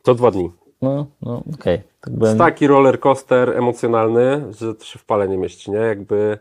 co 0.02 0.14
dwa 0.14 0.31
dni. 0.31 0.50
No, 0.83 1.07
no, 1.22 1.42
okej. 1.54 1.81
Tak 2.00 2.14
byłem... 2.14 2.31
jest 2.31 2.38
taki 2.38 2.66
roller 2.66 3.00
coaster 3.00 3.57
emocjonalny, 3.57 4.44
że 4.59 4.74
to 4.74 4.85
się 4.85 4.98
w 4.98 5.04
pale 5.04 5.28
nie 5.28 5.38
mieści, 5.38 5.70
nie? 5.70 5.78
Jakby 5.78 6.38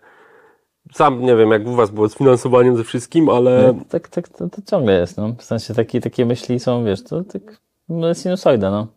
sam 0.94 1.22
nie 1.22 1.36
wiem, 1.36 1.52
jak 1.52 1.68
u 1.68 1.72
was 1.72 1.90
było 1.90 2.10
z 2.10 2.16
finansowaniem 2.16 2.78
ze 2.78 2.84
wszystkim, 2.84 3.30
ale 3.30 3.74
Tak, 3.90 4.08
tak, 4.08 4.30
to, 4.30 4.50
to 4.50 4.62
ciągle 4.62 5.00
jest, 5.00 5.18
no. 5.18 5.36
W 5.38 5.44
sensie 5.44 5.74
takie, 5.74 6.02
takie 6.02 6.26
myśli 6.26 6.60
są, 6.60 6.86
wiesz, 6.86 7.04
to 7.04 7.24
tak 7.24 7.44
no, 7.44 7.56
sinusoida, 8.14 8.72
no. 8.72 8.88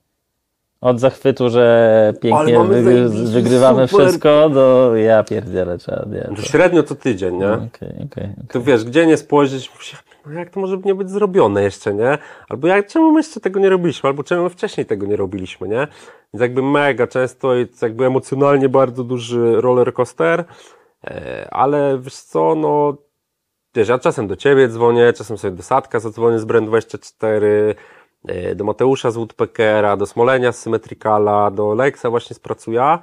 Od 0.81 1.01
zachwytu, 1.01 1.51
że 1.51 2.15
pięknie 2.21 2.59
wygry, 2.65 3.09
wygrywamy 3.09 3.89
super. 3.89 4.07
wszystko, 4.07 4.49
do 4.49 4.97
ja 4.97 5.25
pierdzielę, 5.25 5.79
trzeba, 5.79 6.05
nie, 6.07 6.37
to 6.37 6.43
średnio 6.43 6.83
co 6.83 6.95
tydzień, 6.95 7.37
nie? 7.37 7.53
Okej, 7.53 7.69
okej, 7.71 8.05
okej. 8.05 8.35
To 8.49 8.61
wiesz, 8.61 8.85
gdzie 8.85 9.07
nie 9.07 9.17
spojrzeć, 9.17 9.73
no 10.27 10.33
jak 10.33 10.51
to 10.51 10.61
może 10.61 10.79
nie 10.79 10.95
być 10.95 11.11
zrobione 11.11 11.63
jeszcze, 11.63 11.95
nie? 11.95 12.19
Albo 12.49 12.67
jak, 12.67 12.87
czemu 12.87 13.13
my 13.13 13.21
jeszcze 13.21 13.41
tego 13.41 13.61
nie 13.61 13.69
robiliśmy, 13.69 14.09
albo 14.09 14.23
czemu 14.23 14.45
my 14.45 14.51
wcześniej 14.51 14.87
tego 14.87 15.07
nie 15.07 15.17
robiliśmy, 15.17 15.69
nie? 15.69 15.87
Więc 16.35 16.41
jakby 16.41 16.63
mega 16.63 17.07
często 17.07 17.55
jest 17.55 17.83
jakby 17.83 18.07
emocjonalnie 18.07 18.69
bardzo 18.69 19.05
duży 19.05 19.61
roller 19.61 19.93
coaster, 19.93 20.45
e, 21.05 21.49
ale 21.51 21.99
wiesz 21.99 22.17
co, 22.17 22.55
no 22.55 22.97
wiesz, 23.75 23.89
ja 23.89 23.99
czasem 23.99 24.27
do 24.27 24.37
ciebie 24.37 24.69
dzwonię, 24.69 25.13
czasem 25.13 25.39
sobie 25.39 25.57
do 25.57 25.63
Sadka 25.63 26.01
zadzwonię 26.01 26.39
z 26.39 26.47
Brand24, 26.47 27.45
e, 27.45 27.75
do 28.55 28.65
Mateusza 28.65 29.11
z 29.11 29.17
Woodpeckera, 29.17 29.97
do 29.97 30.07
Smolenia 30.07 30.53
z 30.53 30.59
Symmetricala, 30.59 31.51
do 31.51 31.75
Lexa 31.75 32.11
właśnie 32.11 32.37
z 32.37 32.39
Pracuja 32.39 33.03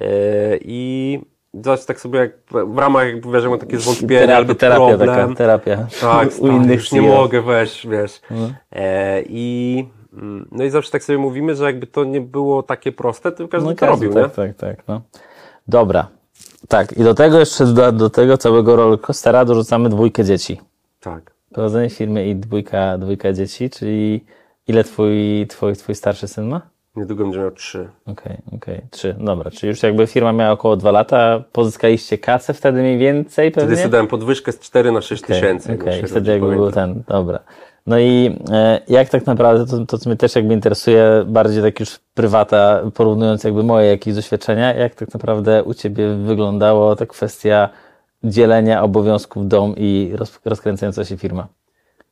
e, 0.00 0.06
i 0.60 1.20
zaś 1.64 1.84
tak 1.84 2.00
sobie 2.00 2.18
jak 2.18 2.32
w 2.50 2.78
ramach 2.78 3.06
jakby 3.06 3.32
wiesz, 3.32 3.44
mam 3.44 3.58
takie 3.58 3.78
zwątpienie 3.78 4.20
Terapia, 4.20 4.36
albo 4.36 4.54
terapia 4.54 4.96
problem. 4.96 5.08
taka, 5.08 5.34
terapia. 5.34 5.86
Tak, 6.00 6.28
u 6.28 6.30
stary, 6.30 6.52
innych 6.52 6.80
już 6.80 6.92
nie 6.92 7.02
mogę, 7.02 7.42
weź, 7.42 7.86
wiesz. 7.86 8.20
E, 8.72 9.22
I 9.28 9.86
mm, 10.12 10.48
no 10.52 10.64
i 10.64 10.70
zawsze 10.70 10.90
tak 10.90 11.04
sobie 11.04 11.18
mówimy, 11.18 11.54
że 11.54 11.64
jakby 11.64 11.86
to 11.86 12.04
nie 12.04 12.20
było 12.20 12.62
takie 12.62 12.92
proste, 12.92 13.32
to 13.32 13.48
każdy 13.48 13.68
No 13.68 13.74
to 13.74 13.86
robił, 13.86 14.14
tak, 14.14 14.22
nie? 14.22 14.28
tak, 14.28 14.56
tak, 14.56 14.88
no. 14.88 15.00
Dobra. 15.68 16.08
Tak, 16.68 16.92
i 16.92 17.04
do 17.04 17.14
tego 17.14 17.38
jeszcze 17.38 17.64
do, 17.64 17.92
do 17.92 18.10
tego 18.10 18.38
całego 18.38 18.76
rollercoastera 18.76 19.44
dorzucamy 19.44 19.88
dwójkę 19.88 20.24
dzieci. 20.24 20.60
Tak. 21.00 21.34
Prowadzenie 21.52 21.90
firmy 21.90 22.28
i 22.28 22.36
dwójka, 22.36 22.98
dwójka 22.98 23.32
dzieci, 23.32 23.70
czyli 23.70 24.24
ile 24.68 24.84
twój, 24.84 25.46
twój, 25.48 25.76
twój 25.76 25.94
starszy 25.94 26.28
syn 26.28 26.48
ma? 26.48 26.60
Niedługo 26.96 27.24
będzie 27.24 27.38
miał 27.38 27.50
trzy. 27.50 27.88
Okej, 28.06 28.36
okej, 28.56 28.82
trzy. 28.90 29.16
Dobra, 29.18 29.50
czyli 29.50 29.68
już 29.70 29.82
jakby 29.82 30.06
firma 30.06 30.32
miała 30.32 30.52
około 30.52 30.76
dwa 30.76 30.90
lata, 30.90 31.44
pozyskaliście 31.52 32.18
kasę 32.18 32.54
wtedy 32.54 32.80
mniej 32.80 32.98
więcej 32.98 33.50
pewnie? 33.50 33.66
Wtedy 33.66 33.76
sobie 33.76 33.90
dałem 33.90 34.06
podwyżkę 34.06 34.52
z 34.52 34.58
4 34.58 34.92
na 34.92 35.00
6 35.00 35.24
Okej, 35.24 35.36
tysięcy. 35.36 35.74
Okej, 35.74 36.00
się 36.00 36.06
wtedy 36.06 36.30
jakby 36.30 36.48
był 36.48 36.70
ten, 36.70 37.02
dobra. 37.08 37.40
No 37.86 37.98
i 37.98 38.38
e, 38.50 38.80
jak 38.88 39.08
tak 39.08 39.26
naprawdę, 39.26 39.66
to, 39.66 39.86
to 39.86 39.98
co 39.98 40.10
mnie 40.10 40.16
też 40.16 40.36
jakby 40.36 40.54
interesuje, 40.54 41.24
bardziej 41.26 41.62
tak 41.62 41.80
już 41.80 41.98
prywata, 42.14 42.82
porównując 42.94 43.44
jakby 43.44 43.62
moje 43.62 43.88
jakieś 43.88 44.14
doświadczenia, 44.14 44.74
jak 44.74 44.94
tak 44.94 45.14
naprawdę 45.14 45.64
u 45.64 45.74
Ciebie 45.74 46.14
wyglądało 46.14 46.96
ta 46.96 47.06
kwestia 47.06 47.68
dzielenia 48.24 48.82
obowiązków 48.82 49.48
dom 49.48 49.74
i 49.76 50.12
roz, 50.14 50.40
rozkręcająca 50.44 51.04
się 51.04 51.16
firma? 51.16 51.46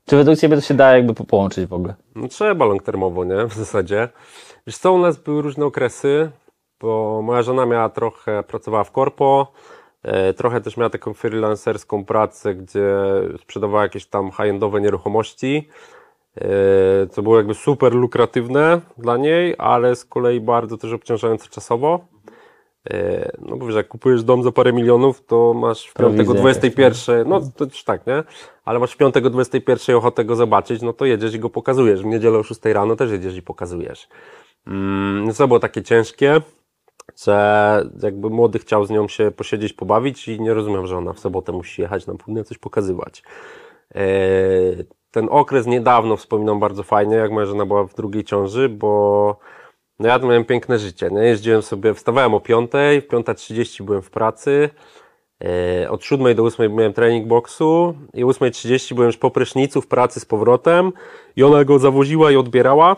Czy 0.06 0.16
według 0.16 0.38
Ciebie 0.38 0.56
to 0.56 0.62
się 0.62 0.74
da 0.74 0.96
jakby 0.96 1.14
po- 1.14 1.24
połączyć 1.24 1.66
w 1.66 1.72
ogóle? 1.72 1.94
No 2.14 2.28
trzeba 2.28 2.64
long 2.64 2.82
termowo, 2.82 3.24
nie? 3.24 3.46
W 3.46 3.54
zasadzie. 3.54 4.08
Wiesz 4.66 4.78
co, 4.78 4.92
u 4.92 4.98
nas 4.98 5.16
były 5.18 5.42
różne 5.42 5.64
okresy, 5.64 6.30
bo 6.80 7.20
moja 7.22 7.42
żona 7.42 7.66
miała 7.66 7.88
trochę, 7.88 8.42
pracowała 8.42 8.84
w 8.84 8.90
korpo, 8.90 9.52
e, 10.02 10.32
trochę 10.34 10.60
też 10.60 10.76
miała 10.76 10.90
taką 10.90 11.14
freelancerską 11.14 12.04
pracę, 12.04 12.54
gdzie 12.54 12.88
sprzedawała 13.40 13.82
jakieś 13.82 14.06
tam 14.06 14.30
high-endowe 14.30 14.80
nieruchomości. 14.80 15.68
e, 16.40 17.06
co 17.06 17.22
było 17.22 17.36
jakby 17.36 17.54
super 17.54 17.94
lukratywne 17.94 18.80
dla 18.98 19.16
niej, 19.16 19.54
ale 19.58 19.96
z 19.96 20.04
kolei 20.04 20.40
bardzo 20.40 20.76
też 20.78 20.92
obciążające 20.92 21.48
czasowo. 21.48 22.00
E, 22.90 23.32
No 23.38 23.56
bo 23.56 23.66
wiesz, 23.66 23.74
jak 23.76 23.88
kupujesz 23.88 24.24
dom 24.24 24.42
za 24.42 24.52
parę 24.52 24.72
milionów, 24.72 25.24
to 25.26 25.54
masz 25.54 25.86
w 25.86 25.94
piątek 25.94 26.20
o 26.20 26.32
Prowizję 26.32 26.40
21, 26.40 27.28
no 27.28 27.40
to 27.56 27.64
już 27.64 27.84
tak, 27.84 28.06
nie? 28.06 28.22
Ale 28.64 28.78
masz 28.78 28.92
w 28.92 28.96
piątek 28.96 29.26
o 29.26 29.30
21 29.30 29.96
ochotę 29.96 30.24
go 30.24 30.36
zobaczyć, 30.36 30.82
no 30.82 30.92
to 30.92 31.04
jedziesz 31.04 31.34
i 31.34 31.38
go 31.38 31.50
pokazujesz. 31.50 32.02
W 32.02 32.06
niedzielę 32.06 32.38
o 32.38 32.42
6 32.42 32.60
rano 32.64 32.96
też 32.96 33.10
jedziesz 33.10 33.36
i 33.36 33.42
pokazujesz. 33.42 34.08
Mm, 34.66 35.24
no 35.26 35.32
co 35.32 35.48
było 35.48 35.60
takie 35.60 35.82
ciężkie, 35.82 36.40
że 37.24 37.86
jakby 38.02 38.30
młody 38.30 38.58
chciał 38.58 38.84
z 38.84 38.90
nią 38.90 39.08
się 39.08 39.30
posiedzieć, 39.30 39.72
pobawić 39.72 40.28
i 40.28 40.40
nie 40.40 40.54
rozumiem, 40.54 40.86
że 40.86 40.96
ona 40.96 41.12
w 41.12 41.18
sobotę 41.18 41.52
musi 41.52 41.82
jechać 41.82 42.06
na 42.06 42.14
południe 42.14 42.44
coś 42.44 42.58
pokazywać. 42.58 43.22
E, 43.94 44.00
Ten 45.10 45.28
okres 45.30 45.66
niedawno 45.66 46.16
wspominam 46.16 46.60
bardzo 46.60 46.82
fajnie, 46.82 47.16
jak 47.16 47.30
moja 47.30 47.46
żona 47.46 47.66
była 47.66 47.84
w 47.84 47.94
drugiej 47.94 48.24
ciąży, 48.24 48.68
bo 48.68 49.38
no 49.98 50.08
ja 50.08 50.18
miałem 50.18 50.44
piękne 50.44 50.78
życie. 50.78 51.08
Nie? 51.12 51.22
Jeździłem 51.22 51.62
sobie, 51.62 51.94
wstawałem 51.94 52.34
o 52.34 52.40
5, 52.40 52.70
w 52.70 53.08
5.30 53.08 53.82
byłem 53.82 54.02
w 54.02 54.10
pracy, 54.10 54.70
e, 55.44 55.90
od 55.90 56.04
7 56.04 56.34
do 56.34 56.42
8 56.44 56.74
miałem 56.74 56.92
trening 56.92 57.26
boksu 57.26 57.94
i 58.14 58.24
o 58.24 58.26
8.30 58.26 58.94
byłem 58.94 59.06
już 59.06 59.16
po 59.16 59.30
prysznicu 59.30 59.80
w 59.80 59.86
pracy 59.86 60.20
z 60.20 60.24
powrotem 60.24 60.92
i 61.36 61.42
ona 61.42 61.64
go 61.64 61.78
zawoziła 61.78 62.30
i 62.32 62.36
odbierała. 62.36 62.96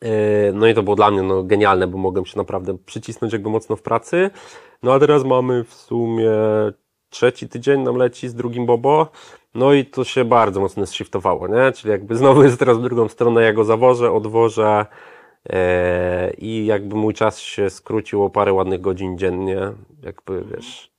E, 0.00 0.52
No 0.52 0.66
i 0.66 0.74
to 0.74 0.82
było 0.82 0.96
dla 0.96 1.10
mnie 1.10 1.22
no, 1.22 1.42
genialne, 1.42 1.86
bo 1.86 1.98
mogłem 1.98 2.26
się 2.26 2.38
naprawdę 2.38 2.78
przycisnąć 2.78 3.32
jakby 3.32 3.50
mocno 3.50 3.76
w 3.76 3.82
pracy. 3.82 4.30
No 4.82 4.92
a 4.92 4.98
teraz 4.98 5.24
mamy 5.24 5.64
w 5.64 5.74
sumie 5.74 6.30
trzeci 7.10 7.48
tydzień 7.48 7.80
nam 7.80 7.96
leci 7.96 8.28
z 8.28 8.34
drugim 8.34 8.66
Bobo. 8.66 9.08
No 9.54 9.72
i 9.72 9.84
to 9.84 10.04
się 10.04 10.24
bardzo 10.24 10.60
mocno 10.60 10.86
shiftowało, 10.86 11.48
nie? 11.48 11.72
Czyli 11.72 11.90
jakby 11.90 12.16
znowu 12.16 12.42
jest 12.42 12.58
teraz 12.58 12.78
w 12.78 12.82
drugą 12.82 13.08
stronę, 13.08 13.42
ja 13.42 13.52
go 13.52 13.64
zawożę, 13.64 14.12
odwożę 14.12 14.86
i 16.38 16.66
jakby 16.66 16.96
mój 16.96 17.14
czas 17.14 17.38
się 17.38 17.70
skrócił 17.70 18.22
o 18.24 18.30
parę 18.30 18.52
ładnych 18.52 18.80
godzin 18.80 19.18
dziennie, 19.18 19.58
jakby 20.02 20.44
wiesz. 20.54 20.90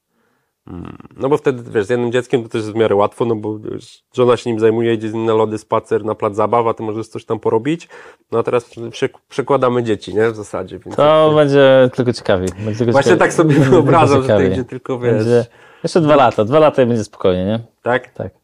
mm, 0.67 0.97
No 1.17 1.29
bo 1.29 1.37
wtedy, 1.37 1.71
wiesz, 1.71 1.85
z 1.85 1.89
jednym 1.89 2.11
dzieckiem 2.11 2.43
to 2.43 2.49
też 2.49 2.61
jest 2.61 2.71
w 2.73 2.75
miarę 2.75 2.95
łatwo, 2.95 3.25
no 3.25 3.35
bo 3.35 3.59
wiesz, 3.59 4.03
żona 4.13 4.37
się 4.37 4.49
nim 4.49 4.59
zajmuje, 4.59 4.93
idzie 4.93 5.09
z 5.09 5.13
nim 5.13 5.25
na 5.25 5.33
lody, 5.33 5.57
spacer, 5.57 6.05
na 6.05 6.15
plac 6.15 6.35
zabaw, 6.35 6.67
a 6.67 6.73
ty 6.73 6.83
możesz 6.83 7.07
coś 7.07 7.25
tam 7.25 7.39
porobić. 7.39 7.87
No 8.31 8.39
a 8.39 8.43
teraz 8.43 8.69
przek- 8.69 9.17
przekładamy 9.29 9.83
dzieci, 9.83 10.15
nie? 10.15 10.31
W 10.31 10.35
zasadzie. 10.35 10.79
Więc 10.79 10.95
To 10.95 11.33
będzie 11.35 11.89
tylko 11.95 12.13
ciekawiej. 12.13 12.49
Będzie 12.59 12.77
tylko 12.77 12.91
Właśnie 12.91 13.11
ciekawiej. 13.11 13.19
tak 13.19 13.33
sobie 13.33 13.55
wyobrażam, 13.59 14.21
że 14.21 14.27
to 14.27 14.41
idzie 14.41 14.63
tylko, 14.63 14.99
wiesz, 14.99 15.13
Będzie... 15.13 15.45
Jeszcze 15.83 16.01
dwa 16.01 16.15
lata. 16.15 16.45
Dwa 16.45 16.59
lata 16.59 16.81
i 16.81 16.85
będzie 16.85 17.03
spokojnie, 17.03 17.45
nie? 17.45 17.59
Tak, 17.81 18.07
tak. 18.13 18.42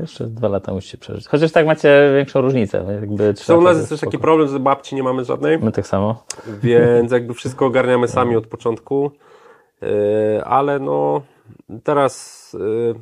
Jeszcze 0.00 0.26
dwa 0.26 0.48
lata 0.48 0.72
musicie 0.72 0.98
przeżyć. 0.98 1.28
Chociaż 1.28 1.52
tak 1.52 1.66
macie 1.66 2.12
większą 2.16 2.40
różnicę. 2.40 2.84
no 2.86 2.92
Jakby 2.92 3.34
u 3.58 3.60
nas 3.60 3.76
jest 3.76 3.88
też 3.88 4.00
taki 4.00 4.18
problem, 4.18 4.48
że 4.48 4.60
babci 4.60 4.94
nie 4.94 5.02
mamy 5.02 5.24
żadnej. 5.24 5.58
My 5.58 5.72
tak 5.72 5.86
samo. 5.86 6.24
więc 6.62 7.12
jakby 7.12 7.34
wszystko 7.34 7.66
ogarniamy 7.66 8.08
sami 8.08 8.36
od 8.36 8.46
początku. 8.46 9.10
Yy, 9.82 10.44
Ale 10.44 10.78
no, 10.78 11.22
teraz 11.84 12.52
yy, 12.60 12.94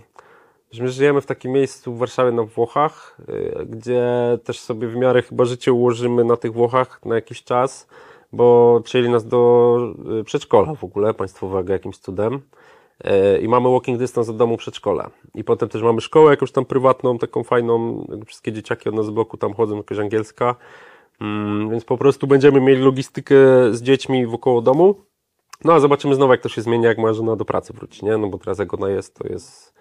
że 0.70 0.82
my 0.82 0.88
żyjemy 0.88 1.20
w 1.20 1.26
takim 1.26 1.52
miejscu 1.52 1.94
w 1.94 1.98
Warszawie 1.98 2.32
na 2.32 2.42
Włochach, 2.42 3.16
yy, 3.28 3.66
gdzie 3.66 4.04
też 4.44 4.60
sobie 4.60 4.88
w 4.88 4.96
miarę 4.96 5.22
chyba 5.22 5.44
życie 5.44 5.72
ułożymy 5.72 6.24
na 6.24 6.36
tych 6.36 6.52
Włochach 6.52 7.00
na 7.04 7.14
jakiś 7.14 7.44
czas, 7.44 7.88
bo 8.32 8.80
przyjęli 8.84 9.10
nas 9.10 9.26
do 9.26 9.78
przedszkola 10.24 10.74
w 10.74 10.84
ogóle 10.84 11.14
państwowego 11.14 11.72
jakimś 11.72 11.98
cudem. 11.98 12.40
Yy, 13.04 13.38
I 13.38 13.48
mamy 13.48 13.70
walking 13.70 13.98
distance 13.98 14.30
od 14.30 14.36
domu 14.36 14.56
przedszkola. 14.56 15.10
I 15.34 15.44
potem 15.44 15.68
też 15.68 15.82
mamy 15.82 16.00
szkołę 16.00 16.30
jakąś 16.30 16.52
tam 16.52 16.64
prywatną, 16.64 17.18
taką 17.18 17.44
fajną. 17.44 18.06
Wszystkie 18.26 18.52
dzieciaki 18.52 18.88
od 18.88 18.94
nas 18.94 19.06
z 19.06 19.10
bloku 19.10 19.36
tam 19.36 19.54
chodzą, 19.54 19.76
jakaś 19.76 19.98
angielska. 19.98 20.56
Mm, 21.20 21.70
więc 21.70 21.84
po 21.84 21.98
prostu 21.98 22.26
będziemy 22.26 22.60
mieli 22.60 22.82
logistykę 22.82 23.36
z 23.70 23.82
dziećmi 23.82 24.26
wokoło 24.26 24.62
domu. 24.62 24.94
No 25.64 25.72
a 25.72 25.80
zobaczymy 25.80 26.14
znowu, 26.14 26.32
jak 26.32 26.40
to 26.40 26.48
się 26.48 26.62
zmieni, 26.62 26.84
jak 26.84 26.98
moja 26.98 27.14
żona 27.14 27.36
do 27.36 27.44
pracy 27.44 27.72
wróci, 27.72 28.04
nie? 28.04 28.18
No 28.18 28.28
bo 28.28 28.38
teraz 28.38 28.58
jak 28.58 28.74
ona 28.74 28.88
jest, 28.88 29.14
to 29.14 29.28
jest, 29.28 29.74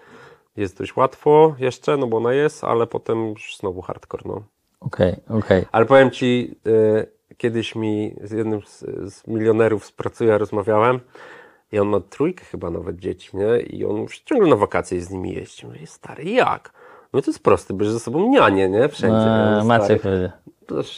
jest 0.56 0.78
dość 0.78 0.96
łatwo 0.96 1.56
jeszcze, 1.60 1.98
no 1.98 2.08
bo 2.08 2.18
ona 2.18 2.34
jest, 2.34 2.64
ale 2.64 2.88
potem 2.88 3.30
już 3.30 3.58
znowu 3.58 3.82
hardcore, 3.82 4.24
no. 4.26 4.44
Okej, 4.80 5.16
okej. 5.30 5.66
Ale 5.72 5.86
powiem 5.86 6.12
Ci, 6.12 6.56
y, 6.68 7.36
kiedyś 7.38 7.76
mi 7.76 8.16
z 8.24 8.32
jednym 8.32 8.62
z, 8.62 8.80
z 9.14 9.28
milionerów 9.28 9.86
z 9.86 9.92
pracy 9.92 10.26
ja 10.26 10.38
rozmawiałem 10.38 11.00
i 11.72 11.80
on 11.80 11.88
ma 11.88 12.00
trójkę 12.00 12.46
chyba 12.46 12.70
nawet 12.70 13.00
dzieci, 13.00 13.30
nie? 13.34 13.60
I 13.60 13.86
on 13.86 13.98
już 13.98 14.20
ciągle 14.20 14.50
na 14.50 14.56
wakacje 14.56 15.02
z 15.02 15.10
nimi 15.12 15.34
jeździ. 15.34 15.66
Mówię, 15.68 15.88
stary, 15.88 16.24
jak? 16.24 16.72
No 17.14 17.22
to 17.22 17.32
jest 17.32 17.44
proste, 17.44 17.74
bierzesz 17.74 17.94
ze 17.94 18.00
sobą 18.00 18.30
nianie, 18.30 18.70
nie? 18.70 18.90
Wszędzie. 18.90 19.18
Mówię, 19.18 19.64
Maciek 19.68 20.02
powiedział. 20.02 20.30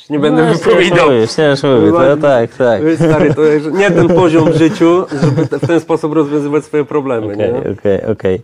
nie 0.09 0.19
będę 0.19 0.45
No, 0.47 0.53
wypowiadał. 0.53 1.11
Mówisz, 1.11 1.37
nie 1.37 1.45
już 1.45 1.63
mówię. 1.63 1.91
To, 1.91 2.17
tak, 2.21 2.55
tak. 2.55 2.81
Stary, 2.95 3.33
to 3.33 3.41
jest 3.43 3.71
nie 3.73 3.91
ten 3.91 4.07
poziom 4.07 4.51
w 4.51 4.55
życiu, 4.55 5.05
żeby 5.23 5.45
w 5.59 5.67
ten 5.67 5.79
sposób 5.79 6.13
rozwiązywać 6.13 6.65
swoje 6.65 6.85
problemy, 6.85 7.33
Okej, 7.33 7.53
nie? 7.53 7.59
okej, 7.59 8.05
okej. 8.11 8.41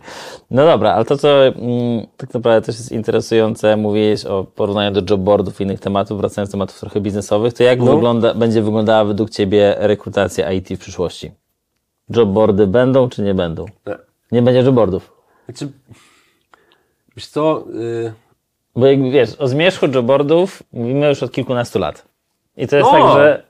No 0.50 0.64
dobra, 0.66 0.92
ale 0.92 1.04
to, 1.04 1.16
co 1.18 1.44
mm, 1.46 2.06
tak 2.16 2.34
naprawdę 2.34 2.66
też 2.66 2.78
jest 2.78 2.92
interesujące, 2.92 3.76
mówiłeś 3.76 4.24
o 4.26 4.44
porównaniu 4.44 5.00
do 5.00 5.14
jobboardów 5.14 5.60
i 5.60 5.64
innych 5.64 5.80
tematów, 5.80 6.18
wracając 6.18 6.50
do 6.50 6.52
tematów 6.52 6.80
trochę 6.80 7.00
biznesowych, 7.00 7.52
to 7.54 7.62
jak 7.62 7.78
No. 7.80 7.94
wygląda, 7.94 8.34
będzie 8.34 8.62
wyglądała 8.62 9.04
według 9.04 9.30
Ciebie 9.30 9.74
rekrutacja 9.78 10.52
IT 10.52 10.68
w 10.76 10.78
przyszłości? 10.78 11.30
Jobboardy 12.08 12.66
będą 12.66 13.08
czy 13.08 13.22
nie 13.22 13.34
będą? 13.34 13.66
Nie. 13.86 13.96
Nie 14.32 14.42
będzie 14.42 14.60
jobboardów. 14.62 15.12
Znaczy, 15.44 15.72
wiesz 17.16 17.26
co, 17.26 17.64
y, 17.74 18.12
Bo 18.76 18.86
jak 18.86 19.02
wiesz, 19.02 19.34
o 19.40 19.48
zmierzchu 19.48 19.86
jobboardów 19.88 20.62
mówimy 20.72 21.08
już 21.08 21.22
od 21.22 21.32
kilkunastu 21.32 21.78
lat. 21.78 22.04
I 22.56 22.68
to 22.68 22.76
jest 22.76 22.90
No. 22.92 22.98
tak, 22.98 23.16
że 23.16 23.42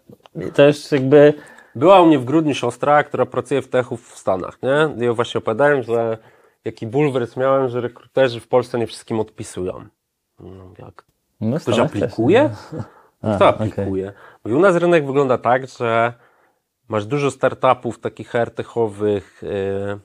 to 0.55 0.63
jest 0.63 0.93
jakby 0.93 1.35
była 1.75 2.01
u 2.01 2.07
mnie 2.07 2.19
w 2.19 2.25
grudniu 2.25 2.55
siostra, 2.55 3.05
która 3.05 3.27
pracuje 3.27 3.63
w 3.63 3.69
techu 3.69 3.97
w 3.97 4.19
Stanach, 4.19 4.59
nie? 4.63 5.03
I 5.03 5.07
ja 5.07 5.13
właśnie 5.13 5.39
opowiadałem, 5.39 5.83
że 5.83 6.19
jaki 6.65 6.87
bulwers 6.87 7.37
miałem, 7.37 7.69
że 7.69 7.81
rekruterzy 7.81 8.41
w 8.41 8.49
Polsce 8.49 8.79
nie 8.79 8.87
wszystkim 8.87 9.21
odpisują. 9.21 9.85
No, 10.41 10.65
jak 10.79 11.05
no, 11.41 11.57
Ktoś 11.61 11.75
Stanach 11.75 11.93
też. 11.93 12.03
aplikuje? 12.03 12.51
A, 13.23 13.37
Kto 13.37 13.49
aplikuje? 13.49 14.13
Bo 14.45 14.57
u 14.57 14.61
nas 14.61 14.77
rynek 14.77 15.07
wygląda 15.07 15.39
tak, 15.39 15.69
że 15.69 16.13
masz 16.89 17.07
dużo 17.07 17.31
startupów 17.31 17.99
takich 17.99 18.31
HR-techowych 18.31 19.43
yy, 19.43 19.99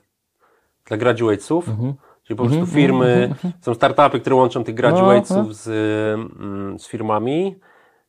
dla 0.84 0.96
graduatesów, 0.96 1.68
Mhm. 1.68 1.94
czyli 2.22 2.36
po 2.36 2.44
prostu 2.44 2.66
firmy, 2.66 3.34
są 3.60 3.74
startupy, 3.74 4.20
które 4.20 4.36
łączą 4.36 4.64
tych 4.64 4.74
graduatesów 4.74 5.46
no. 5.48 5.54
z, 5.54 5.68
mm, 6.40 6.78
z 6.78 6.88
firmami 6.88 7.56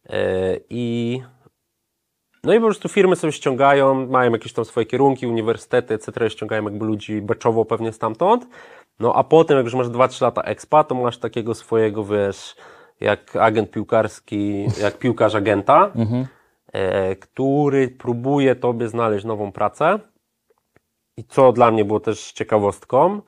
yy, 0.09 0.15
i 0.69 1.21
no 2.43 2.53
i 2.53 2.57
po 2.59 2.65
prostu 2.65 2.89
firmy 2.89 3.15
sobie 3.15 3.33
ściągają, 3.33 4.07
mają 4.07 4.31
jakieś 4.31 4.53
tam 4.53 4.65
swoje 4.65 4.85
kierunki, 4.85 5.27
uniwersytety, 5.27 5.93
etc. 5.93 6.29
ściągają 6.29 6.63
jakby 6.63 6.85
ludzi 6.85 7.21
beczowo 7.21 7.65
pewnie 7.65 7.91
stamtąd. 7.91 8.47
No 8.99 9.13
a 9.15 9.23
potem, 9.23 9.57
jak 9.57 9.65
już 9.65 9.75
masz 9.75 9.87
2-3 9.87 10.21
lata 10.21 10.41
expa, 10.41 10.83
to 10.83 10.95
masz 10.95 11.17
takiego 11.17 11.55
swojego, 11.55 12.05
wiesz, 12.05 12.55
jak 12.99 13.35
agent 13.35 13.71
piłkarski, 13.71 14.65
jak 14.81 14.97
piłkarz 14.97 15.35
agenta, 15.35 15.91
który 17.21 17.87
próbuje 17.87 18.55
tobie 18.55 18.87
znaleźć 18.87 19.25
nową 19.25 19.51
pracę. 19.51 19.99
I 21.17 21.23
co 21.23 21.51
dla 21.51 21.71
mnie 21.71 21.85
było 21.85 21.99
też 21.99 22.31
ciekawostką, 22.31 23.21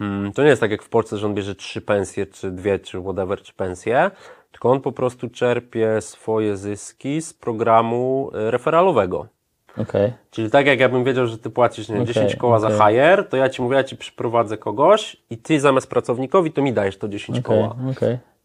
mm, 0.00 0.32
to 0.32 0.42
nie 0.42 0.48
jest 0.48 0.60
tak 0.60 0.70
jak 0.70 0.82
w 0.82 0.88
Polsce, 0.88 1.18
że 1.18 1.26
on 1.26 1.34
bierze 1.34 1.54
trzy 1.54 1.80
pensje, 1.82 2.26
czy 2.26 2.50
dwie, 2.50 2.78
czy 2.78 3.00
whatever, 3.00 3.42
czy 3.42 3.54
pensje, 3.54 4.10
tylko 4.52 4.70
on 4.70 4.80
po 4.80 4.92
prostu 4.92 5.30
czerpie 5.30 6.00
swoje 6.00 6.56
zyski 6.56 7.22
z 7.22 7.34
programu 7.34 8.30
e, 8.34 8.50
referalowego. 8.50 9.33
Okej. 9.78 10.12
Czyli 10.30 10.50
tak 10.50 10.66
jak 10.66 10.80
ja 10.80 10.88
bym 10.88 11.04
wiedział, 11.04 11.26
że 11.26 11.38
ty 11.38 11.50
płacisz 11.50 11.88
nie, 11.88 11.94
Okej, 11.94 12.06
10 12.06 12.36
koła 12.36 12.56
okej. 12.56 12.70
za 12.78 12.88
hire, 12.88 13.24
to 13.24 13.36
ja 13.36 13.48
ci 13.48 13.62
mówię, 13.62 13.76
ja 13.76 13.84
ci 13.84 13.96
przyprowadzę 13.96 14.58
kogoś 14.58 15.16
i 15.30 15.38
ty 15.38 15.60
zamiast 15.60 15.90
pracownikowi 15.90 16.52
to 16.52 16.62
mi 16.62 16.72
dajesz 16.72 16.96
to 16.96 17.08
10 17.08 17.38
Okej, 17.38 17.42
koła. 17.42 17.76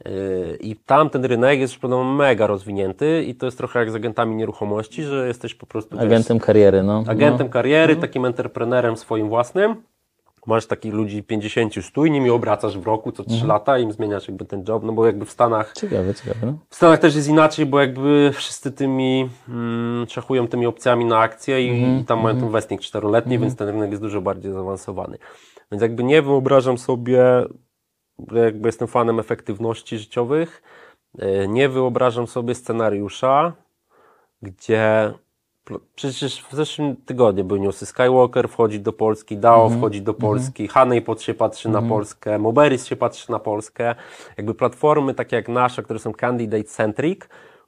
Yy, 0.06 0.58
I 0.62 0.76
tam 0.76 1.10
ten 1.10 1.26
rynek 1.26 1.60
jest 1.60 1.74
już 1.74 1.80
podobno 1.80 2.14
mega 2.14 2.48
rozwinięty 2.48 3.24
i 3.24 3.36
to 3.36 3.46
jest 3.46 3.58
trochę 3.58 3.80
jak 3.80 3.92
z 3.92 3.96
agentami 3.96 4.36
nieruchomości, 4.36 5.04
że 5.04 5.28
jesteś 5.28 5.56
po 5.56 5.66
prostu 5.66 5.98
wiesz, 5.98 6.06
Agentem 6.06 6.40
kariery, 6.40 6.84
no. 6.84 7.04
agentem 7.08 7.50
kariery, 7.50 7.96
takim 7.96 8.26
entrepreneurem 8.26 8.98
swoim 8.98 9.30
własnym. 9.30 9.76
Masz 10.50 10.66
takich 10.66 10.94
ludzi 10.94 11.24
50 11.24 11.74
stój, 11.86 12.12
nimi 12.12 12.30
obracasz 12.30 12.78
w 12.78 12.86
roku 12.86 13.12
co 13.12 13.24
3 13.24 13.48
lata 13.48 13.80
i 13.80 13.84
im 13.84 13.92
zmieniasz 13.92 14.28
jakby 14.28 14.46
ten 14.46 14.64
job, 14.68 14.84
no 14.84 14.94
bo 14.94 15.06
jakby 15.06 15.26
w 15.26 15.32
Stanach. 15.32 15.74
Ciekawe, 15.74 16.14
ciekawe, 16.16 16.46
no. 16.46 16.54
w 16.70 16.76
Stanach 16.76 17.00
też 17.00 17.16
jest 17.16 17.28
inaczej, 17.28 17.66
bo 17.66 17.80
jakby 17.80 18.32
wszyscy 18.34 18.72
tymi 18.72 19.30
mm, 19.50 20.08
szachują 20.10 20.48
tymi 20.48 20.66
opcjami 20.66 21.06
na 21.06 21.20
akcje 21.20 21.66
i, 21.66 21.70
Mhm, 21.70 22.00
i 22.00 22.06
tam 22.06 22.22
mają 22.22 22.40
ten 22.40 22.50
westnik 22.50 22.82
czteroletni, 22.82 23.40
więc 23.40 23.56
ten 23.56 23.68
rynek 23.68 23.90
jest 23.90 24.02
dużo 24.04 24.22
bardziej 24.22 24.52
zaawansowany. 24.52 25.18
Więc 25.72 25.82
jakby 25.82 26.04
nie 26.04 26.22
wyobrażam 26.22 26.78
sobie, 26.78 27.24
jakby 28.32 28.68
jestem 28.68 28.88
fanem 28.88 29.20
efektywności 29.20 29.98
życiowych, 29.98 30.62
e, 31.20 31.48
nie 31.48 31.70
wyobrażam 31.70 32.28
sobie 32.28 32.56
scenariusza, 32.56 33.54
gdzie 34.42 35.14
przecież 35.96 36.44
w 36.44 36.54
zeszłym 36.56 36.96
tygodniu 36.96 37.44
były 37.44 37.60
newsy. 37.60 37.86
Skywalker 37.86 38.50
wchodzi 38.50 38.80
do 38.80 38.94
Polski, 38.94 39.38
DAO 39.38 39.64
Mhm. 39.64 39.80
wchodzi 39.80 40.02
do 40.02 40.14
Polski, 40.14 40.68
Honeypot 40.68 41.22
się 41.22 41.34
patrzy 41.34 41.70
na 41.70 41.82
Polskę, 41.82 42.40
Moberis 42.40 42.86
się 42.86 42.96
patrzy 42.96 43.32
na 43.32 43.40
Polskę. 43.40 43.96
Jakby 44.38 44.54
platformy 44.54 45.14
takie 45.14 45.36
jak 45.36 45.48
nasza, 45.48 45.82
które 45.82 46.00
są 46.00 46.12
candidate-centric, 46.12 47.20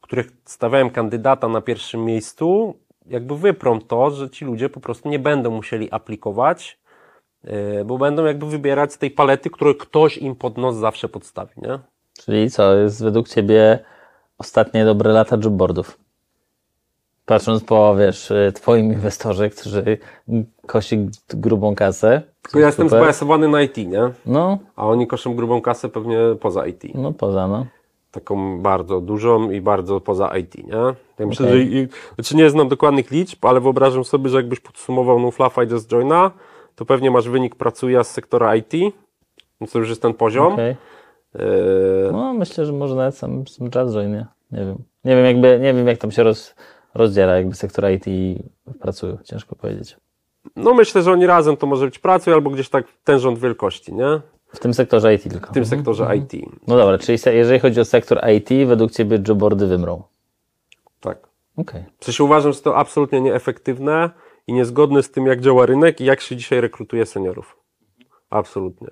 które 0.01 0.23
stawiają 0.45 0.89
kandydata 0.89 1.47
na 1.47 1.61
pierwszym 1.61 2.05
miejscu, 2.05 2.73
jakby 3.05 3.37
wyprą 3.37 3.81
to, 3.81 4.11
że 4.11 4.29
ci 4.29 4.45
ludzie 4.45 4.69
po 4.69 4.79
prostu 4.79 5.09
nie 5.09 5.19
będą 5.19 5.51
musieli 5.51 5.91
aplikować, 5.91 6.79
yy, 7.43 7.85
bo 7.85 7.97
będą 7.97 8.25
jakby 8.25 8.45
wybierać 8.45 8.93
z 8.93 8.97
tej 8.97 9.11
palety, 9.11 9.49
którą 9.49 9.73
ktoś 9.73 10.17
im 10.17 10.35
pod 10.35 10.57
nos 10.57 10.75
zawsze 10.75 11.09
podstawi, 11.09 11.53
nie? 11.57 11.79
Czyli 12.19 12.51
co, 12.51 12.73
jest 12.75 13.03
według 13.03 13.29
Ciebie 13.29 13.79
ostatnie 14.37 14.85
dobre 14.85 15.11
lata 15.11 15.37
jobboardów? 15.43 15.97
Patrząc 17.31 17.63
po, 17.63 17.95
wiesz, 17.95 18.31
y, 18.31 18.51
Twoim 18.55 18.85
inwestorze, 18.93 19.49
którzy 19.49 19.97
kosi 20.67 21.09
grubą 21.29 21.75
kasę. 21.75 22.21
Tylko 22.41 22.59
ja 22.59 22.65
jestem 22.65 22.89
zbajasowany 22.89 23.47
na 23.47 23.61
IT, 23.61 23.77
nie? 23.77 24.09
No, 24.25 24.57
A 24.75 24.87
oni 24.87 25.07
koszą 25.07 25.35
grubą 25.35 25.61
kasę 25.61 25.89
pewnie 25.89 26.17
poza 26.39 26.65
IT. 26.67 26.83
no 26.95 27.13
poza, 27.13 27.47
no. 27.47 27.65
Taką 28.11 28.61
bardzo 28.61 29.01
dużą 29.01 29.51
i 29.51 29.61
bardzo 29.61 30.01
poza 30.01 30.37
IT, 30.37 30.55
nie? 30.67 30.95
Ja 31.19 31.25
myślę, 31.25 31.47
Okej. 31.47 31.59
że 31.59 31.65
i, 31.65 31.87
znaczy 32.15 32.35
nie 32.35 32.49
znam 32.49 32.69
dokładnych 32.69 33.11
liczb, 33.11 33.45
ale 33.45 33.59
wyobrażam 33.59 34.03
sobie, 34.03 34.29
że 34.29 34.37
jakbyś 34.37 34.59
podsumował 34.59 35.19
Nuflafa 35.19 35.63
i 35.63 35.69
Just 35.69 35.91
Joina, 35.91 36.31
to 36.75 36.85
pewnie 36.85 37.11
masz 37.11 37.29
wynik 37.29 37.55
pracuje 37.55 38.03
z 38.03 38.11
sektora 38.11 38.55
IT, 38.55 38.73
więc 39.61 39.71
to 39.71 39.79
już 39.79 39.89
jest 39.89 40.01
ten 40.01 40.13
poziom. 40.13 40.53
Okej. 40.53 40.75
Yy, 41.35 41.41
No, 42.11 42.33
myślę, 42.33 42.65
że 42.65 42.73
może 42.73 42.95
nawet 42.95 43.17
sam, 43.17 43.47
sam 43.47 43.69
Jazz 43.69 43.95
nie? 43.95 44.25
Nie 44.51 44.65
wiem. 44.65 44.77
Nie 45.05 45.15
wiem, 45.15 45.25
jakby, 45.25 45.59
nie 45.61 45.73
wiem, 45.73 45.87
jak 45.87 45.97
tam 45.97 46.11
się 46.11 46.23
roz, 46.23 46.55
rozdziela, 46.93 47.35
jakby 47.35 47.55
sektor 47.55 47.85
IT 47.91 48.05
pracują. 48.79 49.17
Ciężko 49.23 49.55
powiedzieć. 49.55 49.97
no 50.55 50.73
myślę, 50.73 51.01
że 51.01 51.11
oni 51.11 51.25
razem 51.27 51.57
to 51.57 51.67
może 51.67 51.85
być 51.85 51.99
pracuj 51.99 52.33
albo 52.33 52.49
gdzieś 52.49 52.69
tak 52.69 52.85
ten 53.03 53.19
rząd 53.19 53.39
wielkości, 53.39 53.93
nie? 53.93 54.21
W 54.53 54.59
tym 54.59 54.73
sektorze 54.73 55.13
IT 55.15 55.23
tylko. 55.23 55.49
W 55.49 55.53
tym 55.53 55.65
sektorze 55.65 56.15
IT. 56.15 56.31
No 56.67 56.77
dobra, 56.77 56.97
czyli 56.97 57.17
jeżeli 57.25 57.59
chodzi 57.59 57.79
o 57.79 57.85
sektor 57.85 58.21
IT, 58.29 58.67
według 58.67 58.91
Ciebie 58.91 59.19
jobboardy 59.27 59.67
wymrą. 59.67 60.03
Tak. 60.99 61.17
Okej. 61.57 61.83
W 61.99 62.05
sensie 62.05 62.23
uważam, 62.23 62.53
że 62.53 62.61
to 62.61 62.77
absolutnie 62.77 63.21
nieefektywne 63.21 64.09
i 64.47 64.53
niezgodne 64.53 65.03
z 65.03 65.11
tym, 65.11 65.25
jak 65.25 65.41
działa 65.41 65.65
rynek 65.65 66.01
i 66.01 66.05
jak 66.05 66.21
się 66.21 66.35
dzisiaj 66.35 66.61
rekrutuje 66.61 67.05
seniorów. 67.05 67.57
Absolutnie. 68.29 68.87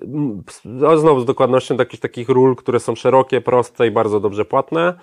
Mm, 0.00 0.42
No, 0.64 0.98
znowu 0.98 1.20
z 1.20 1.24
dokładnością 1.24 1.76
do 1.76 1.82
jakichś 1.82 2.00
takich 2.00 2.28
ról, 2.28 2.56
które 2.56 2.80
są 2.80 2.94
szerokie, 2.94 3.40
proste 3.40 3.86
i 3.86 3.90
bardzo 3.90 4.20
dobrze 4.20 4.44
płatne. 4.44 4.94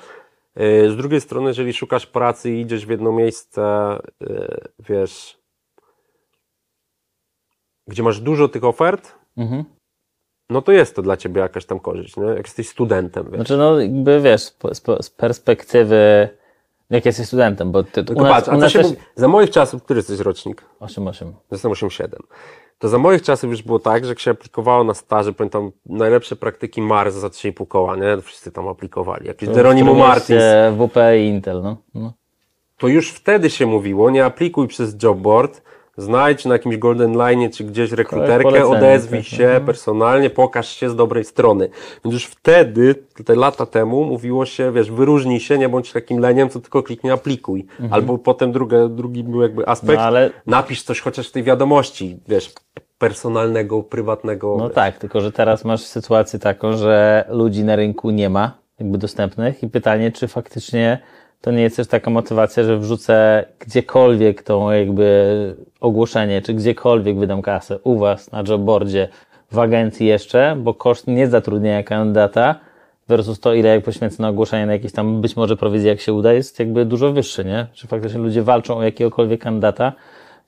Yy, 0.55 0.91
Z 0.91 0.95
drugiej 0.97 1.21
strony, 1.21 1.47
jeżeli 1.47 1.73
szukasz 1.73 2.05
pracy 2.05 2.51
i 2.51 2.61
idziesz 2.61 2.85
w 2.85 2.89
jedno 2.89 3.11
miejsce, 3.11 3.61
yy, 4.19 4.57
wiesz, 4.79 5.39
gdzie 7.87 8.03
masz 8.03 8.19
dużo 8.19 8.47
tych 8.47 8.63
ofert, 8.63 9.15
Mhm. 9.37 9.63
no 10.49 10.61
to 10.61 10.71
jest 10.71 10.95
to 10.95 11.01
dla 11.01 11.17
ciebie 11.17 11.41
jakaś 11.41 11.65
tam 11.65 11.79
korzyść, 11.79 12.17
nie? 12.17 12.23
Jak 12.25 12.45
jesteś 12.47 12.69
studentem, 12.69 13.25
wiesz. 13.25 13.35
Znaczy, 13.35 13.57
no 13.57 13.79
jakby 13.81 14.21
wiesz, 14.21 14.41
z 15.01 15.09
perspektywy, 15.09 16.29
jak 16.89 17.05
jesteś 17.05 17.27
studentem, 17.27 17.71
bo 17.71 17.83
ty, 17.83 18.01
u 18.01 18.03
Tylko 18.03 18.21
nas, 18.23 18.31
patrz, 18.31 18.47
u 18.47 18.57
nas 18.61 18.73
też... 18.73 18.87
Za 19.15 19.27
moich 19.27 19.49
czasów, 19.49 19.83
który 19.83 19.97
jesteś 19.97 20.19
rocznik? 20.19 20.65
8-8. 20.79 21.31
Jestem 21.51 21.71
8,7. 21.71 22.09
To 22.79 22.89
za 22.89 22.97
moich 22.97 23.21
czasów 23.21 23.51
już 23.51 23.61
było 23.61 23.79
tak, 23.79 24.03
że 24.03 24.09
jak 24.09 24.19
się 24.19 24.31
aplikowało 24.31 24.83
na 24.83 24.93
staże, 24.93 25.33
pamiętam 25.33 25.71
najlepsze 25.85 26.35
praktyki 26.35 26.81
Mars 26.81 27.15
za 27.15 27.27
3,5 27.27 27.67
koła, 27.67 27.95
nie? 27.95 28.21
Wszyscy 28.21 28.51
tam 28.51 28.67
aplikowali. 28.67 29.27
Jakiś 29.27 29.49
Geronimo 29.49 29.93
Martins. 29.93 30.43
WP 30.77 30.97
i 31.17 31.27
Intel, 31.27 31.61
no. 31.61 31.77
no. 31.93 32.13
To 32.77 32.87
już 32.87 33.11
wtedy 33.11 33.49
się 33.49 33.65
mówiło, 33.65 34.09
nie 34.09 34.25
aplikuj 34.25 34.67
przez 34.67 35.03
jobboard, 35.03 35.61
znajdź 35.99 36.45
na 36.45 36.53
jakimś 36.53 36.77
Golden 36.77 37.13
Line 37.13 37.49
czy 37.49 37.63
gdzieś 37.63 37.91
rekruterkę, 37.91 38.43
polecenie, 38.43 38.77
odezwij 38.77 39.19
tak, 39.19 39.29
się 39.29 39.61
personalnie, 39.65 40.29
pokaż 40.29 40.69
się 40.69 40.89
z 40.89 40.95
dobrej 40.95 41.23
strony. 41.23 41.69
Więc 42.05 42.13
już 42.13 42.25
wtedy, 42.25 42.95
te 43.25 43.35
lata 43.35 43.65
temu, 43.65 44.03
mówiło 44.05 44.45
się, 44.45 44.71
wiesz, 44.71 44.91
wyróżnij 44.91 45.39
się, 45.39 45.57
nie 45.57 45.69
bądź 45.69 45.91
takim 45.91 46.19
leniem, 46.19 46.49
co 46.49 46.59
tylko 46.59 46.83
kliknie 46.83 47.13
aplikuj. 47.13 47.65
Albo 47.91 48.17
potem 48.17 48.51
druga, 48.51 48.87
drugi 48.87 49.23
był 49.23 49.41
jakby 49.41 49.67
aspekt, 49.67 49.89
Mhm. 49.99 50.13
No, 50.13 50.17
ale- 50.17 50.29
napisz 50.45 50.83
coś 50.83 51.01
chociaż 51.01 51.27
w 51.29 51.31
tej 51.31 51.43
wiadomości, 51.43 52.19
wiesz, 52.27 52.53
personalnego, 52.97 53.83
prywatnego. 53.83 54.55
No 54.59 54.69
tak, 54.69 54.97
tylko 54.97 55.21
że 55.21 55.31
teraz 55.31 55.65
masz 55.65 55.81
sytuację 55.81 56.39
taką, 56.39 56.73
że 56.77 57.25
ludzi 57.29 57.63
na 57.63 57.75
rynku 57.75 58.09
nie 58.09 58.29
ma, 58.29 58.57
jakby 58.79 58.97
dostępnych 58.97 59.63
i 59.63 59.67
pytanie, 59.67 60.11
czy 60.11 60.27
faktycznie 60.27 60.99
to 61.41 61.51
nie 61.51 61.61
jest 61.61 61.75
też 61.75 61.87
taka 61.87 62.11
motywacja, 62.11 62.63
że 62.63 62.77
wrzucę 62.77 63.45
gdziekolwiek 63.59 64.43
tą 64.43 64.71
jakby 64.71 65.55
ogłoszenie, 65.79 66.41
czy 66.41 66.53
gdziekolwiek 66.53 67.19
wydam 67.19 67.41
kasę 67.41 67.79
u 67.83 67.97
Was 67.97 68.31
na 68.31 68.43
jobboardzie, 68.47 69.09
w 69.51 69.59
agencji 69.59 70.07
jeszcze, 70.07 70.55
bo 70.59 70.73
koszt 70.73 71.07
niezatrudnienia 71.07 71.83
kandydata 71.83 72.55
versus 73.07 73.39
to, 73.39 73.53
ile 73.53 73.69
jak 73.69 73.83
poświęcę 73.83 74.21
na 74.21 74.29
ogłoszenie 74.29 74.65
na 74.65 74.73
jakieś 74.73 74.91
tam 74.91 75.21
być 75.21 75.35
może 75.35 75.57
prowizję, 75.57 75.89
jak 75.89 75.99
się 75.99 76.13
uda, 76.13 76.33
jest 76.33 76.59
jakby 76.59 76.85
dużo 76.85 77.13
wyższy, 77.13 77.45
nie? 77.45 77.67
Czy 77.73 77.87
faktycznie 77.87 78.19
ludzie 78.19 78.43
walczą 78.43 78.77
o 78.77 78.83
jakiegokolwiek 78.83 79.41
kandydata, 79.41 79.93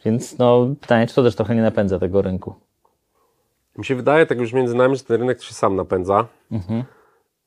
więc 0.06 0.38
no 0.38 0.68
pytanie, 0.82 1.08
czy 1.08 1.16
to 1.16 1.24
też 1.24 1.36
trochę 1.36 1.56
nie 1.56 1.62
napędza 1.62 2.00
tego 2.00 2.22
rynku. 2.22 2.56
Mi 3.78 3.86
się 3.86 3.96
wydaje, 3.96 4.26
tak 4.26 4.40
już 4.40 4.54
między 4.54 4.76
nami, 4.76 4.96
że 4.98 5.04
ten 5.04 5.20
rynek 5.20 5.44
się 5.44 5.54
sam 5.54 5.76
napędza. 5.76 6.28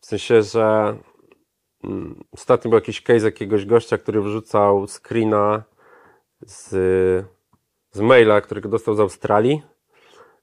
W 0.00 0.06
sensie, 0.06 0.42
że 0.42 0.94
ostatnio 2.32 2.68
był 2.68 2.76
jakiś 2.76 3.02
case 3.02 3.24
jakiegoś 3.24 3.66
gościa, 3.66 3.98
który 3.98 4.20
wrzucał 4.22 4.86
screena 4.86 5.62
z, 6.46 6.68
z 7.90 8.00
maila, 8.00 8.40
którego 8.40 8.68
dostał 8.68 8.94
z 8.94 9.00
Australii, 9.00 9.62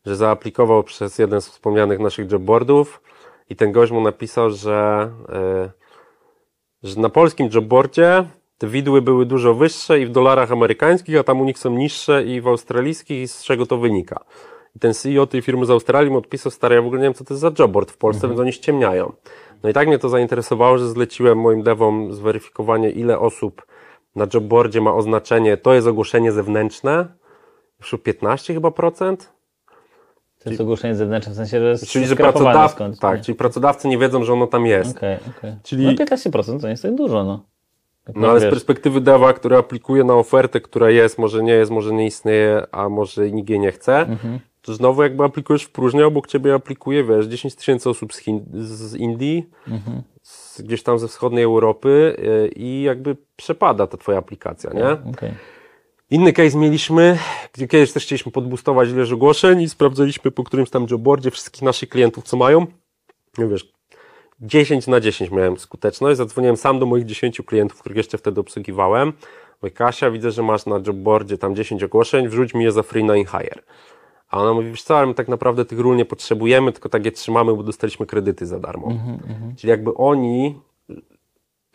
że 0.05 0.15
zaaplikował 0.15 0.83
przez 0.83 1.19
jeden 1.19 1.41
z 1.41 1.49
wspomnianych 1.49 1.99
naszych 1.99 2.31
jobboardów 2.31 3.01
i 3.49 3.55
ten 3.55 3.71
gość 3.71 3.91
mu 3.91 4.01
napisał, 4.01 4.49
że, 4.49 5.11
y, 6.83 6.89
że 6.89 6.99
na 6.99 7.09
polskim 7.09 7.49
jobboardzie 7.53 8.25
te 8.57 8.67
widły 8.67 9.01
były 9.01 9.25
dużo 9.25 9.53
wyższe 9.53 9.99
i 9.99 10.05
w 10.05 10.09
dolarach 10.11 10.51
amerykańskich, 10.51 11.17
a 11.19 11.23
tam 11.23 11.41
u 11.41 11.45
nich 11.45 11.59
są 11.59 11.69
niższe 11.69 12.23
i 12.23 12.41
w 12.41 12.47
australijskich 12.47 13.21
i 13.21 13.27
z 13.27 13.43
czego 13.43 13.65
to 13.65 13.77
wynika. 13.77 14.25
I 14.75 14.79
ten 14.79 14.93
CEO 14.93 15.27
tej 15.27 15.41
firmy 15.41 15.65
z 15.65 15.69
Australii 15.69 16.11
mu 16.11 16.17
odpisał, 16.17 16.51
stary, 16.51 16.75
ja 16.75 16.81
w 16.81 16.85
ogóle 16.85 17.01
nie 17.01 17.05
wiem, 17.05 17.13
co 17.13 17.23
to 17.23 17.33
jest 17.33 17.41
za 17.41 17.51
jobboard 17.59 17.91
w 17.91 17.97
Polsce, 17.97 18.27
więc 18.27 18.39
oni 18.39 18.53
ściemniają. 18.53 19.13
No 19.63 19.69
i 19.69 19.73
tak 19.73 19.87
mnie 19.87 19.99
to 19.99 20.09
zainteresowało, 20.09 20.77
że 20.77 20.89
zleciłem 20.89 21.37
moim 21.39 21.63
devom 21.63 22.13
zweryfikowanie, 22.13 22.89
ile 22.89 23.19
osób 23.19 23.65
na 24.15 24.27
jobboardzie 24.33 24.81
ma 24.81 24.93
oznaczenie, 24.93 25.57
to 25.57 25.73
jest 25.73 25.87
ogłoszenie 25.87 26.31
zewnętrzne, 26.31 27.07
już 27.79 27.93
o 27.93 27.97
15 27.97 28.53
chyba 28.53 28.71
procent, 28.71 29.33
To 30.43 30.49
jest 30.49 30.61
ogłoszenie 30.61 30.95
zewnętrzne, 30.95 31.33
w 31.33 31.35
sensie, 31.35 31.59
że 31.59 31.69
jest 31.69 31.87
czyli 31.87 32.05
że 32.05 32.15
pracodawcy, 32.15 32.75
skądś, 32.75 32.99
tak, 32.99 33.17
nie? 33.17 33.23
czyli 33.23 33.35
pracodawcy 33.35 33.87
nie 33.87 33.97
wiedzą, 33.97 34.23
że 34.23 34.33
ono 34.33 34.47
tam 34.47 34.65
jest. 34.65 34.97
Okej, 34.97 35.17
okej. 35.37 35.55
Czyli- 35.63 35.85
No 35.85 35.91
15% 35.91 36.59
to 36.61 36.67
nie 36.67 36.71
jest 36.71 36.83
tak 36.83 36.95
dużo, 36.95 37.23
no. 37.23 37.43
Jak 38.07 38.15
No 38.15 38.29
ale 38.29 38.39
z 38.39 38.43
wiesz, 38.43 38.51
perspektywy 38.51 39.01
dewa, 39.01 39.33
który 39.33 39.57
aplikuje 39.57 40.03
na 40.03 40.13
ofertę, 40.15 40.61
która 40.61 40.89
jest, 40.89 41.17
może 41.17 41.43
nie 41.43 41.53
jest, 41.53 41.71
może 41.71 41.93
nie 41.93 42.05
istnieje, 42.05 42.63
a 42.71 42.89
może 42.89 43.31
nikt 43.31 43.49
jej 43.49 43.59
nie 43.59 43.71
chce, 43.71 43.97
Mhm. 43.99 44.39
To 44.61 44.73
znowu 44.73 45.03
jakby 45.03 45.23
aplikujesz 45.23 45.63
w 45.63 45.71
próżnię, 45.71 46.07
obok 46.07 46.27
ciebie 46.27 46.53
aplikuje, 46.53 47.03
wiesz, 47.03 47.25
10 47.25 47.55
tysięcy 47.55 47.89
osób 47.89 48.13
z, 48.13 48.17
Chin, 48.17 48.45
z 48.53 48.95
Indii, 48.95 49.49
Mhm. 49.67 50.01
z, 50.21 50.61
gdzieś 50.61 50.83
tam 50.83 50.99
ze 50.99 51.07
wschodniej 51.07 51.43
Europy 51.43 52.15
yy, 52.17 52.47
i 52.55 52.81
jakby 52.81 53.17
przepada 53.35 53.87
ta 53.87 53.97
twoja 53.97 54.17
aplikacja, 54.17 54.73
nie? 54.73 55.11
okej. 55.13 55.31
Inny 56.09 56.33
case 56.33 56.57
mieliśmy, 56.57 57.17
gdzie 57.53 57.67
kiedyś 57.67 57.91
też 57.91 58.03
chcieliśmy 58.03 58.31
podbustować 58.31 58.89
ilość 58.89 59.11
ogłoszeń 59.11 59.61
i 59.61 59.69
sprawdzaliśmy 59.69 60.31
po 60.31 60.43
którymś 60.43 60.69
tam 60.69 60.85
jobboardzie 60.91 61.31
wszystkich 61.31 61.61
naszych 61.61 61.89
klientów, 61.89 62.23
co 62.23 62.37
mają. 62.37 62.67
No 63.37 63.47
wiesz, 63.49 63.71
10 64.39 64.87
na 64.87 64.99
10 64.99 65.31
miałem 65.31 65.57
skuteczność. 65.57 66.17
Zadzwoniłem 66.17 66.57
sam 66.57 66.79
do 66.79 66.85
moich 66.85 67.05
10 67.05 67.41
klientów, 67.41 67.79
których 67.79 67.97
jeszcze 67.97 68.17
wtedy 68.17 68.41
obsługiwałem. 68.41 69.13
Mówię, 69.61 69.71
Kasia, 69.71 70.11
widzę, 70.11 70.31
że 70.31 70.43
masz 70.43 70.65
na 70.65 70.79
jobboardzie 70.87 71.37
tam 71.37 71.55
10 71.55 71.83
ogłoszeń, 71.83 72.27
wrzuć 72.27 72.53
mi 72.53 72.63
je 72.63 72.71
za 72.71 72.83
free 72.83 73.03
na 73.03 73.15
InHire. 73.15 73.59
A 74.31 74.41
ona 74.41 74.53
mówi, 74.53 74.69
wiesz 74.69 74.83
co, 74.83 74.97
ale 74.97 75.07
my 75.07 75.13
tak 75.13 75.27
naprawdę 75.27 75.65
tych 75.65 75.79
ról 75.79 75.95
nie 75.95 76.05
potrzebujemy, 76.05 76.71
tylko 76.71 76.89
tak 76.89 77.05
je 77.05 77.11
trzymamy, 77.11 77.55
bo 77.55 77.63
dostaliśmy 77.63 78.05
kredyty 78.05 78.45
za 78.45 78.59
darmo. 78.59 78.87
Czyli 79.57 79.71
jakby 79.71 79.93
oni, 79.93 80.59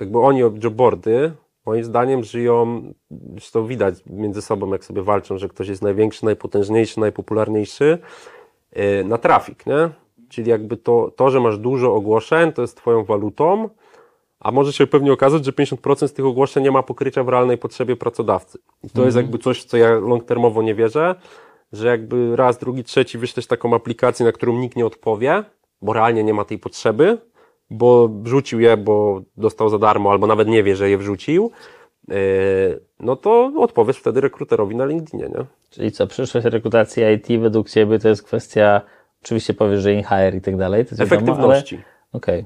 jakby 0.00 0.18
oni 0.18 0.40
jobboardy, 0.40 1.32
moim 1.66 1.84
zdaniem 1.84 2.24
żyją, 2.24 2.82
zresztą 3.11 3.66
widać 3.66 3.94
między 4.07 4.42
sobą, 4.42 4.72
jak 4.72 4.84
sobie 4.84 5.02
walczą, 5.02 5.38
że 5.38 5.48
ktoś 5.48 5.68
jest 5.68 5.82
największy, 5.82 6.24
najpotężniejszy, 6.24 7.00
najpopularniejszy, 7.00 7.98
yy, 8.76 9.04
na 9.04 9.18
trafik, 9.18 9.66
nie? 9.66 9.88
Czyli 10.28 10.50
jakby 10.50 10.76
to, 10.76 11.12
to, 11.16 11.30
że 11.30 11.40
masz 11.40 11.59
dużo 11.59 11.94
ogłoszeń, 11.94 12.52
to 12.52 12.62
jest 12.62 12.76
twoją 12.76 13.04
walutą, 13.04 13.68
a 14.40 14.52
może 14.52 14.72
się 14.72 14.86
pewnie 14.86 15.12
okazać, 15.12 15.44
że 15.44 15.52
50% 15.52 16.09
z 16.09 16.12
tych 16.12 16.24
ogłoszeń 16.24 16.62
nie 16.62 16.70
ma 16.70 16.82
pokrycia 16.82 17.24
w 17.24 17.28
realnej 17.28 17.59
potrzebie 17.59 17.96
pracodawcy. 17.96 18.59
I 18.84 18.90
to 18.90 19.04
jest 19.04 19.16
jakby 19.16 19.38
coś, 19.38 19.62
w 19.62 19.64
co 19.64 19.76
ja 19.76 19.90
long-termowo 19.90 20.62
nie 20.62 20.74
wierzę, 20.74 21.14
że 21.73 21.89
jakby 21.89 22.37
raz, 22.37 22.59
drugi, 22.59 22.85
trzeci 22.85 23.19
wyślesz 23.19 23.47
taką 23.47 23.75
aplikację, 23.75 24.27
na 24.27 24.33
którą 24.33 24.59
nikt 24.59 24.77
nie 24.77 24.87
odpowie, 24.87 25.45
bo 25.83 25.93
realnie 25.93 26.25
nie 26.25 26.35
ma 26.35 26.45
tej 26.45 26.59
potrzeby, 26.59 27.19
bo 27.71 28.09
wrzucił 28.09 28.61
je, 28.61 28.77
bo 28.77 29.23
dostał 29.37 29.69
za 29.69 29.79
darmo, 29.79 30.11
albo 30.11 30.27
nawet 30.27 30.49
nie 30.49 30.62
wie, 30.62 30.77
że 30.77 30.91
je 30.91 30.99
wrzucił, 30.99 31.51
yy, 32.09 32.17
no 33.01 33.17
to 33.17 33.53
odpowiesz 33.57 33.99
wtedy 33.99 34.21
rekruterowi 34.21 34.77
na 34.77 34.87
LinkedInie, 34.87 35.29
nie? 35.29 35.45
Czyli 35.71 35.93
co, 35.93 36.07
przyszłość 36.07 36.47
rekrutacji 36.47 37.03
IT 37.14 37.41
według 37.41 37.71
Ciebie 37.71 37.99
to 37.99 38.09
jest 38.09 38.23
kwestia, 38.23 38.81
oczywiście 39.23 39.55
powiesz, 39.55 39.81
że 39.81 39.93
in-hire 39.93 40.37
i 40.37 40.41
tak 40.41 40.57
dalej, 40.57 40.85
to 40.85 40.91
jest 40.91 41.01
Efektywności. 41.01 41.81
Okej. 42.12 42.45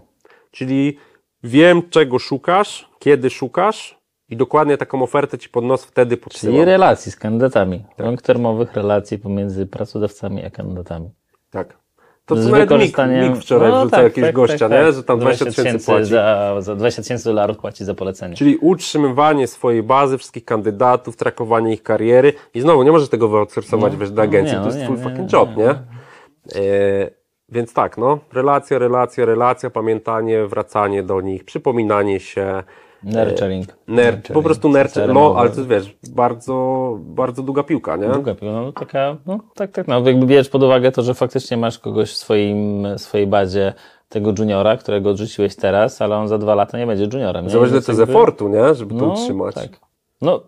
Czyli 0.50 0.98
wiem, 1.44 1.82
czego 1.90 2.18
szukasz, 2.18 2.90
kiedy 2.98 3.30
szukasz 3.30 3.99
i 4.30 4.36
dokładnie 4.36 4.76
taką 4.76 5.02
ofertę 5.02 5.38
ci 5.38 5.48
pod 5.48 5.64
nos 5.64 5.84
wtedy 5.84 6.16
Czyli 6.16 6.24
podsyłam. 6.24 6.62
relacji 6.62 7.12
z 7.12 7.16
kandydatami. 7.16 7.84
Long-termowych 7.98 8.74
relacji 8.74 9.18
pomiędzy 9.18 9.66
pracodawcami 9.66 10.44
a 10.44 10.50
kandydatami. 10.50 11.10
Tak. 11.50 11.80
To 12.26 12.36
co 12.36 12.42
nawet 12.42 12.60
Mik, 12.60 12.68
wykorzystaniem- 12.70 13.36
wczoraj 13.40 13.70
No 13.70 13.86
tak, 13.88 14.02
jakiegoś 14.02 14.28
tak, 14.28 14.34
gościa, 14.34 14.68
tak, 14.68 14.70
nie? 14.70 14.84
tak. 14.84 14.94
że 14.94 15.04
tam 15.04 15.18
20 15.18 15.44
tysięcy 15.44 15.86
płaci. 15.86 16.04
Za, 16.04 16.56
za 16.58 16.76
20 16.76 17.02
tysięcy 17.02 17.24
dolarów 17.24 17.56
płaci 17.58 17.84
za 17.84 17.94
polecenie. 17.94 18.36
Czyli 18.36 18.56
utrzymywanie 18.56 19.46
swojej 19.46 19.82
bazy, 19.82 20.18
wszystkich 20.18 20.44
kandydatów, 20.44 21.16
trakowanie 21.16 21.72
ich 21.72 21.82
kariery 21.82 22.32
i 22.54 22.60
znowu 22.60 22.82
nie 22.82 22.92
możesz 22.92 23.08
tego 23.08 23.28
wyoutsourcować, 23.28 23.96
wiesz, 23.96 24.10
do 24.10 24.16
no 24.16 24.22
agencji, 24.22 24.56
nie, 24.56 24.60
to 24.60 24.66
jest 24.66 24.78
no 24.78 24.84
twój 24.84 24.96
nie, 24.96 25.02
fucking 25.02 25.32
nie, 25.32 25.38
job, 25.38 25.56
nie, 25.56 25.64
nie? 25.64 25.70
E, 25.70 27.10
więc 27.48 27.72
tak, 27.74 27.98
no, 27.98 28.18
relacja, 28.32 28.78
relacja, 28.78 29.24
relacja, 29.24 29.70
pamiętanie, 29.70 30.46
wracanie 30.46 31.02
do 31.02 31.20
nich, 31.20 31.44
przypominanie 31.44 32.20
się, 32.20 32.62
Nurturing. 33.02 33.66
nerd, 33.88 34.32
po 34.32 34.42
prostu 34.42 34.68
nurture, 34.68 35.14
no, 35.14 35.34
ale 35.36 35.50
to 35.50 35.66
wiesz, 35.66 35.96
bardzo, 36.10 36.96
bardzo 37.00 37.42
długa 37.42 37.62
piłka, 37.62 37.96
nie? 37.96 38.08
Długa 38.08 38.34
piłka, 38.34 38.54
no 38.60 38.72
taka, 38.72 39.16
no 39.26 39.38
tak, 39.54 39.70
tak, 39.70 39.88
no 39.88 40.00
jakby 40.00 40.26
bierzesz 40.26 40.48
pod 40.48 40.62
uwagę 40.62 40.92
to, 40.92 41.02
że 41.02 41.14
faktycznie 41.14 41.56
masz 41.56 41.78
kogoś 41.78 42.10
w 42.12 42.16
swoim, 42.16 42.86
swojej 42.96 43.26
bazie, 43.26 43.72
tego 44.08 44.32
juniora, 44.38 44.76
którego 44.76 45.10
odrzuciłeś 45.10 45.56
teraz, 45.56 46.02
ale 46.02 46.16
on 46.16 46.28
za 46.28 46.38
dwa 46.38 46.54
lata 46.54 46.78
nie 46.78 46.86
będzie 46.86 47.08
juniorem. 47.12 47.50
Zobacz, 47.50 47.70
ile 47.70 47.82
to 47.82 47.92
jest 47.92 48.00
jakby- 48.00 48.14
efortu, 48.14 48.48
nie? 48.48 48.74
Żeby 48.74 48.94
to 48.94 49.06
no, 49.06 49.12
utrzymać. 49.12 49.54
Tak. 49.54 49.80
No, 50.22 50.42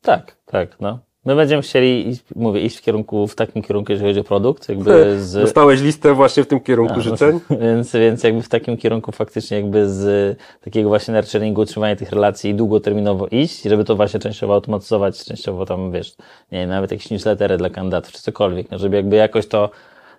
tak, 0.00 0.36
tak, 0.46 0.80
no. 0.80 0.98
My 1.24 1.36
będziemy 1.36 1.62
chcieli, 1.62 2.08
iść, 2.08 2.22
mówię, 2.36 2.60
iść 2.60 2.78
w 2.78 2.82
kierunku, 2.82 3.26
w 3.26 3.34
takim 3.34 3.62
kierunku, 3.62 3.92
jeżeli 3.92 4.10
chodzi 4.10 4.20
o 4.20 4.24
produkt, 4.24 4.68
jakby 4.68 5.14
z... 5.24 5.32
Dostałeś 5.32 5.80
listę 5.80 6.14
właśnie 6.14 6.44
w 6.44 6.46
tym 6.46 6.60
kierunku 6.60 6.94
A, 6.94 6.96
no, 6.96 7.02
życzeń? 7.02 7.40
Więc, 7.60 7.92
więc 7.92 8.22
jakby 8.22 8.42
w 8.42 8.48
takim 8.48 8.76
kierunku 8.76 9.12
faktycznie 9.12 9.56
jakby 9.56 9.88
z 9.88 10.38
takiego 10.60 10.88
właśnie 10.88 11.14
nurturingu, 11.14 11.60
utrzymania 11.60 11.96
tych 11.96 12.12
relacji 12.12 12.50
i 12.50 12.54
długoterminowo 12.54 13.26
iść, 13.26 13.62
żeby 13.62 13.84
to 13.84 13.96
właśnie 13.96 14.20
częściowo 14.20 14.54
automatyzować, 14.54 15.24
częściowo 15.24 15.66
tam, 15.66 15.92
wiesz, 15.92 16.14
nie 16.52 16.58
wiem, 16.58 16.68
nawet 16.68 16.90
jakieś 16.90 17.10
newslettery 17.10 17.56
dla 17.56 17.70
kandydatów, 17.70 18.12
czy 18.12 18.22
cokolwiek, 18.22 18.70
no, 18.70 18.78
żeby 18.78 18.96
jakby 18.96 19.16
jakoś 19.16 19.46
to 19.46 19.70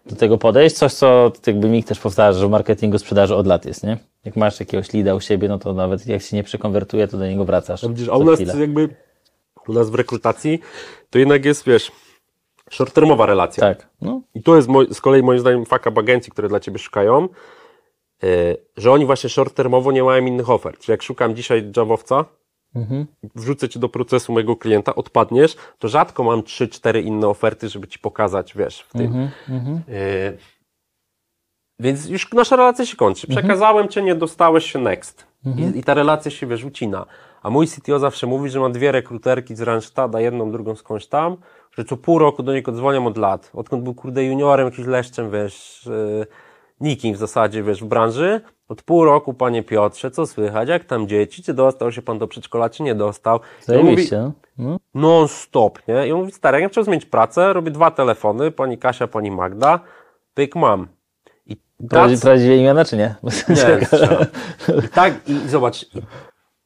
do 0.05 0.15
tego 0.15 0.37
podejść, 0.37 0.75
coś 0.75 0.93
co 0.93 1.31
jakby 1.47 1.69
Mik 1.69 1.87
też 1.87 1.99
powtarza, 1.99 2.39
że 2.39 2.47
w 2.47 2.51
marketingu 2.51 2.99
sprzedaży 2.99 3.35
od 3.35 3.47
lat 3.47 3.65
jest, 3.65 3.83
nie? 3.83 3.97
Jak 4.25 4.35
masz 4.35 4.59
jakiegoś 4.59 4.93
lida 4.93 5.15
u 5.15 5.19
siebie, 5.19 5.47
no 5.47 5.59
to 5.59 5.73
nawet 5.73 6.07
jak 6.07 6.21
się 6.21 6.35
nie 6.35 6.43
przekonwertuje, 6.43 7.07
to 7.07 7.17
do 7.17 7.27
niego 7.27 7.45
wracasz. 7.45 7.83
A 7.83 7.89
widzisz, 7.89 8.09
a 8.09 8.15
u 8.15 8.23
nas 8.23 8.39
jakby, 8.39 8.89
u 9.67 9.73
nas 9.73 9.89
w 9.89 9.95
rekrutacji, 9.95 10.59
to 11.09 11.19
jednak 11.19 11.45
jest, 11.45 11.65
wiesz, 11.65 11.91
short-termowa 12.71 13.25
relacja. 13.25 13.61
Tak, 13.61 13.87
no, 14.01 14.21
I 14.35 14.43
to 14.43 14.55
jest 14.55 14.67
z 14.91 15.01
kolei 15.01 15.23
moim 15.23 15.39
zdaniem 15.39 15.61
up 15.61 15.91
agencji, 15.99 16.31
które 16.31 16.49
dla 16.49 16.59
Ciebie 16.59 16.79
szukają, 16.79 17.27
yy, 18.23 18.29
że 18.77 18.91
oni 18.91 19.05
właśnie 19.05 19.29
short-termowo 19.29 19.93
nie 19.93 20.03
mają 20.03 20.25
innych 20.25 20.49
ofert. 20.49 20.79
Czyli 20.79 20.91
jak 20.91 21.03
szukam 21.03 21.35
dzisiaj 21.35 21.71
Javowca, 21.77 22.25
Mhm. 22.75 23.05
wrzucę 23.35 23.69
Cię 23.69 23.79
do 23.79 23.89
procesu 23.89 24.33
mojego 24.33 24.55
klienta, 24.55 24.95
odpadniesz, 24.95 25.55
to 25.79 25.87
rzadko 25.87 26.23
mam 26.23 26.41
3-4 26.41 27.03
inne 27.03 27.27
oferty, 27.27 27.69
żeby 27.69 27.87
Ci 27.87 27.99
pokazać, 27.99 28.53
wiesz, 28.55 28.81
w 28.81 28.91
tym. 28.93 29.29
Mhm, 29.49 29.81
Yy, 29.87 30.37
więc 31.79 32.09
już 32.09 32.31
nasza 32.31 32.55
relacja 32.55 32.85
się 32.85 32.97
kończy. 32.97 33.27
Przekazałem 33.27 33.87
Cię, 33.87 34.01
nie 34.01 34.15
dostałeś 34.15 34.71
się 34.71 34.79
next. 34.79 35.25
I, 35.45 35.79
I 35.79 35.83
ta 35.83 35.93
relacja 35.93 36.31
się, 36.31 36.47
wiesz, 36.47 36.63
ucina. 36.63 37.05
A 37.43 37.49
mój 37.49 37.67
CTO 37.67 37.99
zawsze 37.99 38.27
mówi, 38.27 38.49
że 38.49 38.59
ma 38.59 38.69
dwie 38.69 38.91
rekruterki 38.91 39.55
z 39.55 39.61
Randstadda, 39.61 40.21
jedną, 40.21 40.51
drugą 40.51 40.75
skądś 40.75 41.07
tam, 41.07 41.37
że 41.77 41.85
co 41.85 41.97
pół 41.97 42.19
roku 42.19 42.43
do 42.43 42.53
niego 42.53 42.71
dzwonią 42.71 43.07
od 43.07 43.17
lat. 43.17 43.51
Odkąd 43.53 43.83
był, 43.83 43.93
kurde, 43.93 44.23
juniorem, 44.23 44.65
jakimś 44.65 44.87
leszczem, 44.87 45.31
wiesz, 45.31 45.89
yy, 46.19 46.27
nikim 46.81 47.13
w 47.13 47.17
zasadzie, 47.17 47.63
wiesz, 47.63 47.83
w 47.83 47.85
branży. 47.85 48.41
Od 48.69 48.81
pół 48.81 49.05
roku, 49.05 49.33
panie 49.33 49.63
Piotrze, 49.63 50.11
co 50.11 50.27
słychać, 50.27 50.69
jak 50.69 50.85
tam 50.85 51.07
dzieci, 51.07 51.43
czy 51.43 51.53
dostał 51.53 51.91
się 51.91 52.01
pan 52.01 52.19
do 52.19 52.27
przedszkola, 52.27 52.69
czy 52.69 52.83
nie 52.83 52.95
dostał. 52.95 53.35
On 53.35 53.75
mówi, 53.75 53.83
zajebiście, 53.83 54.31
no. 54.57 54.77
non-stop, 54.93 55.87
nie? 55.87 56.07
I 56.07 56.11
on 56.11 56.19
mówi, 56.19 56.31
stary, 56.31 56.55
jak 56.55 56.63
ja 56.63 56.69
chciał 56.69 56.83
zmienić 56.83 57.05
pracę, 57.05 57.53
robię 57.53 57.71
dwa 57.71 57.91
telefony, 57.91 58.51
pani 58.51 58.77
Kasia, 58.77 59.07
pani 59.07 59.31
Magda, 59.31 59.79
pyk, 60.33 60.55
mam. 60.55 60.87
I 61.45 61.57
Prowadzi, 61.89 62.21
prowadzi 62.21 62.47
imiona, 62.47 62.85
czy 62.85 62.97
nie? 62.97 63.15
nie. 63.49 63.79
I 64.85 64.89
tak, 64.89 65.13
i 65.27 65.49
zobacz, 65.49 65.85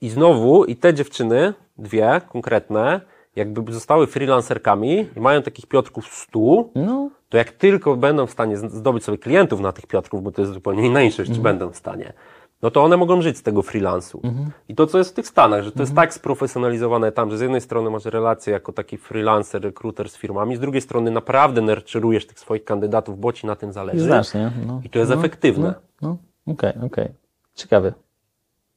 i, 0.02 0.10
znowu, 0.10 0.66
i 0.66 0.76
te 0.76 0.94
dziewczyny, 0.94 1.54
dwie 1.78 2.22
konkretne, 2.30 3.02
jakby 3.36 3.74
zostały 3.74 4.08
freelancerkami 4.08 5.08
i 5.18 5.20
mają 5.20 5.42
takich 5.42 5.66
Piotrków 5.66 6.08
100, 6.08 6.40
No, 6.76 7.10
to 7.30 7.38
jak 7.38 7.52
tylko 7.52 7.96
będą 7.96 8.28
w 8.28 8.32
stanie 8.32 8.58
zdobyć 8.58 9.04
sobie 9.04 9.18
klientów 9.18 9.60
na 9.60 9.72
tych 9.72 9.88
Piotrków, 9.88 10.24
bo 10.24 10.32
to 10.32 10.42
jest 10.42 10.54
zupełnie 10.54 10.86
inna 10.88 11.02
niż 11.02 11.16
czy 11.16 11.42
będą 11.42 11.70
w 11.70 11.76
stanie, 11.76 12.14
no 12.62 12.72
to 12.72 12.84
one 12.84 12.98
mogą 12.98 13.22
żyć 13.22 13.38
z 13.38 13.44
tego 13.44 13.62
freelansu. 13.62 14.22
I 14.70 14.76
to, 14.76 14.88
co 14.88 14.98
jest 14.98 15.10
w 15.12 15.14
tych 15.14 15.28
Stanach, 15.28 15.64
że 15.64 15.72
to 15.72 15.80
jest 15.80 15.96
tak 15.96 16.14
sprofesjonalizowane 16.14 17.12
tam, 17.12 17.32
że 17.32 17.38
z 17.38 17.42
jednej 17.42 17.62
strony 17.62 17.90
masz 17.90 18.06
relacje 18.06 18.54
jako 18.54 18.74
taki 18.74 18.98
freelancer, 18.98 19.62
rekruter 19.62 20.10
z 20.10 20.18
firmami, 20.18 20.56
z 20.56 20.60
drugiej 20.60 20.82
strony 20.82 21.12
naprawdę 21.12 21.62
nurturujesz 21.62 22.28
tych 22.28 22.40
swoich 22.40 22.64
kandydatów, 22.64 23.20
bo 23.20 23.34
ci 23.34 23.48
na 23.48 23.56
tym 23.56 23.74
zależy. 23.74 24.00
znasz, 24.00 24.34
nie? 24.34 24.52
No. 24.68 24.82
I 24.84 24.90
to 24.90 25.00
jest 25.00 25.12
efektywne. 25.12 25.74
No, 26.02 26.18
okej, 26.48 26.74
okej. 26.86 27.10
Ciekawy. 27.56 27.94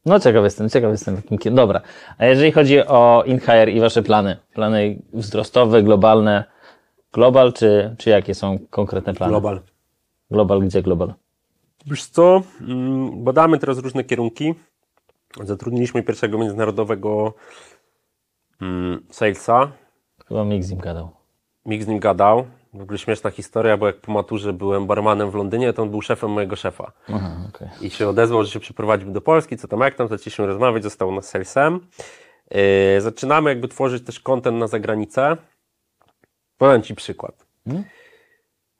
No 0.06 0.20
ciekawy 0.20 0.46
jestem, 0.46 0.68
ciekawy 0.68 0.92
jestem. 0.92 1.16
w 1.16 1.30
jakim 1.30 1.54
Dobra. 1.54 1.80
A 2.18 2.26
jeżeli 2.26 2.52
chodzi 2.52 2.86
o 2.86 3.22
InHire 3.26 3.70
i 3.70 3.80
Wasze 3.80 4.02
plany? 4.02 4.36
Plany 4.54 5.02
wzrostowe, 5.12 5.82
globalne. 5.82 6.44
Global, 7.12 7.52
czy, 7.52 7.94
czy 7.98 8.10
jakie 8.10 8.34
są 8.34 8.58
konkretne 8.70 9.14
plany? 9.14 9.30
Global. 9.30 9.60
Global, 10.30 10.60
gdzie 10.60 10.82
global? 10.82 11.14
Wiesz 11.86 12.06
co, 12.06 12.42
mm, 12.60 13.24
badamy 13.24 13.58
teraz 13.58 13.78
różne 13.78 14.04
kierunki. 14.04 14.54
Zatrudniliśmy 15.44 16.02
pierwszego 16.02 16.38
międzynarodowego 16.38 17.34
mm, 18.60 19.06
salesa. 19.10 19.72
Chyba 20.28 20.44
Mik 20.44 20.64
z 20.64 20.70
nim 20.70 20.80
gadał. 20.80 21.10
Mik 21.66 21.82
z 21.82 21.86
nim 21.86 21.98
gadał. 21.98 22.46
W 22.74 22.82
ogóle 22.82 22.98
śmieszna 22.98 23.30
historia, 23.30 23.76
bo 23.76 23.86
jak 23.86 23.96
po 23.96 24.12
maturze 24.12 24.52
byłem 24.52 24.86
barmanem 24.86 25.30
w 25.30 25.34
Londynie, 25.34 25.72
to 25.72 25.82
on 25.82 25.90
był 25.90 26.02
szefem 26.02 26.30
mojego 26.30 26.56
szefa. 26.56 26.92
Aha, 27.08 27.36
okej. 27.48 27.68
I 27.80 27.90
się 27.90 28.08
odezwał, 28.08 28.44
że 28.44 28.50
się 28.50 28.60
przeprowadził 28.60 29.10
do 29.10 29.20
Polski, 29.20 29.56
co 29.56 29.68
tam 29.68 29.80
jak 29.80 29.94
tam, 29.94 30.08
zaczęliśmy 30.08 30.46
rozmawiać, 30.46 30.82
został 30.82 31.12
nas 31.12 31.28
salesem. 31.28 31.80
Yy, 32.50 33.00
zaczynamy 33.00 33.50
jakby 33.50 33.68
tworzyć 33.68 34.06
też 34.06 34.20
content 34.20 34.58
na 34.58 34.66
zagranicę. 34.66 35.36
Podam 36.58 36.82
Ci 36.82 36.94
przykład. 36.94 37.46
Mhm. 37.66 37.84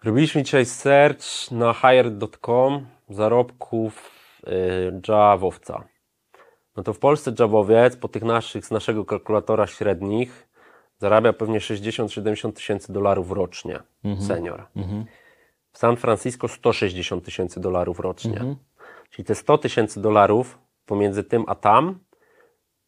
Robiliśmy 0.05 0.43
dzisiaj 0.43 0.65
search 0.65 1.51
na 1.51 1.75
hire.com 1.75 2.87
zarobków 3.09 4.11
yy, 4.47 5.01
Javowca. 5.09 5.85
No 6.77 6.83
to 6.83 6.93
w 6.93 6.99
Polsce 6.99 7.33
Javowiec 7.39 7.97
po 7.97 8.09
tych 8.09 8.23
naszych, 8.23 8.67
z 8.67 8.71
naszego 8.71 9.05
kalkulatora 9.05 9.67
średnich 9.67 10.49
zarabia 11.01 11.33
pewnie 11.33 11.59
60-70 11.59 12.53
tysięcy 12.53 12.93
dolarów 12.93 13.33
rocznie, 13.33 13.81
senior. 14.19 14.67
W 15.73 15.79
San 15.79 15.97
Francisco 15.97 16.49
160 16.49 17.25
tysięcy 17.25 17.61
dolarów 17.61 18.01
rocznie. 18.01 18.55
Czyli 19.11 19.25
te 19.25 19.35
100 19.35 19.59
tysięcy 19.59 20.01
dolarów 20.01 20.59
pomiędzy 20.87 21.25
tym 21.25 21.45
a 21.47 21.55
tam, 21.55 21.99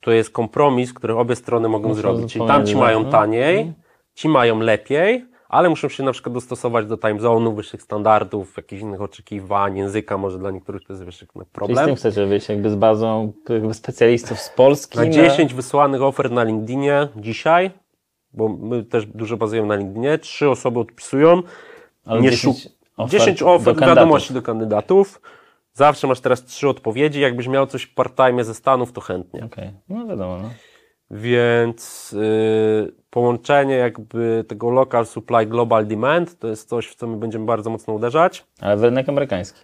to 0.01 0.11
jest 0.11 0.31
kompromis, 0.31 0.93
który 0.93 1.15
obie 1.15 1.37
strony 1.37 1.69
mogą 1.69 1.89
Muszą 1.89 2.01
zrobić. 2.01 2.33
Czyli 2.33 2.47
tam 2.47 2.67
ci 2.67 2.77
mają 2.77 3.03
no. 3.03 3.11
taniej, 3.11 3.73
ci 4.15 4.29
mają 4.29 4.61
lepiej, 4.61 5.27
ale 5.49 5.69
muszą 5.69 5.89
się 5.89 6.03
na 6.03 6.13
przykład 6.13 6.35
dostosować 6.35 6.87
do 6.87 6.97
time 6.97 7.15
zone'u, 7.15 7.55
wyższych 7.57 7.83
standardów, 7.83 8.57
jakichś 8.57 8.83
innych 8.83 9.03
oczekiwań, 9.03 9.77
języka, 9.77 10.19
może 10.19 10.39
dla 10.39 10.51
niektórych 10.51 10.85
to 10.87 10.93
jest 10.93 11.05
wiesz, 11.05 11.21
na 11.21 11.27
Czyli 11.27 11.45
z 11.45 11.53
problem. 11.53 11.87
tym 11.87 11.97
chcecie 11.97 12.27
wyjść 12.27 12.49
jakby 12.49 12.71
z 12.71 12.75
bazą 12.75 13.33
jakby 13.49 13.75
specjalistów 13.75 14.41
z 14.41 14.49
Polski. 14.49 14.99
Na 14.99 15.09
10 15.09 15.55
wysłanych 15.55 16.03
ofert 16.03 16.33
na 16.33 16.45
LinkedInie 16.45 17.09
dzisiaj, 17.17 17.71
bo 18.35 18.49
my 18.49 18.85
też 18.85 19.07
dużo 19.07 19.37
bazujemy 19.37 19.69
na 19.69 19.75
LinkedInie, 19.75 20.19
trzy 20.19 20.51
osoby 20.51 20.81
odpisują, 20.81 21.43
Ale 22.07 22.21
nie 22.21 22.31
10 22.31 22.57
szuk- 22.57 22.71
ofert 22.97 23.13
10 23.13 23.41
do 23.41 23.55
ofert, 23.55 23.65
kandydatów. 23.65 23.97
wiadomości 23.97 24.35
do 24.35 24.43
kandydatów. 24.43 25.21
Zawsze 25.75 26.07
masz 26.07 26.21
teraz 26.21 26.45
trzy 26.45 26.69
odpowiedzi. 26.69 27.21
Jakbyś 27.21 27.49
miał 27.49 27.67
coś 27.67 27.87
part-time 27.87 28.45
ze 28.45 28.55
Stanów, 28.55 28.93
to 28.93 29.01
chętnie. 29.01 29.45
Okej, 29.45 29.71
no 29.89 30.07
wiadomo, 30.07 30.39
no. 30.43 30.51
Więc 31.11 32.13
yy, 32.13 32.93
połączenie 33.11 33.75
jakby 33.75 34.45
tego 34.49 34.71
local 34.71 35.07
supply, 35.07 35.47
global 35.47 35.87
demand 35.87 36.39
to 36.39 36.49
jest 36.49 36.69
coś, 36.69 36.87
w 36.89 36.95
co 36.95 37.07
my 37.07 37.17
będziemy 37.17 37.45
bardzo 37.47 37.71
mocno 37.71 37.95
uderzać. 37.95 38.47
Ale 38.61 38.77
w 38.77 38.85
rynek 38.85 39.09
amerykański. 39.09 39.61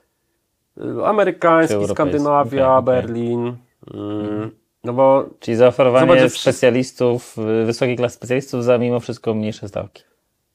Yy, 0.76 1.06
Amerykański? 1.06 1.86
Skandynawia, 1.88 2.76
Okej, 2.76 2.94
okej. 2.94 3.02
Berlin. 3.02 3.56
Yy, 3.94 4.50
no 4.88 4.94
bo 4.94 5.24
Czyli 5.40 5.56
zaoferowanie 5.56 6.06
Zobacz, 6.06 6.18
wszyscy- 6.32 6.40
specjalistów, 6.52 7.36
y, 7.62 7.64
wysokiej 7.64 7.96
klasy 7.96 8.14
specjalistów 8.16 8.64
za 8.64 8.78
mimo 8.78 9.00
wszystko 9.00 9.34
mniejsze 9.34 9.68
stawki. 9.68 10.02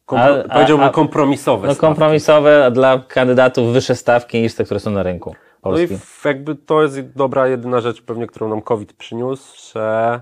kompro- 0.08 0.44
A- 0.50 0.54
powiedziałbym 0.54 0.88
a- 0.88 0.90
kompromisowe. 0.90 1.68
No 1.68 1.74
stawki. 1.74 1.88
kompromisowe, 1.88 2.66
a 2.66 2.72
dla 2.72 3.00
kandydatów 3.08 3.74
wyższe 3.74 3.96
stawki 3.96 4.42
niż 4.42 4.56
te, 4.56 4.64
które 4.64 4.80
są 4.80 4.92
na 4.92 5.04
rynku 5.04 5.36
No 5.66 5.80
i 5.80 5.88
jakby 6.26 6.56
to 6.56 6.82
jest 6.84 7.02
dobra 7.16 7.48
jedyna 7.48 7.82
rzecz 7.82 8.02
pewnie, 8.02 8.28
którą 8.28 8.50
nam 8.50 8.62
COVID 8.62 8.94
przyniósł, 8.94 9.72
że 9.74 10.20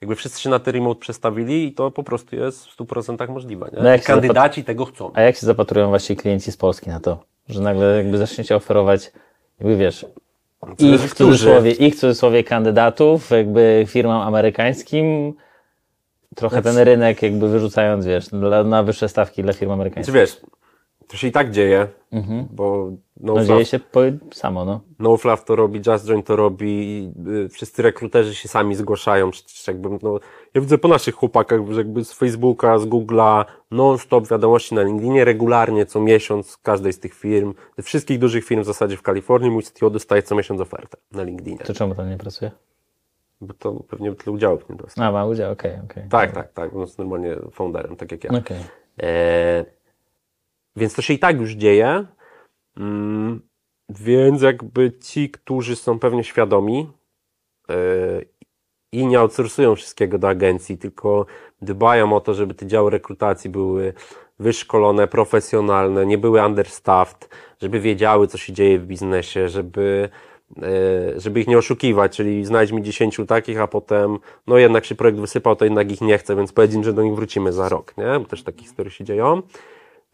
jakby 0.00 0.14
wszyscy 0.16 0.40
się 0.40 0.50
na 0.50 0.58
ten 0.58 0.74
remote 0.74 1.00
przestawili 1.00 1.64
i 1.66 1.72
to 1.72 1.90
po 1.90 2.02
prostu 2.02 2.36
jest 2.36 2.66
w 2.66 2.70
100% 2.76 3.28
możliwe. 3.30 3.70
Nie? 3.72 3.82
No 3.82 3.88
jak 3.88 4.02
Kandydaci 4.02 4.64
tego 4.64 4.84
chcą. 4.84 5.10
A 5.14 5.20
jak 5.20 5.36
się 5.36 5.46
zapatrują 5.46 5.88
właśnie 5.88 6.16
klienci 6.16 6.52
z 6.52 6.56
Polski 6.56 6.90
na 6.90 7.00
to? 7.00 7.18
Że 7.48 7.60
nagle 7.60 7.96
jakby 7.96 8.18
zaczniecie 8.18 8.56
oferować, 8.56 9.12
jakby 9.60 9.76
wiesz, 9.76 10.06
ich 10.78 11.00
w 11.00 11.14
cudzysłowie, 11.14 11.70
ich 11.70 11.94
w 11.94 12.00
cudzysłowie 12.00 12.44
kandydatów, 12.44 13.30
jakby 13.30 13.84
firmom 13.88 14.20
amerykańskim, 14.20 15.34
trochę 16.34 16.62
ten 16.62 16.78
rynek 16.78 17.22
jakby 17.22 17.48
wyrzucając, 17.48 18.06
wiesz, 18.06 18.28
dla, 18.28 18.64
na 18.64 18.82
wyższe 18.82 19.08
stawki 19.08 19.42
dla 19.42 19.52
firm 19.52 19.70
Czy 19.70 19.74
amerykańskich. 19.74 20.14
wiesz, 20.14 20.40
to 21.08 21.16
się 21.16 21.28
i 21.28 21.32
tak 21.32 21.50
dzieje, 21.50 21.88
bo 22.50 22.90
no, 23.20 23.34
No 23.34 23.44
dzieje 23.44 23.64
się 23.64 23.78
po, 23.78 24.00
samo, 24.32 24.64
no. 24.64 24.80
NoFluff 24.98 25.44
to 25.44 25.56
robi, 25.56 25.80
Just 25.86 26.06
Join 26.06 26.22
to 26.22 26.36
robi, 26.36 27.12
y, 27.44 27.48
wszyscy 27.48 27.82
rekruterzy 27.82 28.34
się 28.34 28.48
sami 28.48 28.74
zgłaszają, 28.74 29.30
czy 29.30 29.70
jakby, 29.70 29.88
no, 30.02 30.20
ja 30.54 30.60
widzę 30.60 30.78
po 30.78 30.88
naszych 30.88 31.14
chłopakach, 31.14 31.60
że 31.70 31.80
jakby 31.80 32.04
z 32.04 32.12
Facebooka, 32.12 32.78
z 32.78 32.86
Google'a, 32.86 33.44
non-stop 33.70 34.28
wiadomości 34.28 34.74
na 34.74 34.82
LinkedInie, 34.82 35.24
regularnie, 35.24 35.86
co 35.86 36.00
miesiąc, 36.00 36.50
z 36.50 36.56
każdej 36.56 36.92
z 36.92 36.98
tych 36.98 37.14
firm, 37.14 37.54
ze 37.76 37.82
wszystkich 37.82 38.18
dużych 38.18 38.44
firm 38.44 38.62
w 38.62 38.66
zasadzie 38.66 38.96
w 38.96 39.02
Kalifornii, 39.02 39.50
mój 39.50 39.62
CTO 39.62 39.90
dostaje 39.90 40.22
co 40.22 40.34
miesiąc 40.34 40.60
ofertę 40.60 40.96
na 41.12 41.22
LinkedInie, 41.22 41.58
To 41.58 41.74
czemu 41.74 41.94
tam 41.94 42.10
nie 42.10 42.16
pracuje? 42.18 42.50
bo 43.40 43.54
to 43.54 43.72
pewnie 43.88 44.12
tyle 44.12 44.34
udziałów 44.34 44.68
nie 44.68 44.76
dostał. 44.76 45.04
A, 45.04 45.12
ma 45.12 45.26
udział, 45.26 45.52
okej, 45.52 45.72
okej. 45.84 46.02
Tak, 46.10 46.32
tak, 46.32 46.52
tak, 46.52 46.74
on 46.74 46.80
jest 46.80 46.98
normalnie 46.98 47.36
founderem, 47.52 47.96
tak 47.96 48.12
jak 48.12 48.24
ja. 48.24 48.30
Okej. 48.30 48.64
E, 49.02 49.64
więc 50.76 50.94
to 50.94 51.02
się 51.02 51.14
i 51.14 51.18
tak 51.18 51.40
już 51.40 51.52
dzieje. 51.52 52.06
Mm, 52.76 53.40
więc 53.88 54.42
jakby 54.42 54.92
ci, 54.92 55.30
którzy 55.30 55.76
są 55.76 55.98
pewnie 55.98 56.24
świadomi 56.24 56.90
e, 57.68 57.74
i 58.94 59.06
nie 59.06 59.20
outsourcują 59.20 59.74
wszystkiego 59.76 60.18
do 60.18 60.28
agencji, 60.28 60.78
tylko 60.78 61.26
dbają 61.62 62.16
o 62.16 62.20
to, 62.20 62.34
żeby 62.34 62.54
te 62.54 62.66
działy 62.66 62.90
rekrutacji 62.90 63.50
były 63.50 63.92
wyszkolone, 64.38 65.06
profesjonalne, 65.06 66.06
nie 66.06 66.18
były 66.18 66.46
understaffed, 66.46 67.28
żeby 67.62 67.80
wiedziały, 67.80 68.26
co 68.26 68.38
się 68.38 68.52
dzieje 68.52 68.78
w 68.78 68.86
biznesie, 68.86 69.48
żeby, 69.48 70.08
e, 70.62 71.20
żeby 71.20 71.40
ich 71.40 71.46
nie 71.46 71.58
oszukiwać, 71.58 72.16
czyli 72.16 72.44
znajdź 72.44 72.72
mi 72.72 72.82
10 72.82 73.26
takich, 73.26 73.60
a 73.60 73.66
potem, 73.66 74.18
no 74.46 74.58
jednak 74.58 74.84
się 74.84 74.94
projekt 74.94 75.18
wysypał, 75.18 75.56
to 75.56 75.64
jednak 75.64 75.92
ich 75.92 76.00
nie 76.00 76.18
chcę, 76.18 76.36
więc 76.36 76.52
powiedz 76.52 76.74
im, 76.74 76.84
że 76.84 76.92
do 76.92 77.02
nich 77.02 77.14
wrócimy 77.14 77.52
za 77.52 77.68
rok, 77.68 77.96
nie? 77.96 78.20
Bo 78.20 78.24
też 78.24 78.42
takie 78.42 78.62
historie 78.62 78.90
się 78.90 79.04
dzieją. 79.04 79.42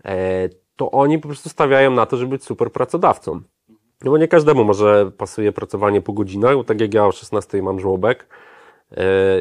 E, 0.05 0.49
to 0.77 0.91
oni 0.91 1.19
po 1.19 1.29
prostu 1.29 1.49
stawiają 1.49 1.91
na 1.91 2.07
to, 2.07 2.17
żeby 2.17 2.31
być 2.31 2.45
super 2.45 2.73
pracodawcą. 2.73 3.41
No 4.05 4.11
bo 4.11 4.19
nie 4.19 4.29
każdemu 4.29 4.65
może 4.65 5.11
pasuje 5.19 5.53
pracowanie 5.53 6.01
po 6.01 6.13
godzinach, 6.13 6.57
bo 6.57 6.65
tak 6.65 6.81
jak 6.81 6.95
ja 6.95 7.07
o 7.07 7.13
16 7.13 7.63
mam 7.63 7.81
żłobek, 7.81 8.27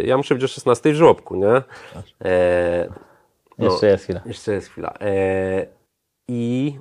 ja 0.03 0.17
muszę 0.17 0.35
być 0.35 0.43
o 0.43 0.47
16 0.47 0.91
w 0.91 0.95
żłobku, 0.95 1.35
nie? 1.35 1.61
E, 2.25 2.89
no. 3.57 3.65
Jeszcze 3.65 3.87
jest 3.87 4.03
chwila. 4.03 4.21
Jeszcze 4.25 4.53
jest 4.53 4.67
chwila. 4.67 4.93
E, 5.01 5.65
I, 6.27 6.73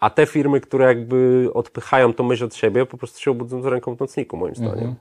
a 0.00 0.10
te 0.10 0.26
firmy, 0.26 0.60
które 0.60 0.86
jakby 0.86 1.50
odpychają 1.54 2.14
tą 2.14 2.24
myśl 2.24 2.44
od 2.44 2.54
siebie, 2.54 2.86
po 2.86 2.96
prostu 2.96 3.20
się 3.20 3.30
obudzą 3.30 3.62
z 3.62 3.66
ręką 3.66 3.96
w 3.96 4.00
nocniku, 4.00 4.36
moim 4.36 4.54
zdaniem. 4.54 4.94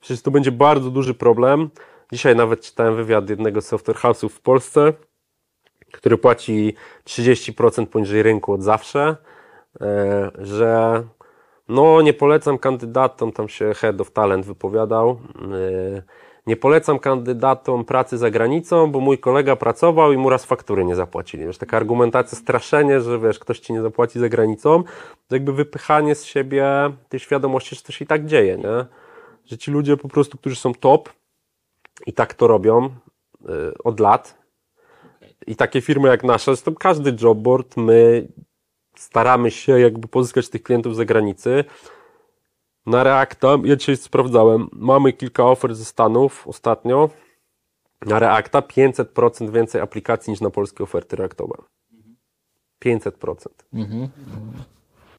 Przecież 0.00 0.22
to 0.22 0.30
będzie 0.30 0.52
bardzo 0.52 0.90
duży 0.90 1.14
problem. 1.14 1.70
Dzisiaj 2.12 2.36
nawet 2.36 2.60
czytałem 2.60 2.96
wywiad 2.96 3.30
jednego 3.30 3.60
z 3.60 3.66
software 3.66 3.96
house'ów 3.96 4.28
w 4.28 4.40
Polsce, 4.40 4.92
który 5.92 6.18
płaci 6.18 6.74
30% 7.04 7.86
poniżej 7.86 8.22
rynku 8.22 8.52
od 8.52 8.62
zawsze, 8.62 9.16
e, 9.80 10.30
że 10.38 11.02
no 11.68 12.02
nie 12.02 12.14
polecam 12.14 12.58
kandydatom, 12.58 13.32
tam 13.32 13.48
się 13.48 13.74
Head 13.74 14.00
of 14.00 14.10
Talent 14.10 14.46
wypowiadał, 14.46 15.10
e, 15.10 16.02
nie 16.50 16.56
polecam 16.56 16.98
kandydatom 16.98 17.84
pracy 17.84 18.18
za 18.18 18.30
granicą, 18.30 18.92
bo 18.92 19.00
mój 19.00 19.18
kolega 19.18 19.56
pracował 19.56 20.12
i 20.12 20.16
mu 20.16 20.30
raz 20.30 20.44
faktury 20.44 20.84
nie 20.84 20.96
zapłacili. 20.96 21.46
Wiesz, 21.46 21.58
taka 21.58 21.76
argumentacja, 21.76 22.38
straszenie, 22.38 23.00
że 23.00 23.18
wiesz, 23.18 23.38
ktoś 23.38 23.60
ci 23.60 23.72
nie 23.72 23.82
zapłaci 23.82 24.20
za 24.20 24.28
granicą, 24.28 24.82
to 25.28 25.36
jakby 25.36 25.52
wypychanie 25.52 26.14
z 26.14 26.24
siebie 26.24 26.66
tej 27.08 27.20
świadomości, 27.20 27.76
że 27.76 27.82
to 27.82 27.92
się 27.92 28.04
i 28.04 28.08
tak 28.08 28.26
dzieje, 28.26 28.56
nie? 28.58 28.86
Że 29.46 29.58
ci 29.58 29.70
ludzie 29.70 29.96
po 29.96 30.08
prostu, 30.08 30.38
którzy 30.38 30.56
są 30.56 30.74
top 30.74 31.08
i 32.06 32.12
tak 32.12 32.34
to 32.34 32.46
robią 32.46 32.86
y, 32.86 33.82
od 33.84 34.00
lat, 34.00 34.38
i 35.46 35.56
takie 35.56 35.80
firmy 35.80 36.08
jak 36.08 36.24
nasza, 36.24 36.44
zresztą 36.44 36.74
każdy 36.74 37.16
jobboard, 37.20 37.76
my 37.76 38.28
staramy 38.96 39.50
się 39.50 39.80
jakby 39.80 40.08
pozyskać 40.08 40.48
tych 40.48 40.62
klientów 40.62 40.94
z 40.94 40.96
zagranicy. 40.96 41.64
Na 42.90 43.02
Reacta, 43.02 43.48
ja 43.64 43.76
dzisiaj 43.76 43.96
sprawdzałem, 43.96 44.68
mamy 44.72 45.12
kilka 45.12 45.44
ofert 45.44 45.74
ze 45.74 45.84
Stanów 45.84 46.48
ostatnio. 46.48 47.10
Na 48.06 48.18
Reacta 48.18 48.60
500% 48.60 49.50
więcej 49.50 49.80
aplikacji 49.80 50.30
niż 50.30 50.40
na 50.40 50.50
polskie 50.50 50.84
oferty 50.84 51.16
reaktowe. 51.16 51.54
500%. 52.84 53.34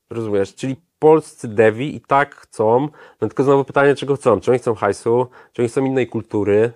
Rozumiesz? 0.10 0.56
Czyli 0.56 0.76
polscy 1.00 1.48
devi 1.48 1.96
i 1.96 2.02
tak 2.02 2.36
chcą, 2.36 2.88
no 3.22 3.28
tylko 3.28 3.44
znowu 3.44 3.64
pytanie, 3.64 3.96
czego 3.96 4.16
chcą? 4.16 4.40
Czy 4.40 4.52
oni 4.52 4.60
chcą 4.60 4.76
hajsu? 4.76 5.28
Czy 5.54 5.62
oni 5.62 5.70
chcą 5.70 5.86
innej 5.86 6.08
kultury? 6.08 6.72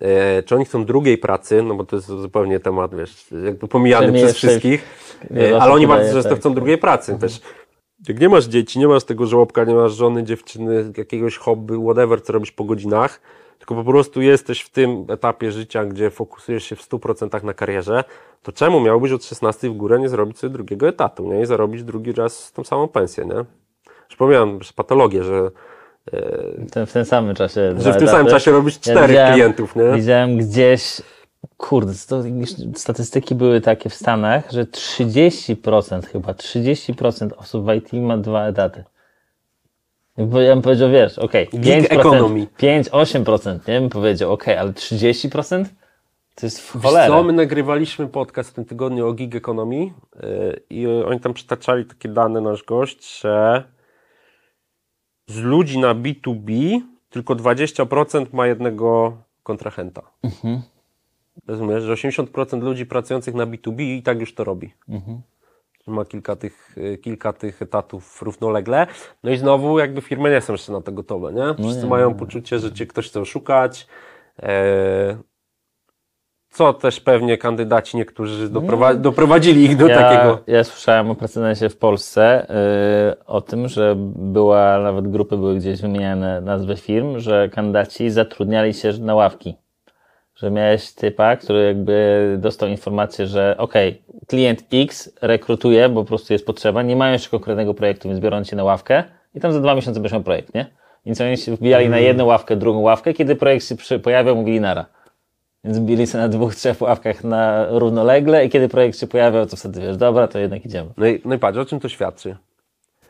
E, 0.00 0.42
czy 0.42 0.54
oni 0.54 0.64
chcą 0.64 0.84
drugiej 0.84 1.18
pracy? 1.18 1.62
No 1.62 1.74
bo 1.74 1.84
to 1.84 1.96
jest 1.96 2.08
zupełnie 2.08 2.60
temat, 2.60 2.94
wiesz, 2.94 3.26
jakby 3.44 3.68
pomijany 3.68 4.12
przez 4.12 4.36
wszystkich. 4.36 4.84
E, 5.36 5.62
ale 5.62 5.72
oni 5.72 5.86
bardzo 5.86 6.12
często 6.12 6.30
tak. 6.30 6.38
chcą 6.38 6.54
drugiej 6.54 6.78
pracy. 6.78 7.18
Też, 7.18 7.40
jak 8.08 8.20
nie 8.20 8.28
masz 8.28 8.44
dzieci, 8.44 8.78
nie 8.78 8.88
masz 8.88 9.04
tego 9.04 9.26
żłobka, 9.26 9.64
nie 9.64 9.74
masz 9.74 9.92
żony, 9.92 10.24
dziewczyny, 10.24 10.92
jakiegoś 10.96 11.36
hobby, 11.36 11.74
whatever, 11.84 12.22
co 12.22 12.32
robisz 12.32 12.52
po 12.52 12.64
godzinach, 12.64 13.20
tylko 13.58 13.74
po 13.74 13.84
prostu 13.84 14.20
jesteś 14.22 14.60
w 14.60 14.70
tym 14.70 15.04
etapie 15.08 15.52
życia, 15.52 15.84
gdzie 15.84 16.10
fokusujesz 16.10 16.64
się 16.64 16.76
w 16.76 16.88
100% 16.88 17.44
na 17.44 17.54
karierze, 17.54 18.04
to 18.42 18.52
czemu 18.52 18.80
miałbyś 18.80 19.12
od 19.12 19.24
16 19.24 19.70
w 19.70 19.72
górę 19.76 19.98
nie 19.98 20.08
zrobić 20.08 20.38
sobie 20.38 20.52
drugiego 20.52 20.88
etatu, 20.88 21.32
nie? 21.32 21.40
I 21.42 21.46
zarobić 21.46 21.82
drugi 21.84 22.12
raz 22.12 22.52
tą 22.52 22.64
samą 22.64 22.88
pensję, 22.88 23.24
nie? 23.24 23.44
Że 24.60 24.72
patologię, 24.76 25.24
że, 25.24 25.50
Ten, 26.72 26.86
w 26.86 26.92
tym 26.92 27.04
samym 27.04 27.34
czasie. 27.34 27.74
że 27.78 27.92
w 27.92 27.96
tym 27.96 28.06
samym 28.08 28.20
etapy. 28.26 28.30
czasie 28.30 28.50
robisz 28.50 28.74
Ja 28.74 28.80
czterech 28.80 29.08
widziałem- 29.10 29.34
klientów, 29.34 29.76
nie? 29.76 29.92
Widziałem 29.94 30.36
gdzieś, 30.38 31.02
kurde, 31.56 31.92
to, 32.08 32.22
statystyki 32.74 33.34
były 33.34 33.60
takie 33.60 33.90
w 33.90 33.94
Stanach, 33.94 34.50
że 34.50 34.64
30% 34.64 36.06
chyba, 36.06 36.32
30% 36.32 37.30
osób 37.36 37.66
w 37.66 37.74
IT 37.74 37.92
ma 37.92 38.16
dwa 38.16 38.46
etaty. 38.46 38.84
Ja 40.16 40.26
bym 40.26 40.62
powiedział, 40.62 40.90
wiesz, 40.90 41.18
okej, 41.18 41.48
Gig 41.48 41.90
5%, 41.90 41.98
economy. 41.98 42.46
5-8%, 42.58 43.68
nie 43.68 43.80
bym 43.80 43.90
powiedział, 43.90 44.32
okej, 44.32 44.56
ale 44.56 44.72
30%? 44.72 45.64
To 46.34 46.46
jest 46.46 46.60
w 46.60 46.74
Wiesz 46.74 46.82
cholerę. 46.82 47.08
co, 47.08 47.22
my 47.22 47.32
nagrywaliśmy 47.32 48.08
podcast 48.08 48.50
w 48.50 48.52
tym 48.52 48.64
tygodniu 48.64 49.08
o 49.08 49.12
gig 49.12 49.34
economy 49.34 49.76
yy, 49.76 49.92
i 50.70 50.86
oni 50.86 51.20
tam 51.20 51.34
przytaczali 51.34 51.84
takie 51.84 52.08
dane, 52.08 52.40
nasz 52.40 52.64
gość, 52.64 53.20
że 53.20 53.64
z 55.26 55.38
ludzi 55.38 55.78
na 55.78 55.94
B2B 55.94 56.80
tylko 57.10 57.34
20% 57.36 58.26
ma 58.32 58.46
jednego 58.46 59.16
kontrahenta. 59.42 60.02
Rozumiesz, 61.48 61.82
że 61.84 61.92
80% 61.92 62.62
ludzi 62.62 62.86
pracujących 62.86 63.34
na 63.34 63.46
B2B 63.46 63.80
i 63.82 64.02
tak 64.02 64.20
już 64.20 64.34
to 64.34 64.44
robi. 64.44 64.74
Że 65.86 65.92
Ma 65.92 66.04
kilka 66.04 66.36
tych, 66.36 66.78
y, 66.78 66.98
kilka 66.98 67.32
tych 67.32 67.62
etatów 67.62 68.22
równolegle. 68.22 68.86
No 69.24 69.30
i 69.30 69.36
znowu 69.36 69.78
jakby 69.78 70.00
firmy 70.00 70.30
nie 70.30 70.40
są 70.40 70.52
jeszcze 70.52 70.72
na 70.72 70.80
to 70.80 70.92
gotowe, 70.92 71.32
nie? 71.32 71.54
Wszyscy 71.54 71.86
mają 71.86 72.14
poczucie, 72.14 72.58
że 72.58 72.72
cię 72.72 72.86
ktoś 72.86 73.08
chce 73.08 73.20
oszukać. 73.20 73.86
E, 74.42 75.16
co 76.50 76.72
też 76.72 77.00
pewnie 77.00 77.38
kandydaci 77.38 77.96
niektórzy 77.96 78.50
doprowa- 78.50 79.00
doprowadzili 79.00 79.64
ich 79.64 79.76
do 79.76 79.88
ja, 79.88 79.98
takiego. 79.98 80.38
Ja 80.46 80.64
słyszałem 80.64 81.10
o 81.10 81.14
precedensie 81.14 81.68
w 81.68 81.76
Polsce, 81.76 82.46
yy, 83.16 83.24
o 83.24 83.40
tym, 83.40 83.68
że 83.68 83.94
była, 84.16 84.78
nawet 84.78 85.08
grupy 85.08 85.36
były 85.36 85.56
gdzieś 85.56 85.80
wymieniane 85.80 86.40
nazwy 86.40 86.76
firm, 86.76 87.18
że 87.18 87.48
kandydaci 87.48 88.10
zatrudniali 88.10 88.74
się 88.74 88.92
na 89.00 89.14
ławki. 89.14 89.56
Że 90.42 90.50
miałeś 90.50 90.92
typa, 90.92 91.36
który 91.36 91.64
jakby 91.64 92.36
dostał 92.38 92.68
informację, 92.68 93.26
że 93.26 93.54
okej, 93.58 94.02
klient 94.26 94.64
X 94.72 95.12
rekrutuje, 95.22 95.88
bo 95.88 96.00
po 96.00 96.08
prostu 96.08 96.32
jest 96.32 96.46
potrzeba, 96.46 96.82
nie 96.82 96.96
mają 96.96 97.12
jeszcze 97.12 97.30
konkretnego 97.30 97.74
projektu, 97.74 98.08
więc 98.08 98.20
biorą 98.20 98.44
cię 98.44 98.56
na 98.56 98.64
ławkę 98.64 99.04
i 99.34 99.40
tam 99.40 99.52
za 99.52 99.60
dwa 99.60 99.74
miesiące 99.74 100.00
będziesz 100.00 100.12
miał 100.12 100.22
projekt, 100.22 100.54
nie? 100.54 100.66
Więc 101.06 101.20
oni 101.20 101.36
się 101.36 101.56
wbijali 101.56 101.88
na 101.88 101.98
jedną 101.98 102.24
ławkę, 102.24 102.56
drugą 102.56 102.80
ławkę, 102.80 103.14
kiedy 103.14 103.36
projekt 103.36 103.66
się 103.80 103.98
pojawiał, 103.98 104.36
mówili 104.36 104.60
nara. 104.60 104.86
Więc 105.64 105.78
bili 105.78 106.06
się 106.06 106.18
na 106.18 106.28
dwóch, 106.28 106.54
trzech 106.54 106.80
ławkach 106.80 107.24
na 107.24 107.66
równolegle 107.70 108.46
i 108.46 108.50
kiedy 108.50 108.68
projekt 108.68 108.98
się 108.98 109.06
pojawiał, 109.06 109.46
to 109.46 109.56
wtedy 109.56 109.80
wiesz, 109.80 109.96
dobra, 109.96 110.28
to 110.28 110.38
jednak 110.38 110.66
idziemy. 110.66 110.90
No 110.96 111.06
i, 111.06 111.20
no 111.24 111.34
i 111.34 111.38
patrz, 111.38 111.58
o 111.58 111.64
czym 111.64 111.80
to 111.80 111.88
świadczy? 111.88 112.36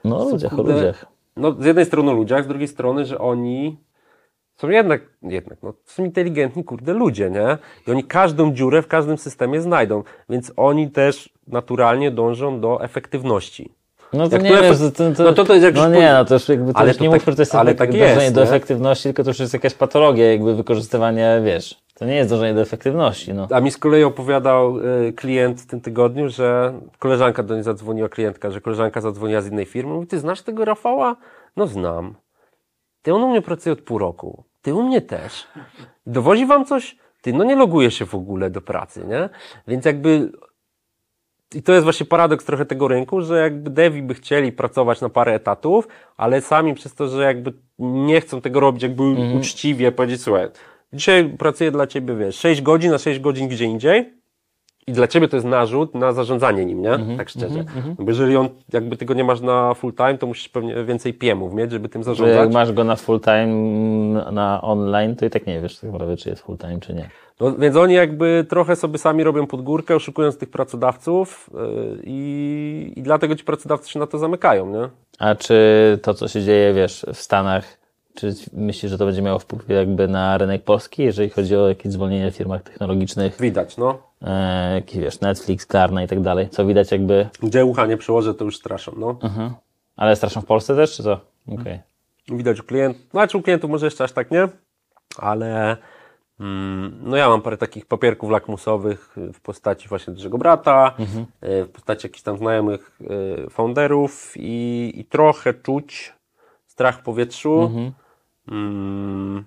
No 0.04 0.26
o 0.26 0.30
ludziach, 0.30 0.58
o 0.58 0.62
ludziach. 0.62 1.06
No, 1.36 1.52
z 1.58 1.64
jednej 1.64 1.84
strony 1.84 2.10
o 2.10 2.14
ludziach, 2.14 2.44
z 2.44 2.48
drugiej 2.48 2.68
strony, 2.68 3.04
że 3.04 3.18
oni 3.18 3.76
są 4.60 4.68
jednak, 4.68 5.00
jednak 5.22 5.58
no, 5.62 5.74
są 5.84 6.04
inteligentni, 6.04 6.64
kurde, 6.64 6.92
ludzie, 6.92 7.30
nie? 7.30 7.58
I 7.86 7.90
oni 7.90 8.04
każdą 8.04 8.52
dziurę 8.52 8.82
w 8.82 8.86
każdym 8.86 9.18
systemie 9.18 9.60
znajdą, 9.60 10.02
więc 10.28 10.52
oni 10.56 10.90
też 10.90 11.32
naturalnie 11.46 12.10
dążą 12.10 12.60
do 12.60 12.84
efektywności. 12.84 13.74
No 14.12 14.28
to 14.28 14.34
Jak 14.34 14.44
nie 14.44 14.50
to 14.50 14.62
wiesz, 14.62 14.78
to, 14.78 14.90
to, 14.90 15.24
no 15.24 15.32
to 15.32 15.44
to 15.44 15.52
jest 15.54 15.64
jak 15.64 15.74
no 15.74 15.88
nie, 15.88 16.12
no 16.12 16.24
to 16.24 16.34
już 16.34 16.48
jakby, 16.48 16.72
to 16.72 16.78
Ale 16.78 16.88
już 16.88 16.96
to 16.96 17.04
nie 17.04 17.10
tak- 17.10 17.18
mówmy, 17.20 17.32
że 17.32 17.36
to 17.36 17.42
jest 17.42 17.54
ale 17.54 17.74
tak 17.74 17.90
dążenie 17.90 18.22
jest, 18.22 18.34
do 18.34 18.40
nie? 18.40 18.46
efektywności, 18.46 19.02
tylko 19.02 19.24
to 19.24 19.30
już 19.30 19.38
jest 19.38 19.52
jakaś 19.52 19.74
patologia, 19.74 20.32
jakby 20.32 20.54
wykorzystywanie, 20.54 21.40
wiesz, 21.44 21.82
To 21.94 22.04
nie 22.04 22.14
jest 22.14 22.30
dążenie 22.30 22.54
do 22.54 22.60
efektywności, 22.60 23.34
no. 23.34 23.48
A 23.50 23.60
mi 23.60 23.70
z 23.70 23.78
kolei 23.78 24.04
opowiadał 24.04 24.78
y, 24.78 25.12
klient 25.12 25.60
w 25.60 25.66
tym 25.66 25.80
tygodniu, 25.80 26.28
że 26.28 26.72
koleżanka 26.98 27.42
do 27.42 27.54
niej 27.54 27.62
zadzwoniła, 27.62 28.08
klientka, 28.08 28.50
że 28.50 28.60
koleżanka 28.60 29.00
zadzwoniła 29.00 29.40
z 29.40 29.46
innej 29.46 29.64
firmy. 29.64 29.94
Mówi, 29.94 30.06
ty 30.06 30.18
znasz 30.18 30.42
tego 30.42 30.64
Rafała? 30.64 31.16
No 31.56 31.66
znam. 31.66 32.14
Ty 33.02 33.14
on 33.14 33.22
u 33.22 33.28
mnie 33.28 33.42
pracuje 33.42 33.72
od 33.72 33.80
pół 33.80 33.98
roku. 33.98 34.44
Ty 34.62 34.74
u 34.74 34.82
mnie 34.82 35.00
też. 35.00 35.48
Dowozi 36.06 36.46
wam 36.46 36.64
coś? 36.64 36.96
Ty, 37.20 37.32
no 37.32 37.44
nie 37.44 37.56
loguje 37.56 37.90
się 37.90 38.06
w 38.06 38.14
ogóle 38.14 38.50
do 38.50 38.60
pracy, 38.60 39.04
nie? 39.08 39.28
Więc 39.68 39.84
jakby 39.84 40.32
i 41.54 41.62
to 41.62 41.72
jest 41.72 41.84
właśnie 41.84 42.06
paradoks 42.06 42.44
trochę 42.44 42.66
tego 42.66 42.88
rynku, 42.88 43.20
że 43.20 43.40
jakby 43.40 43.70
devi 43.70 44.02
by 44.02 44.14
chcieli 44.14 44.52
pracować 44.52 45.00
na 45.00 45.08
parę 45.08 45.34
etatów, 45.34 45.88
ale 46.16 46.40
sami 46.40 46.74
przez 46.74 46.94
to, 46.94 47.08
że 47.08 47.22
jakby 47.22 47.52
nie 47.78 48.20
chcą 48.20 48.40
tego 48.40 48.60
robić 48.60 48.82
jakby 48.82 49.02
uczciwie, 49.38 49.92
powiedzieć, 49.92 50.22
słuchaj, 50.22 50.48
dzisiaj 50.92 51.36
pracuję 51.38 51.70
dla 51.70 51.86
ciebie, 51.86 52.16
wiesz, 52.16 52.36
6 52.36 52.62
godzin 52.62 52.90
na 52.90 52.98
6 52.98 53.20
godzin 53.20 53.48
gdzie 53.48 53.64
indziej 53.64 54.19
i 54.86 54.92
dla 54.92 55.08
ciebie 55.08 55.28
to 55.28 55.36
jest 55.36 55.46
narzut 55.46 55.94
na 55.94 56.12
zarządzanie 56.12 56.66
nim, 56.66 56.82
nie? 56.82 57.16
tak 57.16 57.28
szczerze. 57.28 57.64
No 57.98 58.04
bo 58.04 58.10
jeżeli 58.10 58.36
on, 58.36 58.48
jakby 58.72 58.96
tego 58.96 59.14
nie 59.14 59.24
masz 59.24 59.40
na 59.40 59.74
full 59.74 59.92
time, 59.92 60.18
to 60.18 60.26
musisz 60.26 60.48
pewnie 60.48 60.84
więcej 60.84 61.14
PM-ów 61.14 61.54
mieć, 61.54 61.72
żeby 61.72 61.88
tym 61.88 62.02
Że 62.02 62.10
jak 62.10 62.18
zarządzać. 62.18 62.52
masz 62.54 62.72
go 62.72 62.84
na 62.84 62.96
full 62.96 63.20
time, 63.20 63.46
na 64.32 64.60
online, 64.62 65.16
to 65.16 65.26
i 65.26 65.30
tak 65.30 65.46
nie 65.46 65.60
wiesz 65.60 65.78
tak 65.78 65.92
naprawdę, 65.92 66.16
czy 66.16 66.28
jest 66.28 66.42
full 66.42 66.58
time, 66.58 66.80
czy 66.80 66.94
nie. 66.94 67.10
No, 67.40 67.52
więc 67.52 67.76
oni 67.76 67.94
jakby 67.94 68.46
trochę 68.48 68.76
sobie 68.76 68.98
sami 68.98 69.24
robią 69.24 69.46
pod 69.46 69.62
górkę, 69.62 69.96
oszukując 69.96 70.38
tych 70.38 70.50
pracodawców 70.50 71.50
yy, 71.54 72.00
i, 72.04 72.92
i 72.96 73.02
dlatego 73.02 73.36
ci 73.36 73.44
pracodawcy 73.44 73.90
się 73.90 73.98
na 73.98 74.06
to 74.06 74.18
zamykają, 74.18 74.66
nie? 74.70 74.88
A 75.18 75.34
czy 75.34 75.54
to, 76.02 76.14
co 76.14 76.28
się 76.28 76.42
dzieje, 76.42 76.74
wiesz, 76.74 77.06
w 77.14 77.16
Stanach, 77.16 77.79
czy 78.14 78.34
myślisz, 78.52 78.92
że 78.92 78.98
to 78.98 79.06
będzie 79.06 79.22
miało 79.22 79.38
wpływ 79.38 79.68
jakby 79.68 80.08
na 80.08 80.38
rynek 80.38 80.64
polski, 80.64 81.02
jeżeli 81.02 81.30
chodzi 81.30 81.56
o 81.56 81.68
jakieś 81.68 81.92
zwolnienie 81.92 82.30
w 82.30 82.36
firmach 82.36 82.62
technologicznych, 82.62 83.40
Widać, 83.40 83.76
no. 83.76 83.98
e, 84.22 84.74
jakieś, 84.74 84.96
wiesz, 84.98 85.20
Netflix, 85.20 85.66
Klarna 85.66 86.02
i 86.02 86.08
tak 86.08 86.20
dalej, 86.20 86.48
co 86.48 86.66
widać 86.66 86.92
jakby, 86.92 87.28
Gdzie 87.42 87.64
ucha 87.64 87.86
nie 87.86 87.96
przełożę, 87.96 88.34
to 88.34 88.44
już 88.44 88.56
straszą, 88.56 88.92
no. 88.96 89.18
Mhm. 89.22 89.54
ale 89.96 90.16
straszą 90.16 90.40
w 90.40 90.46
Polsce 90.46 90.76
też, 90.76 90.96
czy 90.96 91.02
co? 91.02 91.20
Okej. 91.48 91.80
Widać 92.28 92.60
u 92.60 92.64
klientów, 92.64 93.02
znaczy 93.10 93.38
u 93.38 93.42
klientów 93.42 93.70
może 93.70 93.86
jeszcze 93.86 94.04
aż 94.04 94.12
tak 94.12 94.30
nie, 94.30 94.48
ale 95.18 95.76
mm, 96.40 96.98
no 97.02 97.16
ja 97.16 97.28
mam 97.28 97.42
parę 97.42 97.56
takich 97.56 97.86
papierków 97.86 98.30
lakmusowych 98.30 99.16
w 99.34 99.40
postaci 99.40 99.88
właśnie 99.88 100.12
dużego 100.12 100.38
brata, 100.38 100.94
y, 101.44 101.64
w 101.64 101.68
postaci 101.68 102.06
jakichś 102.06 102.22
tam 102.22 102.38
znajomych 102.38 103.00
y, 103.46 103.50
founderów 103.50 104.32
i, 104.36 104.92
i 104.96 105.04
trochę 105.04 105.54
czuć 105.54 106.19
strach 106.80 106.98
w 106.98 107.02
powietrzu. 107.02 107.70
Mm, 108.48 109.44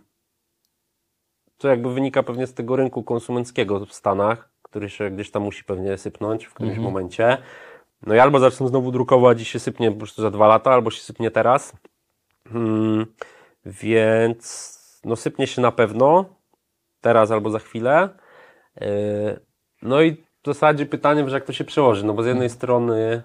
to 1.57 1.67
jakby 1.67 1.93
wynika 1.93 2.23
pewnie 2.23 2.47
z 2.47 2.53
tego 2.53 2.75
rynku 2.75 3.03
konsumenckiego 3.03 3.85
w 3.85 3.93
Stanach, 3.93 4.49
który 4.61 4.89
się 4.89 5.09
gdzieś 5.11 5.31
tam 5.31 5.43
musi 5.43 5.63
pewnie 5.63 5.97
sypnąć 5.97 6.45
w 6.45 6.53
którymś 6.53 6.77
momencie. 6.83 7.37
No 8.05 8.15
i 8.15 8.19
albo 8.19 8.39
zaczną 8.39 8.67
znowu 8.67 8.91
drukować 8.91 9.41
i 9.41 9.45
się 9.45 9.59
sypnie 9.59 9.91
po 9.91 9.97
prostu 9.97 10.21
za 10.21 10.31
dwa 10.31 10.47
lata, 10.47 10.71
albo 10.71 10.91
się 10.91 11.01
sypnie 11.01 11.31
teraz. 11.31 11.73
Hmm, 12.47 13.05
więc 13.65 15.01
no 15.05 15.15
sypnie 15.15 15.47
się 15.47 15.61
na 15.61 15.71
pewno 15.71 16.25
teraz 17.01 17.31
albo 17.31 17.49
za 17.49 17.59
chwilę. 17.59 18.09
Yy, 18.81 19.39
No 19.81 20.01
i 20.01 20.11
w 20.13 20.45
zasadzie 20.45 20.85
pytanie, 20.85 21.29
że 21.29 21.35
jak 21.35 21.45
to 21.45 21.53
się 21.53 21.63
przełoży, 21.63 22.05
no 22.05 22.13
bo 22.13 22.23
z 22.23 22.25
jednej 22.25 22.49
strony 22.49 22.93
mm, 23.03 23.23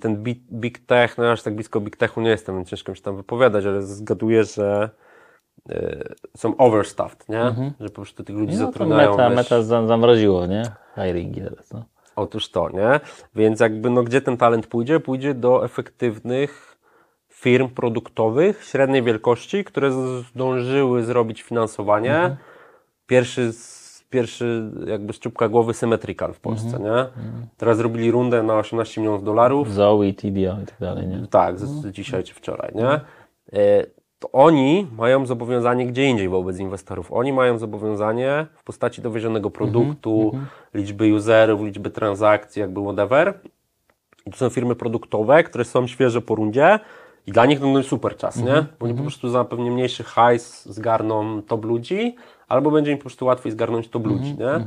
ten 0.00 0.16
big, 0.22 0.38
big 0.52 0.78
tech, 0.78 1.18
no 1.18 1.24
ja 1.24 1.32
aż 1.32 1.42
tak 1.42 1.54
blisko 1.54 1.80
big 1.80 1.96
techu 1.96 2.20
nie 2.20 2.30
jestem, 2.30 2.64
ciężko 2.64 2.92
mi 2.92 2.96
się 2.96 3.02
tam 3.02 3.16
wypowiadać, 3.16 3.66
ale 3.66 3.82
zgaduję, 3.82 4.44
że 4.44 4.90
yy, 5.68 6.04
są 6.36 6.56
overstuffed, 6.56 7.28
nie? 7.28 7.54
Że 7.80 7.88
po 7.88 7.94
prostu 7.94 8.24
tych 8.24 8.36
ludzi 8.36 8.52
No 8.58 8.66
zatrudniają. 8.66 9.10
meta, 9.10 9.28
wiesz, 9.28 9.36
meta 9.36 9.62
zam- 9.62 9.88
zamroziło, 9.88 10.46
nie? 10.46 10.62
Hiringi 10.94 11.40
teraz, 11.40 11.72
no. 11.72 11.84
Otóż 12.16 12.50
to, 12.50 12.70
nie? 12.70 13.00
Więc 13.34 13.60
jakby, 13.60 13.90
no 13.90 14.02
gdzie 14.02 14.20
ten 14.20 14.36
talent 14.36 14.66
pójdzie? 14.66 15.00
Pójdzie 15.00 15.34
do 15.34 15.64
efektywnych 15.64 16.76
firm 17.28 17.68
produktowych 17.68 18.64
średniej 18.64 19.02
wielkości, 19.02 19.64
które 19.64 19.90
zdążyły 20.22 21.02
zrobić 21.04 21.42
finansowanie. 21.42 22.36
Pierwszy, 23.06 23.52
z- 23.52 23.79
pierwszy 24.10 24.70
jakby 24.86 25.12
szczupka 25.12 25.48
głowy 25.48 25.74
Symmetrical 25.74 26.32
w 26.32 26.40
Polsce, 26.40 26.78
nie? 26.80 27.06
Teraz 27.56 27.76
zrobili 27.76 28.10
rundę 28.10 28.42
na 28.42 28.54
18 28.58 29.00
milionów 29.00 29.24
dolarów. 29.24 29.72
Zoe, 29.72 30.12
TBO 30.16 30.62
i 30.62 30.66
tak 30.66 30.76
dalej, 30.80 31.06
nie? 31.08 31.26
Tak, 31.30 31.58
z, 31.58 31.62
z 31.62 31.90
dzisiaj 31.90 32.24
czy 32.24 32.34
wczoraj, 32.34 32.72
nie? 32.74 32.90
E, 33.60 33.86
To 34.18 34.32
oni 34.32 34.86
mają 34.98 35.26
zobowiązanie 35.26 35.86
gdzie 35.86 36.06
indziej 36.06 36.28
wobec 36.28 36.58
inwestorów. 36.58 37.12
Oni 37.12 37.32
mają 37.32 37.58
zobowiązanie 37.58 38.46
w 38.54 38.64
postaci 38.64 39.02
dowiezionego 39.02 39.50
produktu, 39.50 40.32
liczby 40.74 41.14
userów, 41.14 41.60
liczby 41.62 41.90
transakcji, 41.90 42.60
jakby 42.60 42.82
whatever. 42.82 43.40
I 44.26 44.30
to 44.30 44.36
są 44.36 44.48
firmy 44.50 44.74
produktowe, 44.74 45.42
które 45.44 45.64
są 45.64 45.86
świeże 45.86 46.20
po 46.20 46.34
rundzie 46.34 46.78
i 47.26 47.32
dla 47.32 47.46
nich 47.46 47.60
to 47.60 47.66
no 47.66 47.82
super 47.82 48.16
czas, 48.16 48.36
nie? 48.36 48.66
Bo 48.78 48.86
oni 48.86 48.94
po 48.94 49.02
prostu 49.02 49.28
za 49.28 49.44
pewnie 49.44 49.70
mniejszy 49.70 50.04
hajs 50.04 50.66
zgarną 50.66 51.42
top 51.42 51.64
ludzi, 51.64 52.16
albo 52.50 52.70
będzie 52.70 52.90
im 52.92 52.98
po 52.98 53.02
prostu 53.02 53.26
łatwiej 53.26 53.52
zgarnąć 53.52 53.88
top 53.88 54.06
ludzi, 54.06 54.34
nie? 54.38 54.64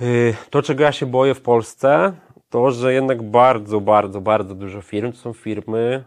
Y, 0.00 0.34
To, 0.50 0.62
czego 0.62 0.84
ja 0.84 0.92
się 0.92 1.06
boję 1.06 1.34
w 1.34 1.40
Polsce, 1.40 2.12
to, 2.50 2.70
że 2.70 2.92
jednak 2.92 3.22
bardzo, 3.22 3.80
bardzo, 3.80 4.20
bardzo 4.20 4.54
dużo 4.54 4.82
firm 4.82 5.12
to 5.12 5.18
są 5.18 5.32
firmy 5.32 6.04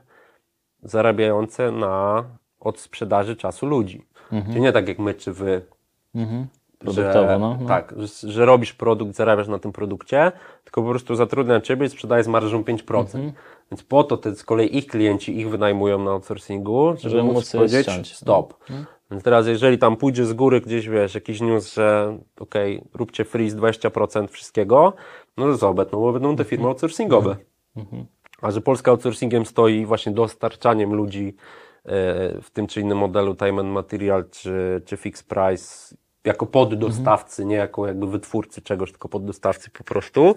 zarabiające 0.84 1.72
na 1.72 2.24
od 2.60 2.80
sprzedaży 2.80 3.36
czasu 3.36 3.66
ludzi. 3.66 4.06
Czyli 4.48 4.62
nie 4.62 4.72
tak 4.72 4.88
jak 4.88 5.00
my 5.00 5.14
czy 5.14 5.34
wy, 5.34 5.62
Produktowo, 6.80 7.28
że, 7.28 7.40
no, 7.40 7.58
no. 7.62 7.68
Tak, 7.68 7.94
że, 7.98 8.32
że 8.32 8.46
robisz 8.46 8.74
produkt, 8.74 9.16
zarabiasz 9.16 9.48
na 9.48 9.60
tym 9.60 9.72
produkcie, 9.72 10.32
tylko 10.64 10.82
po 10.84 10.90
prostu 10.90 11.16
zatrudnia 11.16 11.62
ciebie 11.62 11.86
i 11.86 11.90
sprzedaje 11.90 12.24
z 12.24 12.28
marżą 12.28 12.62
5%. 12.62 13.00
Mhm. 13.00 13.32
Więc 13.72 13.84
po 13.84 14.04
to 14.04 14.18
te 14.18 14.36
z 14.36 14.44
kolei 14.44 14.78
ich 14.78 14.88
klienci 14.88 15.38
ich 15.38 15.50
wynajmują 15.50 16.04
na 16.04 16.12
outsourcingu, 16.12 16.94
żeby, 16.98 17.10
Żeby 17.10 17.24
móc 17.24 17.52
powiedzieć 17.52 17.84
ściąć. 17.84 18.16
stop. 18.16 18.54
Więc 19.12 19.24
teraz 19.24 19.48
jeżeli 19.48 19.78
tam 19.78 19.98
pójdzie 19.98 20.26
z 20.26 20.34
góry 20.34 20.62
gdzieś, 20.62 20.88
wiesz, 20.90 21.16
jakiś 21.16 21.42
news, 21.42 21.74
że 21.74 22.18
okej, 22.40 22.82
róbcie 22.94 23.26
freeze 23.26 23.58
20% 23.58 24.28
wszystkiego, 24.28 24.94
no 25.38 25.46
to 25.46 25.58
co, 25.58 25.74
będą, 25.74 26.00
bo 26.00 26.14
będą 26.14 26.36
te 26.36 26.44
firmy 26.44 26.68
outsourcingowe. 26.68 27.36
A 28.42 28.52
że 28.52 28.62
Polska 28.62 28.92
outsourcingiem 28.92 29.46
stoi 29.46 29.86
właśnie 29.86 30.12
dostarczaniem 30.12 30.94
ludzi 30.94 31.36
e, 31.86 31.92
w 32.42 32.50
tym 32.54 32.68
czy 32.68 32.82
innym 32.82 32.98
modelu 32.98 33.36
time 33.36 33.62
and 33.62 33.70
material 33.70 34.26
czy, 34.32 34.82
czy 34.86 34.98
fixed 34.98 35.28
price 35.28 35.96
jako 36.26 36.46
poddostawcy, 36.46 37.46
nie 37.46 37.56
jako 37.56 37.88
jakby 37.88 38.08
wytwórcy 38.08 38.62
czegoś, 38.62 38.92
tylko 38.92 39.10
poddostawcy 39.10 39.70
po 39.70 39.84
prostu, 39.84 40.36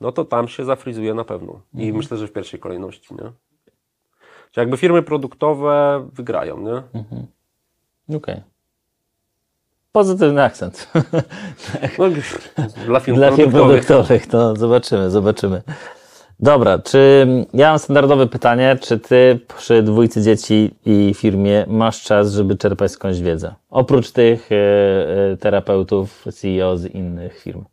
no 0.00 0.12
to 0.12 0.24
tam 0.24 0.48
się 0.48 0.64
zafrizuje 0.64 1.14
na 1.14 1.24
pewno. 1.24 1.60
I 1.74 1.92
myślę, 1.92 2.16
że 2.16 2.26
w 2.26 2.32
pierwszej 2.32 2.60
kolejności, 2.60 3.14
nie? 3.14 3.32
Czy 4.50 4.60
jakby 4.60 4.76
firmy 4.76 5.02
produktowe 5.02 6.06
wygrają, 6.12 6.60
nie? 6.60 6.82
Okej. 8.16 8.42
Pozytywny 9.92 10.42
akcent. 10.42 10.88
No, 11.98 12.04
dla 12.86 13.00
firm 13.00 13.16
Dla 13.16 13.30
firm 13.32 13.50
produktowych. 13.50 13.86
produktowych, 13.86 14.26
to 14.26 14.56
zobaczymy, 14.56 15.10
zobaczymy. 15.10 15.62
Dobra, 16.44 16.78
czy 16.78 17.26
ja 17.54 17.70
mam 17.70 17.78
standardowe 17.78 18.26
pytanie, 18.26 18.76
czy 18.80 18.98
ty 18.98 19.40
przy 19.56 19.82
dwójcy 19.82 20.22
dzieci 20.22 20.74
i 20.86 21.14
firmie 21.14 21.64
masz 21.68 22.02
czas, 22.02 22.32
żeby 22.32 22.56
czerpać 22.56 22.92
skądś 22.92 23.20
wiedzę? 23.20 23.54
Oprócz 23.70 24.10
tych 24.10 24.52
e, 24.52 24.56
e, 25.32 25.36
terapeutów, 25.36 26.24
CEO 26.32 26.76
z 26.76 26.86
innych 26.86 27.40
firm. 27.40 27.64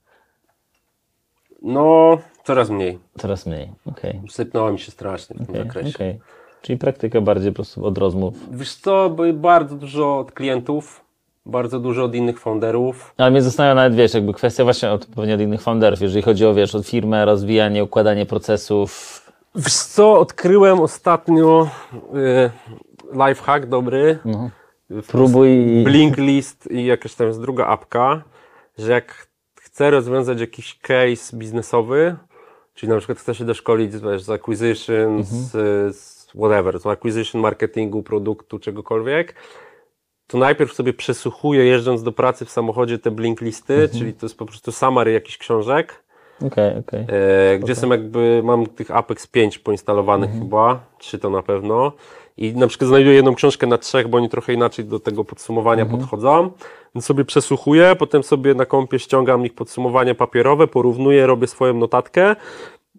No, 1.61 2.17
coraz 2.43 2.69
mniej. 2.69 2.99
Coraz 3.17 3.45
mniej. 3.45 3.72
Okej. 3.86 4.22
Sypnęła 4.30 4.72
mi 4.72 4.80
się 4.80 4.91
strasznie 4.91 5.36
w 5.36 5.39
tym 5.39 5.49
okej, 5.49 5.63
zakresie. 5.63 5.95
okej. 5.95 6.19
Czyli 6.61 6.78
praktyka 6.78 7.22
bardziej 7.22 7.51
po 7.51 7.55
prostu 7.55 7.86
od 7.86 7.97
rozmów. 7.97 8.34
Wiesz 8.51 8.76
co, 8.76 9.09
bo 9.09 9.24
bardzo 9.34 9.76
dużo 9.76 10.19
od 10.19 10.32
klientów, 10.32 11.01
bardzo 11.46 11.80
dużo 11.80 12.04
od 12.04 12.16
innych 12.16 12.39
founderów. 12.39 13.14
Ale 13.18 13.32
mnie 13.32 13.42
zastanawia 13.42 13.76
nawet, 13.76 13.96
wiesz, 13.96 14.14
jakby 14.14 14.34
kwestia 14.34 14.64
właśnie 14.64 14.92
od, 14.92 15.06
pewnie 15.06 15.36
od 15.36 15.42
innych 15.42 15.62
founderów, 15.62 16.02
jeżeli 16.02 16.22
chodzi 16.22 16.46
o, 16.46 16.54
wiesz, 16.54 16.76
od 16.76 16.88
firmę, 16.88 17.26
rozwijanie, 17.26 17.84
układanie 17.84 18.26
procesów. 18.26 19.22
Wiesz 19.56 19.74
co, 19.74 20.20
odkryłem 20.20 20.80
ostatnio 20.80 21.70
y, 21.94 22.52
lifehack 23.28 23.66
dobry. 23.66 24.20
Próbuj 25.08 25.50
i... 25.50 25.84
Blink 25.84 26.18
List 26.18 26.72
i 26.72 26.86
jakaś 26.86 27.16
tam 27.16 27.28
jest 27.28 27.42
druga 27.42 27.66
apka, 27.66 28.24
że 28.78 28.92
jak 28.92 29.28
chcę 29.62 29.92
rozwiązać 29.92 30.39
jakiś 30.39 30.80
case 30.80 31.38
biznesowy, 31.38 32.16
czyli 32.74 32.89
na 32.92 32.98
przykład 32.98 33.18
chcę 33.18 33.36
się 33.36 33.46
doszkolić 33.46 33.98
wiesz, 33.98 34.24
z 34.24 34.30
acquisition, 34.30 35.24
z, 35.24 35.52
z 35.96 36.28
whatever, 36.36 36.80
z 36.80 36.86
acquisition, 36.86 37.42
marketingu, 37.42 38.04
produktu, 38.04 38.60
czegokolwiek, 38.60 39.36
to 40.32 40.38
najpierw 40.38 40.73
sobie 40.73 40.93
przesłuchuję 40.93 41.65
jeżdżąc 41.65 42.03
do 42.03 42.11
pracy 42.11 42.45
w 42.45 42.49
samochodzie 42.49 42.99
te 42.99 43.11
blink 43.11 43.41
listy, 43.41 43.89
czyli 43.93 44.13
to 44.13 44.25
jest 44.25 44.38
po 44.38 44.45
prostu 44.45 44.71
summary 44.71 45.11
jakichś 45.11 45.38
książek 45.38 46.03
Okej, 46.45 46.77
okej. 46.77 47.05
E, 47.53 47.59
gdzie 47.59 47.75
są 47.75 47.89
jakby, 47.89 48.41
mam 48.43 48.65
tych 48.65 48.91
Apex 48.91 49.27
5 49.27 49.59
poinstalowanych 49.59 50.32
chyba, 50.32 50.79
trzy 50.97 51.19
to 51.19 51.29
na 51.29 51.41
pewno. 51.41 51.91
I 52.38 52.53
na 52.53 52.67
przykład 52.67 52.88
znajduję 52.88 53.15
jedną 53.15 53.36
książkę 53.36 53.67
na 53.67 53.77
trzech, 53.77 54.07
bo 54.07 54.17
oni 54.17 54.29
trochę 54.29 54.53
inaczej 54.53 54.86
do 54.86 54.99
tego 54.99 55.25
podsumowania 55.25 55.86
podchodzą. 55.86 56.51
Więc 56.95 57.05
sobie 57.05 57.25
przesłuchuję, 57.25 57.95
potem 57.99 58.23
sobie 58.23 58.53
na 58.53 58.65
kompie 58.65 58.99
ściągam 58.99 59.45
ich 59.45 59.55
podsumowanie 59.55 60.15
papierowe, 60.15 60.67
porównuję, 60.67 61.27
robię 61.27 61.47
swoją 61.47 61.73
notatkę 61.73 62.36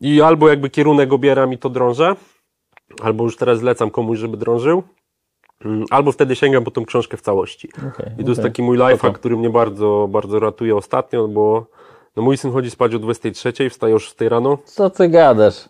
i 0.01 0.23
albo 0.23 0.49
jakby 0.49 0.71
kierunek 0.71 1.13
obieram 1.13 1.53
i 1.53 1.59
to 1.59 1.71
drążę, 1.71 2.17
albo 3.03 3.25
już 3.25 3.37
teraz 3.37 3.59
zlecam 3.59 3.91
komuś, 3.91 4.19
żeby 4.19 4.37
drążył, 4.37 4.83
albo 5.91 6.13
wtedy 6.13 6.37
sięgam 6.37 6.65
po 6.65 6.71
tą 6.71 6.85
książkę 6.85 7.17
w 7.17 7.21
całości. 7.21 7.69
Okej, 7.95 8.13
I 8.19 8.25
to 8.25 8.31
jest 8.31 8.41
okej. 8.41 8.51
taki 8.51 8.63
mój 8.63 8.77
lifehack, 8.77 8.99
Spoko. 9.01 9.19
który 9.19 9.37
mnie 9.37 9.51
bardzo, 9.51 10.09
bardzo 10.11 10.39
ratuje 10.41 10.77
ostatnio, 10.77 11.29
bo 11.29 11.67
no 12.17 12.23
mój 12.23 12.37
syn 12.37 12.53
chodzi 12.53 12.71
spać 12.71 12.95
o 12.95 12.99
23, 12.99 13.71
wstaje 13.71 13.95
o 13.95 13.99
6 13.99 14.21
rano. 14.21 14.59
Co 14.65 14.91
ty 14.91 15.09
gadasz? 15.09 15.69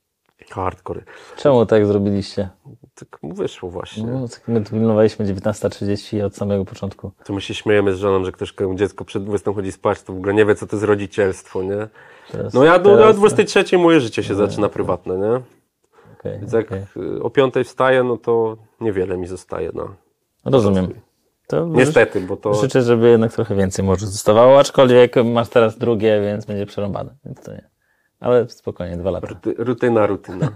Hardcore. 0.51 1.03
Czemu 1.37 1.67
tak 1.67 1.87
zrobiliście? 1.87 2.49
Tak 2.95 3.23
mu 3.23 3.35
wyszło 3.35 3.71
właśnie. 3.71 4.07
No, 4.07 4.29
tak 4.29 4.49
my 4.49 4.65
tu 4.65 4.71
pilnowaliśmy 4.71 5.27
19.30 5.27 6.25
od 6.25 6.37
samego 6.37 6.65
początku. 6.65 7.13
To 7.25 7.33
my 7.33 7.41
się 7.41 7.55
śmiejemy 7.55 7.95
z 7.95 7.99
żoną, 7.99 8.25
że 8.25 8.33
ktoś 8.33 8.55
dziecko 8.75 9.05
przed 9.05 9.25
20 9.25 9.53
chodzi 9.53 9.73
spać, 9.73 10.03
to 10.03 10.13
w 10.13 10.17
ogóle 10.17 10.35
nie 10.35 10.45
wie, 10.47 10.55
co 10.55 10.67
to 10.67 10.77
jest 10.77 10.87
rodzicielstwo, 10.87 11.63
nie? 11.63 11.89
Teraz, 12.33 12.55
No 12.55 12.65
ja 12.65 12.79
do, 12.79 12.97
teraz- 12.97 13.17
o 13.17 13.19
23 13.19 13.79
moje 13.79 14.01
życie 14.01 14.23
się 14.23 14.35
zaczyna 14.35 14.69
prywatne, 14.69 15.17
nie? 15.19 15.41
Okej, 16.23 16.39
Więc 16.39 16.53
jak 16.53 16.67
okej. 16.67 16.83
y, 16.97 17.23
o 17.23 17.31
5 17.31 17.55
wstaję, 17.65 18.03
no 18.03 18.17
to 18.17 18.57
niewiele 18.81 19.19
mi 19.19 19.27
zostaje, 19.27 19.71
no. 19.75 19.95
Rozumiem. 20.45 20.89
To 21.47 21.67
Niestety, 21.67 22.21
bo 22.21 22.37
to... 22.37 22.55
Życzę, 22.55 22.83
żeby 22.83 23.11
jednak 23.11 23.33
trochę 23.33 23.55
więcej 23.55 23.85
może 23.85 24.07
zostawało, 24.07 24.59
aczkolwiek 24.59 25.17
masz 25.25 25.49
teraz 25.49 25.79
drugie, 25.79 26.21
więc 26.21 26.45
będzie 26.45 26.67
przerąbane, 26.67 27.15
więc 27.25 27.43
to 27.43 27.53
nie. 27.53 27.71
Ale 28.21 28.49
spokojnie, 28.49 28.97
dwa 28.97 29.11
lata. 29.11 29.27
Ruty, 29.27 29.55
rutyna, 29.59 30.07
rutyna. 30.07 30.49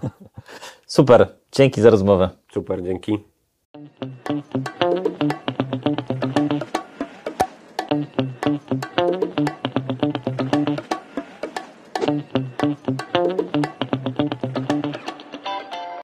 Super, 0.86 1.28
dzięki 1.52 1.80
za 1.80 1.90
rozmowę. 1.90 2.30
Super, 2.52 2.82
dzięki. 2.82 3.24